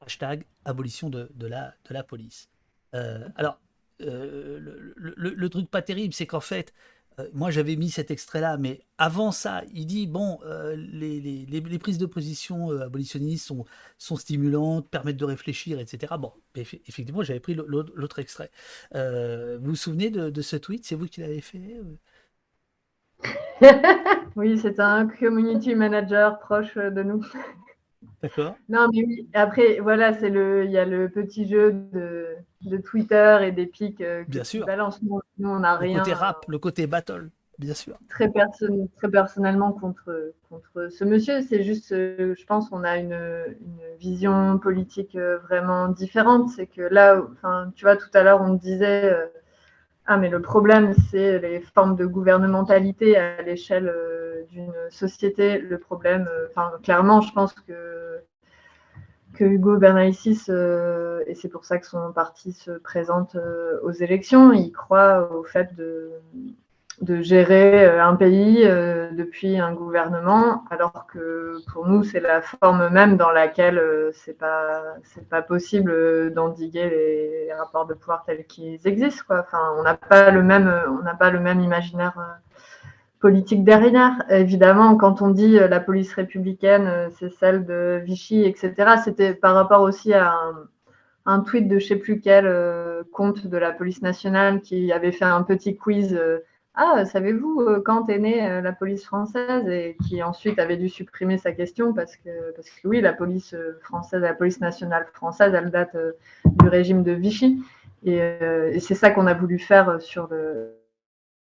[0.00, 2.48] Hashtag abolition de, la, police.
[2.94, 3.60] Euh, alors,
[4.00, 4.58] euh,
[4.96, 6.72] le, truc pas terrible, c'est qu'en fait,
[7.18, 10.38] euh, moi j'avais mis cet extrait-là, mais avant ça, il dit bon,
[10.76, 13.52] les, prises de position abolitionnistes
[13.98, 16.14] sont stimulantes, permettent de réfléchir, etc.
[16.18, 18.50] Bon, effectivement, j'avais pris l'autre extrait.
[18.94, 20.84] vous vous souvenez de, ce tweet?
[20.84, 21.80] C'est vous qui l'avez fait
[24.36, 27.24] Oui, c'est un community manager proche de nous.
[28.22, 28.56] D'accord.
[28.68, 29.28] Non, mais oui.
[29.32, 32.26] Après, voilà, c'est le, il y a le petit jeu de,
[32.62, 34.00] de Twitter et des pics.
[34.00, 34.66] Euh, bien sûr.
[34.66, 35.00] Balance.
[35.02, 35.98] Nous, on n'a rien.
[35.98, 37.96] Le côté rap, le côté battle, bien sûr.
[38.08, 38.30] Très,
[38.96, 41.42] très personnellement contre, contre ce monsieur.
[41.42, 46.50] C'est juste, euh, je pense qu'on a une, une, vision politique euh, vraiment différente.
[46.50, 49.14] C'est que là, enfin, tu vois, tout à l'heure, on disait.
[50.08, 53.92] Ah, mais le problème, c'est les formes de gouvernementalité à l'échelle
[54.50, 55.58] d'une société.
[55.58, 57.98] Le problème, enfin, clairement, je pense que
[59.34, 63.92] que Hugo Bernalicis, euh, et c'est pour ça que son parti se présente euh, aux
[63.92, 66.10] élections, il croit au fait de,
[67.00, 68.64] de gérer euh, un pays
[69.12, 74.82] depuis un gouvernement, alors que pour nous, c'est la forme même dans laquelle c'est pas
[75.30, 79.24] pas possible d'endiguer les, rapports de pouvoir tels qu'ils existent.
[79.26, 79.40] Quoi.
[79.40, 80.72] Enfin, on n'a pas le même
[81.18, 82.14] pas le même imaginaire
[83.20, 84.24] politique derrière.
[84.30, 89.34] Évidemment, quand on dit euh, la police républicaine, euh, c'est celle de Vichy, etc., c'était
[89.34, 90.34] par rapport aussi à
[91.26, 95.12] un, tweet de je sais plus quel euh, compte de la police nationale qui avait
[95.12, 96.18] fait un petit quiz.
[96.80, 101.52] Ah, savez-vous quand est née la police française Et qui ensuite avait dû supprimer sa
[101.52, 105.96] question parce que, parce que oui, la police française, la police nationale française, elle date
[106.44, 107.62] du régime de Vichy.
[108.04, 110.28] et c'est ça qu'on a voulu faire sur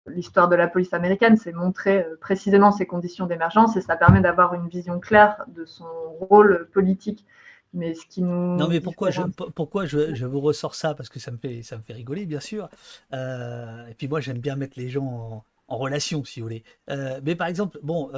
[0.07, 4.20] l'histoire de la police américaine, c'est montrer euh, précisément ses conditions d'émergence et ça permet
[4.20, 5.86] d'avoir une vision claire de son
[6.20, 7.24] rôle politique.
[7.72, 10.94] Mais ce qui nous non mais pourquoi je pourquoi je, vous ressors ça?
[10.94, 12.68] Parce que ça me fait ça me fait rigoler bien sûr.
[13.12, 16.64] Euh, et puis moi j'aime bien mettre les gens en, relation si vous voulez.
[16.90, 18.10] Euh, mais par exemple bon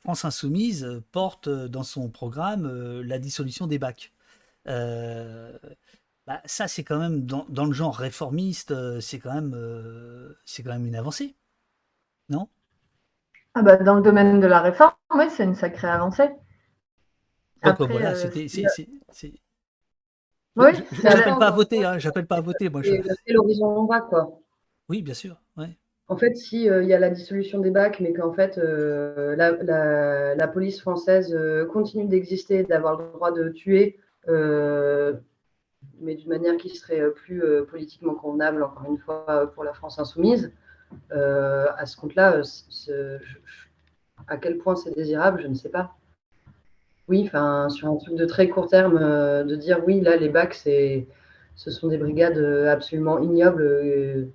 [0.00, 4.12] France Insoumise porte dans son programme la dissolution des bacs.
[6.28, 10.38] Bah, ça, c'est quand même, dans, dans, le genre réformiste, euh, c'est quand, même, euh,
[10.44, 11.34] c'est quand même une avancée.
[12.28, 12.50] Non?
[13.54, 16.28] Ah bah, Dans le domaine de la réforme, oui, c'est une sacrée avancée.
[17.62, 18.46] Après, voilà, euh, c'était.
[20.56, 20.72] Oui,
[21.02, 22.68] pas à voter, hein, j'appelle pas à voter.
[22.68, 24.40] Moi, C'est l'horizon en bas, quoi.
[24.88, 25.40] Oui, bien sûr.
[25.56, 25.76] Ouais.
[26.08, 30.34] En fait, si il y a la dissolution des bacs, mais qu'en fait la, la,
[30.34, 31.38] la, police française
[31.70, 34.00] continue d'exister, d'avoir le droit de tuer
[36.00, 39.72] mais d'une manière qui serait euh, plus euh, politiquement convenable, encore une fois, pour la
[39.72, 40.52] France insoumise.
[41.12, 42.40] Euh, à ce compte-là,
[44.26, 45.97] à quel point c'est désirable, je ne sais pas.
[47.08, 50.54] Oui, enfin, sur un truc de très court terme, de dire oui, là, les bacs,
[50.54, 51.06] c'est,
[51.56, 54.28] ce sont des brigades absolument ignobles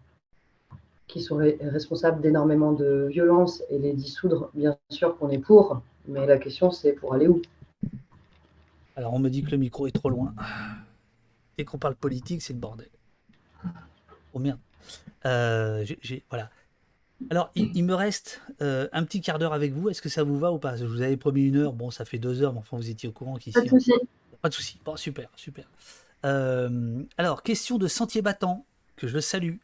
[1.08, 6.26] qui sont responsables d'énormément de violence et les dissoudre, bien sûr qu'on est pour, mais
[6.26, 7.40] la question c'est pour aller où?
[8.95, 10.34] Alors on me dit que le micro est trop loin.
[11.56, 12.90] Dès qu'on parle politique, c'est le bordel.
[14.34, 14.58] Oh merde.
[15.28, 15.86] Euh,
[16.30, 16.50] voilà.
[17.30, 19.90] Alors, il, me reste euh, un petit quart d'heure avec vous.
[19.90, 20.76] Est-ce que ça vous va ou pas?
[20.76, 21.74] Je vous avais promis une heure.
[21.74, 23.54] Bon, ça fait deux heures, mais enfin, vous étiez au courant qu'ici.
[23.54, 23.91] Pas de souci.
[24.41, 24.80] Pas de souci.
[24.84, 25.66] Bon, super, super.
[26.26, 29.58] Euh, alors, question de sentier battant, que je salue.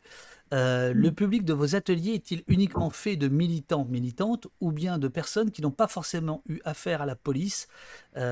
[0.51, 5.51] le public de vos ateliers est-il uniquement fait de militants, militantes, ou bien de personnes
[5.51, 7.67] qui n'ont pas forcément eu affaire à la police?
[8.13, 8.29] Voilà.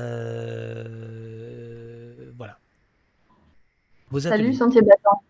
[4.20, 5.22] Salut Sentier Battant.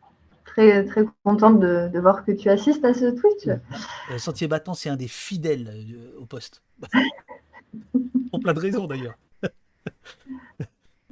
[0.59, 3.47] Très, très contente de, voir que tu assistes à ce Twitch.
[3.47, 6.65] Euh, Sentier Battant, c'est un des fidèles euh, au poste.
[8.33, 9.15] Pour plein de raisons d'ailleurs.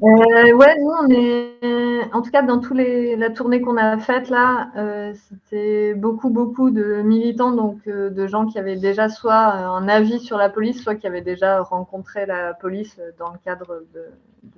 [0.02, 2.12] Euh, ouais, nous, on est.
[2.12, 3.14] En tout cas, dans tous les...
[3.14, 8.59] la tournée qu'on a faite là, c'était beaucoup, beaucoup de militants, donc de gens qui
[8.59, 13.01] avaient déjà soit un avis sur la police, soit qui avaient déjà rencontré la police
[13.16, 14.06] dans le cadre de,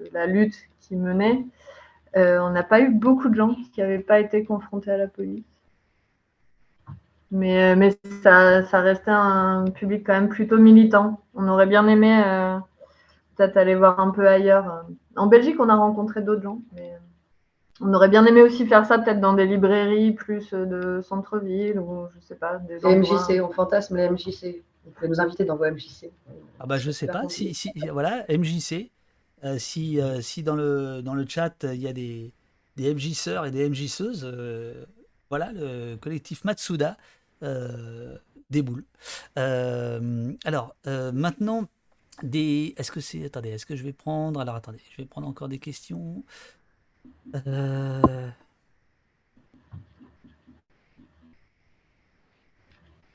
[0.03, 1.45] de la lutte qu'ils menaient.
[2.17, 5.09] Euh, on n'a pas eu beaucoup de gens qui n'avaient pas été confrontés à la
[5.09, 5.45] police.
[7.31, 11.21] Mais, euh, mais ça, ça, restait un public quand même plutôt militant.
[11.35, 12.59] On aurait bien aimé euh,
[13.37, 14.87] peut-être aller voir un peu ailleurs.
[15.15, 16.97] En Belgique, on a rencontré d'autres gens, mais
[17.83, 22.07] on aurait bien aimé aussi faire ça peut-être dans des librairies plus de centre-ville ou
[22.15, 22.59] je sais pas.
[22.59, 24.65] Des MJC, on fantasme les MJC.
[24.87, 26.11] Vous pouvez nous inviter dans vos MJC.
[26.59, 27.23] Ah bah je sais pas.
[27.29, 28.91] Si, si, voilà, MJC.
[29.45, 32.33] Euh, si, euh, si dans, le, dans le chat, il y a des,
[32.77, 34.25] des MJseurs et des MJseuses.
[34.25, 34.85] euh,
[35.31, 36.97] voilà, le collectif Matsuda
[37.43, 38.17] euh,
[38.51, 38.85] déboule.
[39.39, 41.67] Euh, alors, euh, maintenant,
[42.23, 42.75] des.
[42.77, 43.25] Est-ce que c'est.
[43.25, 44.41] Attendez, est-ce que je vais prendre.
[44.41, 46.25] Alors, attendez, je vais prendre encore des questions.
[47.47, 48.31] Euh,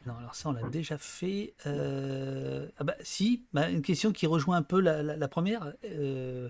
[0.06, 1.54] Non, alors ça, on l'a déjà fait.
[1.66, 5.74] Euh, Ah bah si, bah, une question qui rejoint un peu la, la- la première.
[5.86, 6.50] Euh,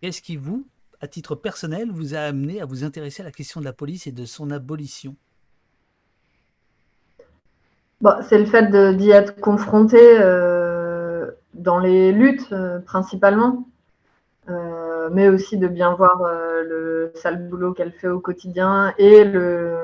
[0.00, 0.68] Qu'est-ce qui vous,
[1.00, 4.06] à titre personnel, vous a amené à vous intéresser à la question de la police
[4.08, 5.16] et de son abolition?
[8.00, 13.66] Bon, c'est le fait d'y être confronté euh, dans les luttes euh, principalement,
[14.50, 19.24] Euh, mais aussi de bien voir euh, le sale boulot qu'elle fait au quotidien et
[19.24, 19.76] le,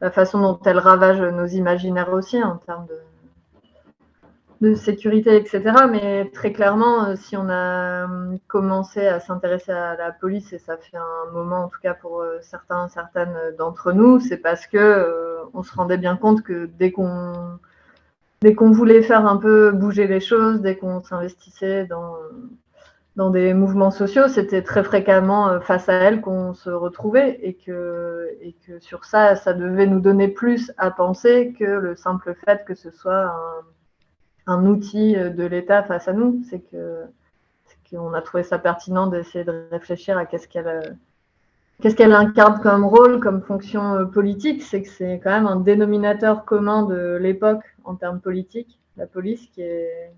[0.00, 5.62] la façon dont elle ravage nos imaginaires aussi en termes de, sécurité, etc.
[5.90, 10.58] Mais très clairement, euh, si on a hum, commencé à s'intéresser à la police, et
[10.58, 14.66] ça fait un moment en tout cas pour euh, certains, certaines d'entre nous, c'est parce
[14.66, 17.58] que euh, on se rendait bien compte que dès qu'on
[18.42, 22.16] dès qu'on voulait faire un peu bouger les choses, dès qu'on s'investissait dans,
[23.20, 27.52] dans des mouvements sociaux, c'était très fréquemment euh, face à elle qu'on se retrouvait et
[27.52, 32.34] que, et que sur ça, ça devait nous donner plus à penser que le simple
[32.46, 33.30] fait que ce soit
[34.46, 36.42] un, outil de l'État face à nous.
[36.48, 37.04] C'est que
[37.90, 40.80] qu'on a trouvé ça pertinent d'essayer de réfléchir à qu'est-ce qu'elle euh,
[41.82, 44.62] qu'est-ce qu'elle incarne comme rôle, comme fonction euh, politique.
[44.62, 49.46] C'est que c'est quand même un dénominateur commun de l'époque en termes politiques, la police,
[49.48, 50.10] qui est,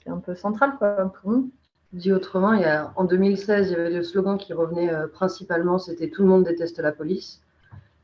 [0.00, 1.52] qui est un peu centrale quoi, pour nous.
[1.94, 2.52] Dit autrement,
[2.96, 6.44] en 2016, il y avait le slogan qui revenait euh, principalement, c'était Tout le monde
[6.44, 7.40] déteste la police.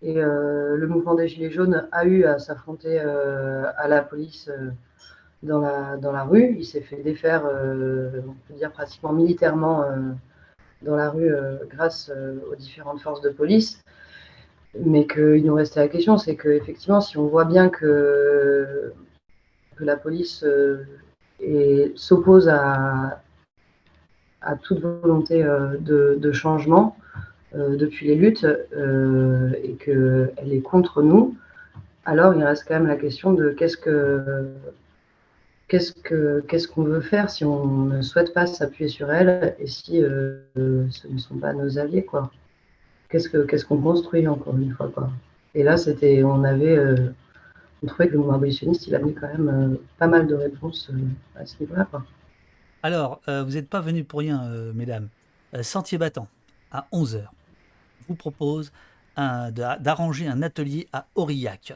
[0.00, 4.50] Et euh, le mouvement des Gilets jaunes a eu à s'affronter euh, à la police
[5.42, 6.56] dans, la, dans la rue.
[6.58, 9.84] Il s'est fait défaire, on peut dire pratiquement militairement,
[10.80, 11.32] dans la rue
[11.68, 12.10] grâce
[12.50, 13.82] aux différentes forces de police.
[14.78, 18.92] Mais qu'il nous restait la question, c'est qu'effectivement, si on voit bien que,
[19.76, 20.44] que la police
[21.96, 23.22] s'oppose à,
[24.44, 26.96] à toute volonté euh, de, changement
[27.54, 31.36] euh, depuis les luttes euh, et qu'elle est contre nous,
[32.04, 34.46] alors il reste quand même la question de qu'est-ce que
[35.68, 39.66] qu'est-ce que qu'est-ce qu'on veut faire si on ne souhaite pas s'appuyer sur elle et
[39.66, 42.30] si ce ne sont pas nos alliés quoi.
[43.08, 45.10] Qu'est-ce que qu'est-ce qu'on construit encore une fois quoi.
[45.54, 46.78] Et là c'était on avait
[47.82, 50.90] on trouvait que le mouvement abolitionniste il amenait quand même pas mal de réponses
[51.36, 52.04] à ce niveau-là quoi.
[52.84, 55.08] Alors, euh, vous n'êtes pas venus pour rien, euh, mesdames.
[55.54, 56.28] Euh, Sentier battant,
[56.70, 57.24] à 11h,
[58.06, 58.72] vous propose
[59.16, 61.72] d'arranger un atelier à Aurillac.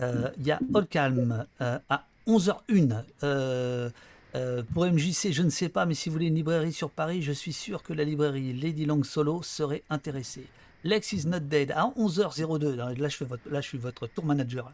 [0.00, 3.04] Il y a Olcalm euh, à 11h01.
[3.22, 3.88] Euh,
[4.34, 7.22] euh, pour MJC, je ne sais pas, mais si vous voulez une librairie sur Paris,
[7.22, 10.46] je suis sûr que la librairie Lady Long Solo serait intéressée.
[10.84, 12.74] Lex is not dead à 11h02.
[12.74, 14.70] Là, je, suis votre tour manager.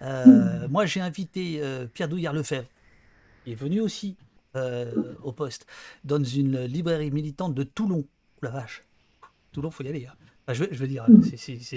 [0.00, 1.62] Moi, j'ai invité
[1.94, 2.66] Pierre Douillard-Lefebvre.
[3.46, 4.16] Il est venu aussi
[4.56, 5.66] euh, au poste,
[6.04, 8.04] dans une librairie militante de Toulon.
[8.42, 8.84] La vache.
[9.52, 10.06] Toulon, faut y aller.
[10.06, 10.14] hein.
[10.46, 11.06] Enfin, je, veux, je veux dire,
[11.36, 11.36] c'est-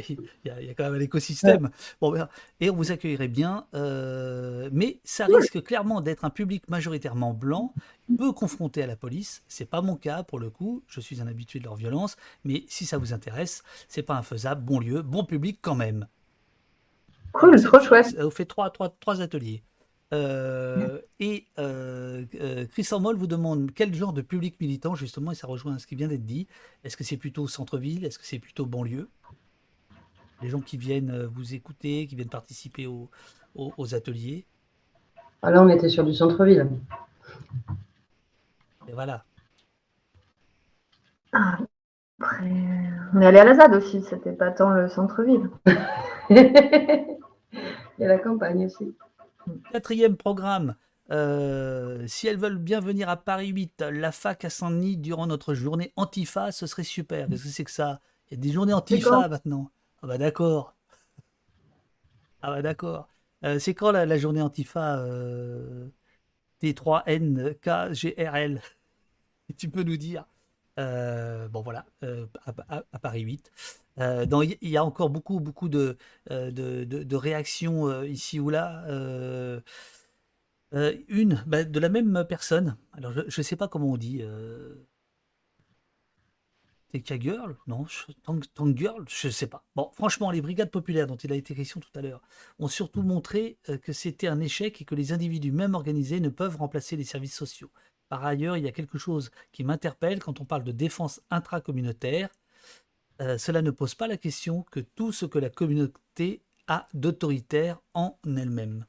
[0.09, 1.69] il y, a il y a quand même un écosystème.
[1.99, 2.29] Bon, ben,
[2.61, 7.73] et on vous accueillerait bien, euh, mais ça risque clairement d'être un public majoritairement blanc,
[8.17, 9.43] peu confronté à la police.
[9.49, 10.83] C'est pas mon cas pour le coup.
[10.87, 12.15] Je suis un habitué de leur violence,
[12.45, 14.61] mais si ça vous intéresse, c'est pas infaisable.
[14.63, 16.07] Bon lieu, bon public quand même.
[17.33, 18.07] Cool, trop chouette.
[18.07, 19.63] ça vous fait trois, trois, trois ateliers.
[20.13, 25.35] Euh, et euh, euh, Chris Moll vous demande quel genre de public militant, justement, et
[25.35, 26.47] ça rejoint ce qui vient d'être dit.
[26.83, 28.05] Est-ce que c'est plutôt centre-ville?
[28.05, 29.09] Est-ce que c'est plutôt banlieue?
[30.41, 33.09] Les gens qui viennent euh, vous écouter, qui viennent participer aux,
[33.93, 34.45] ateliers?
[35.41, 36.67] Ah, là on était sur du centre-ville.
[38.87, 39.23] Et voilà.
[41.31, 42.51] Après,
[43.13, 45.49] on est allé à la ZAD aussi, c'était pas tant le centre-ville.
[47.99, 48.95] Et la campagne aussi.
[49.71, 50.75] Quatrième programme.
[51.11, 55.53] euh, si elles veulent bien venir à Paris 8, la fac à Saint-Denis durant notre
[55.53, 57.27] journée Antifa, ce serait super.
[57.27, 57.99] Qu'est-ce que c'est que ça
[58.29, 59.71] Il y a des journées Antifa maintenant.
[60.03, 60.75] Ah bah d'accord.
[62.41, 63.07] Ah bah d'accord.
[63.43, 65.89] Euh, c'est quand la, la journée Antifa euh,
[66.61, 68.61] T3NKGRL
[69.57, 70.25] Tu peux nous dire
[71.49, 73.51] Bon voilà, euh, à, à- à Paris 8.
[73.99, 75.97] Euh, dans- Il y a encore beaucoup, beaucoup de,
[76.31, 78.83] euh, de, de- de réactions euh, ici ou là.
[78.87, 79.59] Euh,
[80.73, 82.77] euh, une bah, de la même personne.
[82.93, 84.19] Alors, je ne sais pas comment on dit.
[84.21, 84.75] Euh...
[86.91, 87.55] Tekka Girl?
[87.67, 87.85] Non,
[88.23, 89.05] Tang, Tang Girl?
[89.09, 89.63] Je ne sais pas.
[89.75, 92.21] Bon, franchement, les brigades populaires dont il a été question tout à l'heure
[92.59, 96.29] ont surtout montré euh, que c'était un échec et que les individus, même organisés, ne
[96.29, 97.71] peuvent remplacer les services sociaux.
[98.11, 102.27] Par ailleurs, il y a quelque chose qui m'interpelle quand on parle de défense intracommunautaire.
[103.21, 107.79] euh, cela ne pose pas la question que tout ce que la communauté a d'autoritaire
[107.93, 108.83] en elle-même.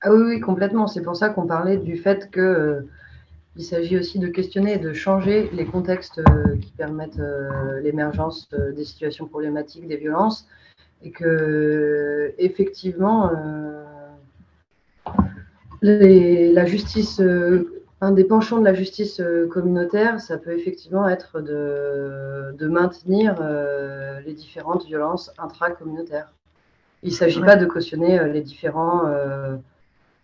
[0.00, 0.88] Ah oui, oui, complètement.
[0.88, 4.92] C'est pour ça qu'on parlait du fait que euh, s'agit aussi de questionner et de
[4.92, 7.22] changer les contextes euh, qui permettent
[7.84, 10.48] l'émergence des situations problématiques, des violences,
[11.04, 13.30] et que effectivement
[15.80, 17.22] la justice
[18.00, 24.20] un des penchants de la justice euh, communautaire, ça peut effectivement être de, maintenir euh,
[24.20, 26.32] les différentes violences intracommunautaires.
[27.02, 29.02] Il ne s'agit pas de cautionner euh, les différents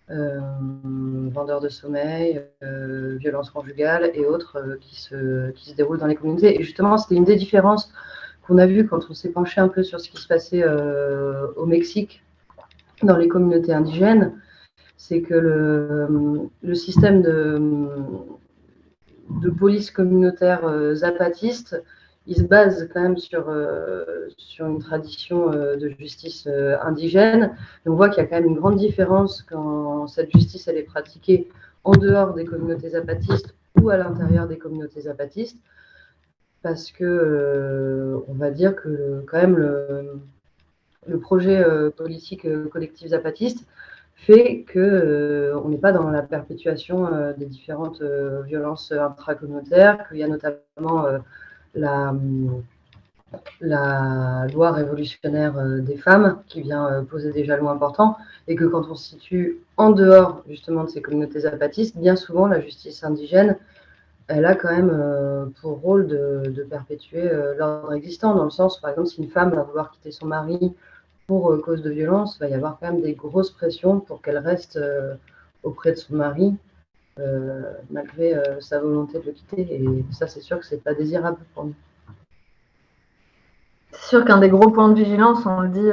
[0.06, 6.60] vendeurs de sommeil, violences conjugales et autres qui, se, qui se déroulent dans les communautés.
[6.60, 7.90] Et justement, c'était une des différences
[8.46, 10.62] qu'on a vues quand on s'est penché un peu sur ce qui se passait
[11.56, 12.22] au Mexique
[13.02, 14.34] dans les communautés indigènes
[15.06, 17.60] c'est que le, système de,
[19.58, 21.82] police communautaire euh, zapatiste,
[22.26, 26.48] il se base quand même sur, euh, sur une tradition euh, de justice
[26.82, 27.54] indigène.
[27.84, 31.50] on voit qu'il y a quand même une grande différence quand cette justice est pratiquée
[31.84, 35.58] en dehors des communautés zapatistes ou à l'intérieur des communautés zapatistes,
[36.62, 40.18] parce que on va dire que quand même le,
[41.06, 41.62] le projet
[41.94, 43.66] politique collectif zapatiste,
[44.16, 50.18] fait qu'on euh, n'est pas dans la perpétuation euh, des différentes euh, violences intracommunautaires, qu'il
[50.18, 51.06] y a notamment
[51.74, 52.14] la,
[53.60, 58.16] la, loi révolutionnaire des femmes qui vient poser des jalons importants,
[58.48, 62.46] et que quand on se situe en dehors justement de ces communautés zapatistes, bien souvent
[62.46, 63.56] la justice indigène,
[64.28, 67.28] elle a quand même pour rôle de perpétuer
[67.58, 70.74] l'ordre existant, dans le sens, par exemple, si une femme va vouloir quitter son mari
[71.26, 74.22] pour euh, cause de violence, il va y avoir quand même des grosses pressions pour
[74.22, 75.14] qu'elle reste euh,
[75.62, 76.54] auprès de son mari,
[77.18, 79.62] euh, malgré sa volonté de le quitter.
[79.74, 81.74] Et ça, c'est sûr que c'est pas désirable pour nous.
[83.92, 85.90] C'est sûr qu'un des gros points de vigilance, on le dit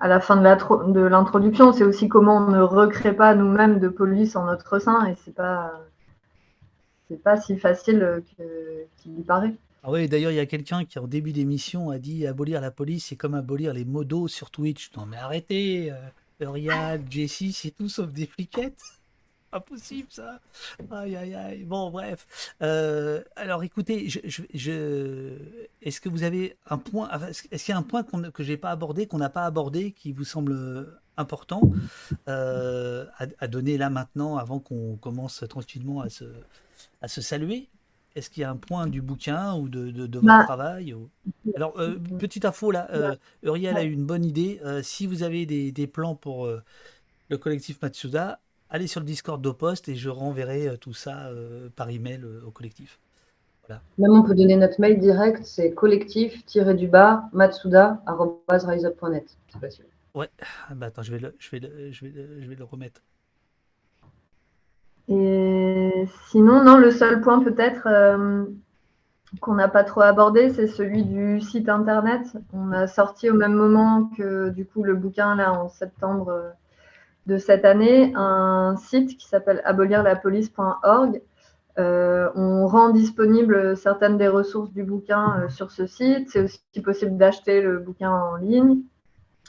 [0.00, 4.34] à la fin de l'introduction, c'est aussi comment on ne recrée pas nous-mêmes de police
[4.34, 5.72] en notre sein, et c'est pas
[7.08, 8.22] c'est pas si facile
[8.96, 9.54] qu'il y paraît.
[9.86, 12.70] Ah oui, d'ailleurs, il y a quelqu'un qui, en début d'émission, a dit abolir la
[12.70, 14.90] police, c'est comme abolir les modos sur Twitch.
[14.96, 15.96] Non, mais arrêtez, euh,
[16.40, 18.80] Uriel, Jessie, c'est tout sauf des fliquettes.
[19.50, 20.40] Pas possible, ça.
[20.90, 21.64] Aïe, aïe, aïe.
[21.64, 22.26] Bon, bref.
[22.62, 24.20] Euh, alors, écoutez, je,
[24.54, 25.36] je,
[25.82, 28.56] est-ce que vous avez un point, est-ce qu'il y a un point que que j'ai
[28.56, 31.60] pas abordé, qu'on n'a pas abordé, qui vous semble important
[32.28, 36.24] euh, à, donner là maintenant, avant qu'on commence tranquillement à se,
[37.02, 37.68] à se saluer?
[38.14, 40.94] Est-ce qu'il y a un point du bouquin ou de, de, votre bah, travail
[41.56, 44.60] Alors, euh, petite info là, euh, Uriel a eu une bonne idée.
[44.64, 46.48] Euh, si vous avez des, des plans pour
[47.28, 51.30] le collectif Matsuda, allez sur le Discord d'Opost et je renverrai tout ça
[51.76, 52.98] par email au collectif.
[53.66, 53.82] Voilà.
[53.98, 59.36] Même on peut donner notre mail direct, c'est collectif-du-bas matsuda.riseup.net.
[59.52, 59.86] C'est facile.
[60.14, 60.28] Ouais,
[60.68, 63.02] ah, bah attends, je vais le, je vais le, je vais je vais le remettre.
[65.08, 68.44] Et sinon, non, le seul point peut-être euh,
[69.40, 72.22] qu'on n'a pas trop abordé, c'est celui du site internet.
[72.52, 76.50] On a sorti au même moment que du coup le bouquin là en septembre euh,
[77.26, 81.20] de cette année un site qui s'appelle abolirlapolice.org.
[81.76, 86.30] Euh, on rend disponible certaines des ressources du bouquin sur ce site.
[86.30, 88.78] C'est aussi possible d'acheter le bouquin en ligne.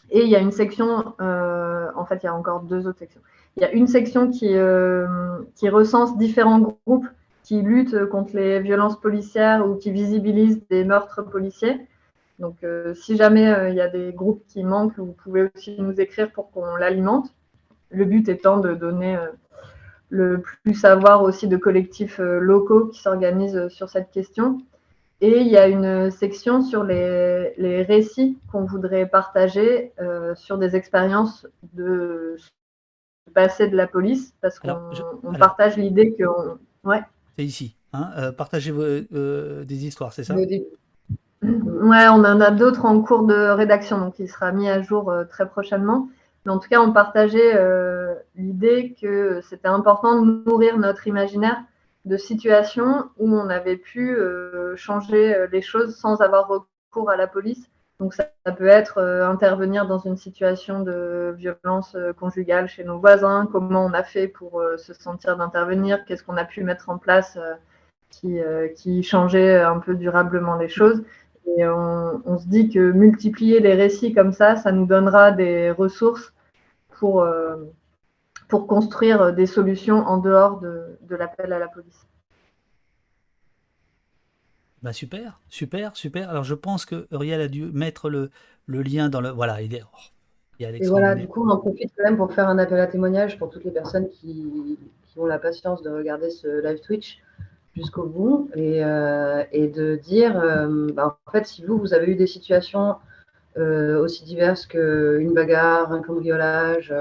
[0.10, 3.22] Et il y a une section, en fait, il y a encore deux autres sections.
[3.58, 5.08] Il y a une section qui, euh,
[5.56, 7.08] qui recense différents groupes
[7.44, 11.88] qui luttent contre les violences policières ou qui visibilisent des meurtres policiers.
[12.40, 15.78] Donc, euh, si jamais euh, il y a des groupes qui manquent, vous pouvez aussi
[15.80, 17.34] nous écrire pour qu'on l'alimente.
[17.92, 19.18] Le but étant de donner
[20.10, 24.58] le plus savoir aussi de collectifs locaux qui s'organisent sur cette question.
[25.22, 29.94] Et il y a une section sur les récits qu'on voudrait partager
[30.36, 32.36] sur des expériences de
[33.34, 36.24] passer de la police parce qu'on partage l'idée que.
[36.84, 37.02] Ouais.
[37.38, 37.76] C'est ici.
[37.94, 43.24] Hein euh, partagez euh, des histoires, c'est ça Ouais, on en a d'autres en cours
[43.24, 46.10] de rédaction, donc il sera mis à jour euh, très prochainement.
[46.46, 47.58] Mais en tout cas, on partageait
[48.36, 51.58] l'idée que c'était important de nourrir notre imaginaire
[52.06, 54.16] de situations où on avait pu
[54.76, 57.68] changer les choses sans avoir recours à la police
[58.00, 58.26] donc ça,
[58.58, 63.86] peut être euh, intervenir dans une situation de violence euh, conjugale chez nos voisins, comment
[63.86, 67.38] on a fait pour euh, se sentir d'intervenir, qu'est-ce qu'on a pu mettre en place
[68.10, 71.04] qui, changeait un peu durablement les choses?
[71.58, 76.34] Et on, se dit que multiplier les récits comme ça, ça nous donnera des ressources
[76.92, 77.28] pour,
[78.48, 82.08] pour construire des solutions en dehors de, de l'appel à la police.
[84.86, 86.30] Bah super, super, super.
[86.30, 88.30] Alors je pense que Uriel a dû mettre le,
[88.68, 89.30] le lien dans le.
[89.30, 89.82] Voilà, il est.
[89.82, 89.98] oh,
[90.60, 92.86] il Et voilà, du coup, on en profite quand même pour faire un appel à
[92.86, 97.18] témoignage pour toutes les personnes qui, qui ont la patience de regarder ce live Twitch
[97.76, 102.12] jusqu'au bout et, euh, et de dire, euh, bah, en fait, si vous, vous avez
[102.12, 102.98] eu des situations
[103.58, 106.94] euh, aussi diverses qu'une bagarre, un cambriolage,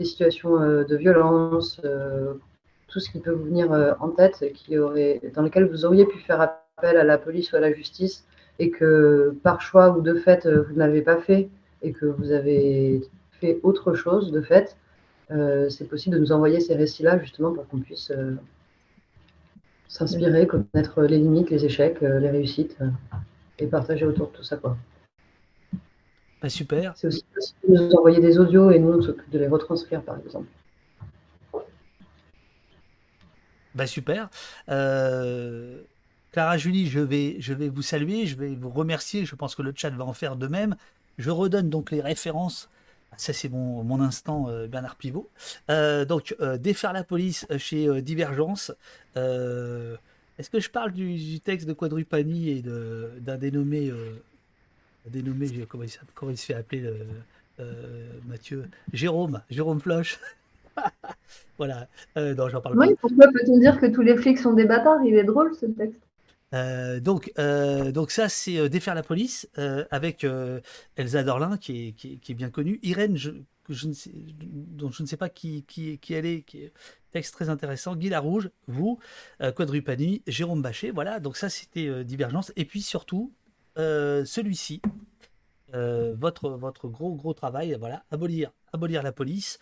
[0.00, 1.80] des situations de violence,
[2.88, 6.18] tout ce qui peut vous venir en tête, qui aurait, dans lesquelles vous auriez pu
[6.18, 8.24] faire appel à la police ou à la justice
[8.58, 11.48] et que par choix ou de fait, euh, vous ne l'avez pas fait
[11.82, 13.02] et que vous avez
[13.40, 14.76] fait autre chose de fait,
[15.30, 18.34] euh, c'est possible de nous envoyer ces récits-là justement pour qu'on puisse euh,
[19.88, 22.76] s'inspirer, connaître les limites, les échecs, euh, les réussites
[23.58, 24.56] et partager autour de tout ça.
[24.56, 24.76] Quoi.
[26.42, 26.94] Bah super.
[26.96, 30.02] C'est aussi possible de nous envoyer des audios et nous on s'occupe de les retranscrire
[30.02, 30.48] par exemple.
[33.74, 34.30] Bah super.
[36.32, 39.24] Clara Julie, je vais, je vais vous saluer, je vais vous remercier.
[39.24, 40.76] Je pense que le chat va en faire de même.
[41.18, 42.68] Je redonne donc les références.
[43.16, 45.28] Ça, c'est mon, mon instant euh, Bernard Pivot.
[45.68, 48.72] Euh, donc, euh, Défaire la police chez Divergence.
[49.16, 53.92] Est-ce que je parle du, du texte de Quadrupani et d'un dénommé,
[55.06, 57.64] dénommé comment, il, s'appelle- comment il se fait appeler le,
[58.26, 58.68] Mathieu?
[58.92, 60.18] Jérôme, Jérôme Floch.
[61.58, 61.88] voilà.
[62.16, 62.86] Non, j'en parle pas.
[62.86, 65.04] Oui, pourquoi peut-on dire que tous les flics sont des bâtards?
[65.04, 65.98] Il est drôle ce texte.
[66.52, 69.48] Euh, donc, euh, donc ça, c'est euh, Défaire la police
[69.90, 70.26] avec
[70.96, 72.78] Elsa Dorlin, qui est, bien connue.
[72.82, 73.30] Irène, je,
[73.68, 75.64] je ne sais, dont je ne sais pas qui,
[76.10, 76.72] elle est, qui est
[77.12, 77.96] texte très intéressant.
[77.96, 78.98] Guy Larouge, vous,
[79.38, 81.20] Quadrupani, Jérôme Bachet, voilà.
[81.20, 82.52] Donc ça, c'était Divergence.
[82.56, 83.32] Et puis surtout,
[83.76, 84.80] celui-ci,
[85.72, 89.58] votre, votre gros, gros travail, voilà, abolir, abolir la police,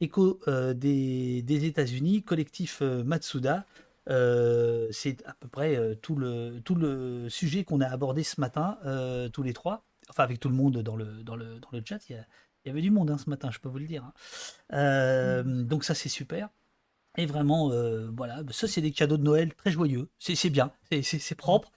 [0.00, 0.40] écho
[0.74, 3.66] des, États-Unis, collectif Matsuda.
[4.10, 8.40] Euh, c'est à peu près euh, tout, le, tout le sujet qu'on a abordé ce
[8.40, 11.68] matin, euh, tous les trois, enfin avec tout le monde dans le, dans le, dans
[11.72, 11.98] le chat.
[12.08, 12.26] Il y, a-
[12.64, 14.04] il y avait du monde hein, ce matin, je peux vous le dire.
[14.04, 14.12] hein.
[14.72, 16.48] Euh, donc ça, c'est super.
[17.18, 17.70] Et vraiment,
[18.14, 20.08] voilà, ça, c'est des cadeaux de Noël très joyeux.
[20.18, 20.72] C'est c'est bien,
[21.02, 21.70] c'est- propre.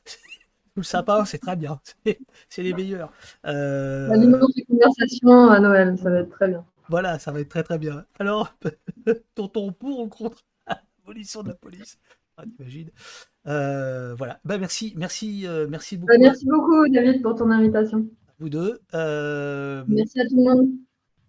[0.76, 1.80] Tout le sapin, c'est très bien.
[2.49, 3.11] C'est les meilleurs.
[3.45, 6.65] Euh, Alimente les conversations à Noël, ça va être très bien.
[6.89, 8.06] voilà, ça va être très très bien.
[8.19, 8.53] Alors,
[9.35, 10.43] tonton pour ou contre?
[11.06, 11.98] L'abolition de la police
[12.38, 12.90] ah, T'imagines
[13.48, 14.40] Euh, Voilà.
[14.44, 17.99] Bah, merci, merci, euh, merci beaucoup Bah, merci beaucoup, David, pour ton invitation.
[18.27, 18.80] à vous deux.
[18.94, 20.69] Euh, Merci à tout le monde.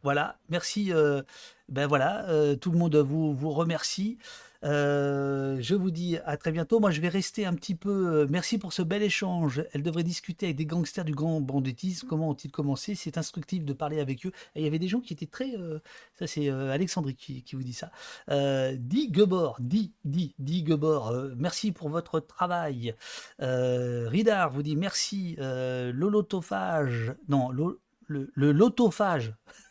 [0.02, 0.92] Voilà, merci.
[0.92, 1.22] euh,
[1.68, 2.26] ben voilà,
[2.60, 4.18] tout le monde vous, vous remercie.
[4.64, 6.80] Euh, je vous dis à très bientôt.
[6.80, 7.90] Moi, je vais rester un petit peu.
[8.22, 9.64] euh, merci pour ce bel échange.
[9.72, 12.06] Elle devrait discuter avec des gangsters du grand banditisme.
[12.08, 12.94] Comment ont-ils commencé?
[12.94, 14.32] C'est instructif de parler avec eux.
[14.54, 15.56] Il y avait des gens qui étaient très.
[15.56, 15.78] euh,
[16.18, 17.90] ça, c'est euh, Alexandrie qui, vous dit ça.
[18.30, 22.94] Euh, Di Gebor, Di, Di, Di Gebor, merci pour votre travail.
[23.38, 25.36] Ridar vous dit merci.
[25.38, 29.34] L'holotophage, non, le, le lotophage.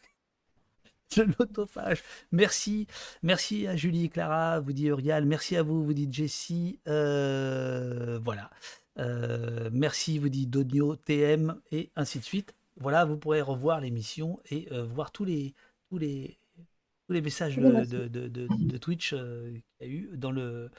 [1.18, 2.04] Le lotophage.
[2.32, 2.88] Merci.
[3.24, 5.26] Merci à Julie et Clara, vous dit Uriel.
[5.26, 6.80] Merci à vous, vous dit Jessie.
[6.88, 8.50] Euh, voilà.
[8.98, 12.54] Euh, merci, vous dit Donio, TM, et ainsi de suite.
[12.78, 15.54] Voilà, vous pourrez revoir l'émission et euh, voir tous les,
[15.90, 16.38] tous les,
[17.08, 20.70] tous les messages de, de, de- de- de Twitch qu'il y a eu dans le.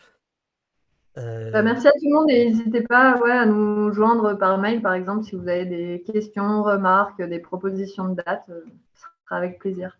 [1.14, 4.82] Bah, merci à tout le monde et n'hésitez pas ouais, à nous joindre par mail,
[4.82, 8.44] par exemple, si vous avez des questions, remarques, des propositions de date.
[8.50, 8.60] euh,
[8.94, 9.98] Ce sera avec plaisir.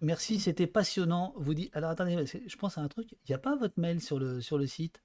[0.00, 1.34] Merci, c'était passionnant.
[1.36, 1.70] Vous dit.
[1.72, 3.12] Alors attendez, je pense à un truc.
[3.12, 5.02] Il n'y a pas votre mail sur le, sur le site?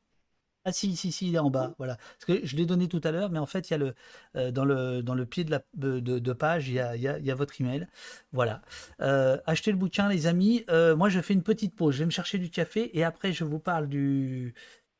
[0.64, 1.74] Ah si, si, si, il est en bas.
[1.80, 1.98] Voilà.
[1.98, 3.96] Parce que je l'ai donné tout à l'heure, mais en fait, il y a le,
[4.36, 7.32] euh, dans, le, dans le pied de la de, page, il y a, il y
[7.32, 7.88] a- votre email.
[8.32, 8.62] Voilà.
[9.02, 10.64] Euh, achetez le bouquin, les amis.
[10.70, 11.96] Euh, moi, je fais une petite pause.
[11.96, 14.54] Je vais me chercher du café et après, je vous parle du.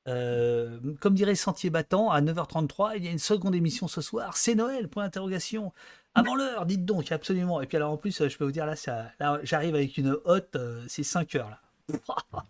[0.06, 4.38] comme dirait Sentier Battant, à 9h33, il y a une seconde émission ce soir.
[4.38, 5.74] C'est Noël, point d'interrogation.
[6.14, 7.62] Avant l'heure, dites donc, absolument.
[7.62, 9.98] Et puis alors en plus, euh, je peux vous dire, là, ça, là j'arrive avec
[9.98, 11.60] une hotte, euh, c'est 5 heures là.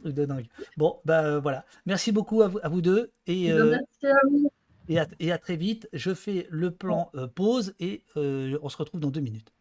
[0.00, 0.46] Truc de dingue.
[0.76, 1.64] Bon, bah euh, voilà.
[1.84, 3.12] Merci beaucoup à vous, à vous deux.
[3.26, 4.50] Et, euh, Merci à vous.
[4.88, 5.88] et, à, et à très vite.
[5.92, 9.52] Je fais le plan euh, pause et euh, on se retrouve dans deux minutes.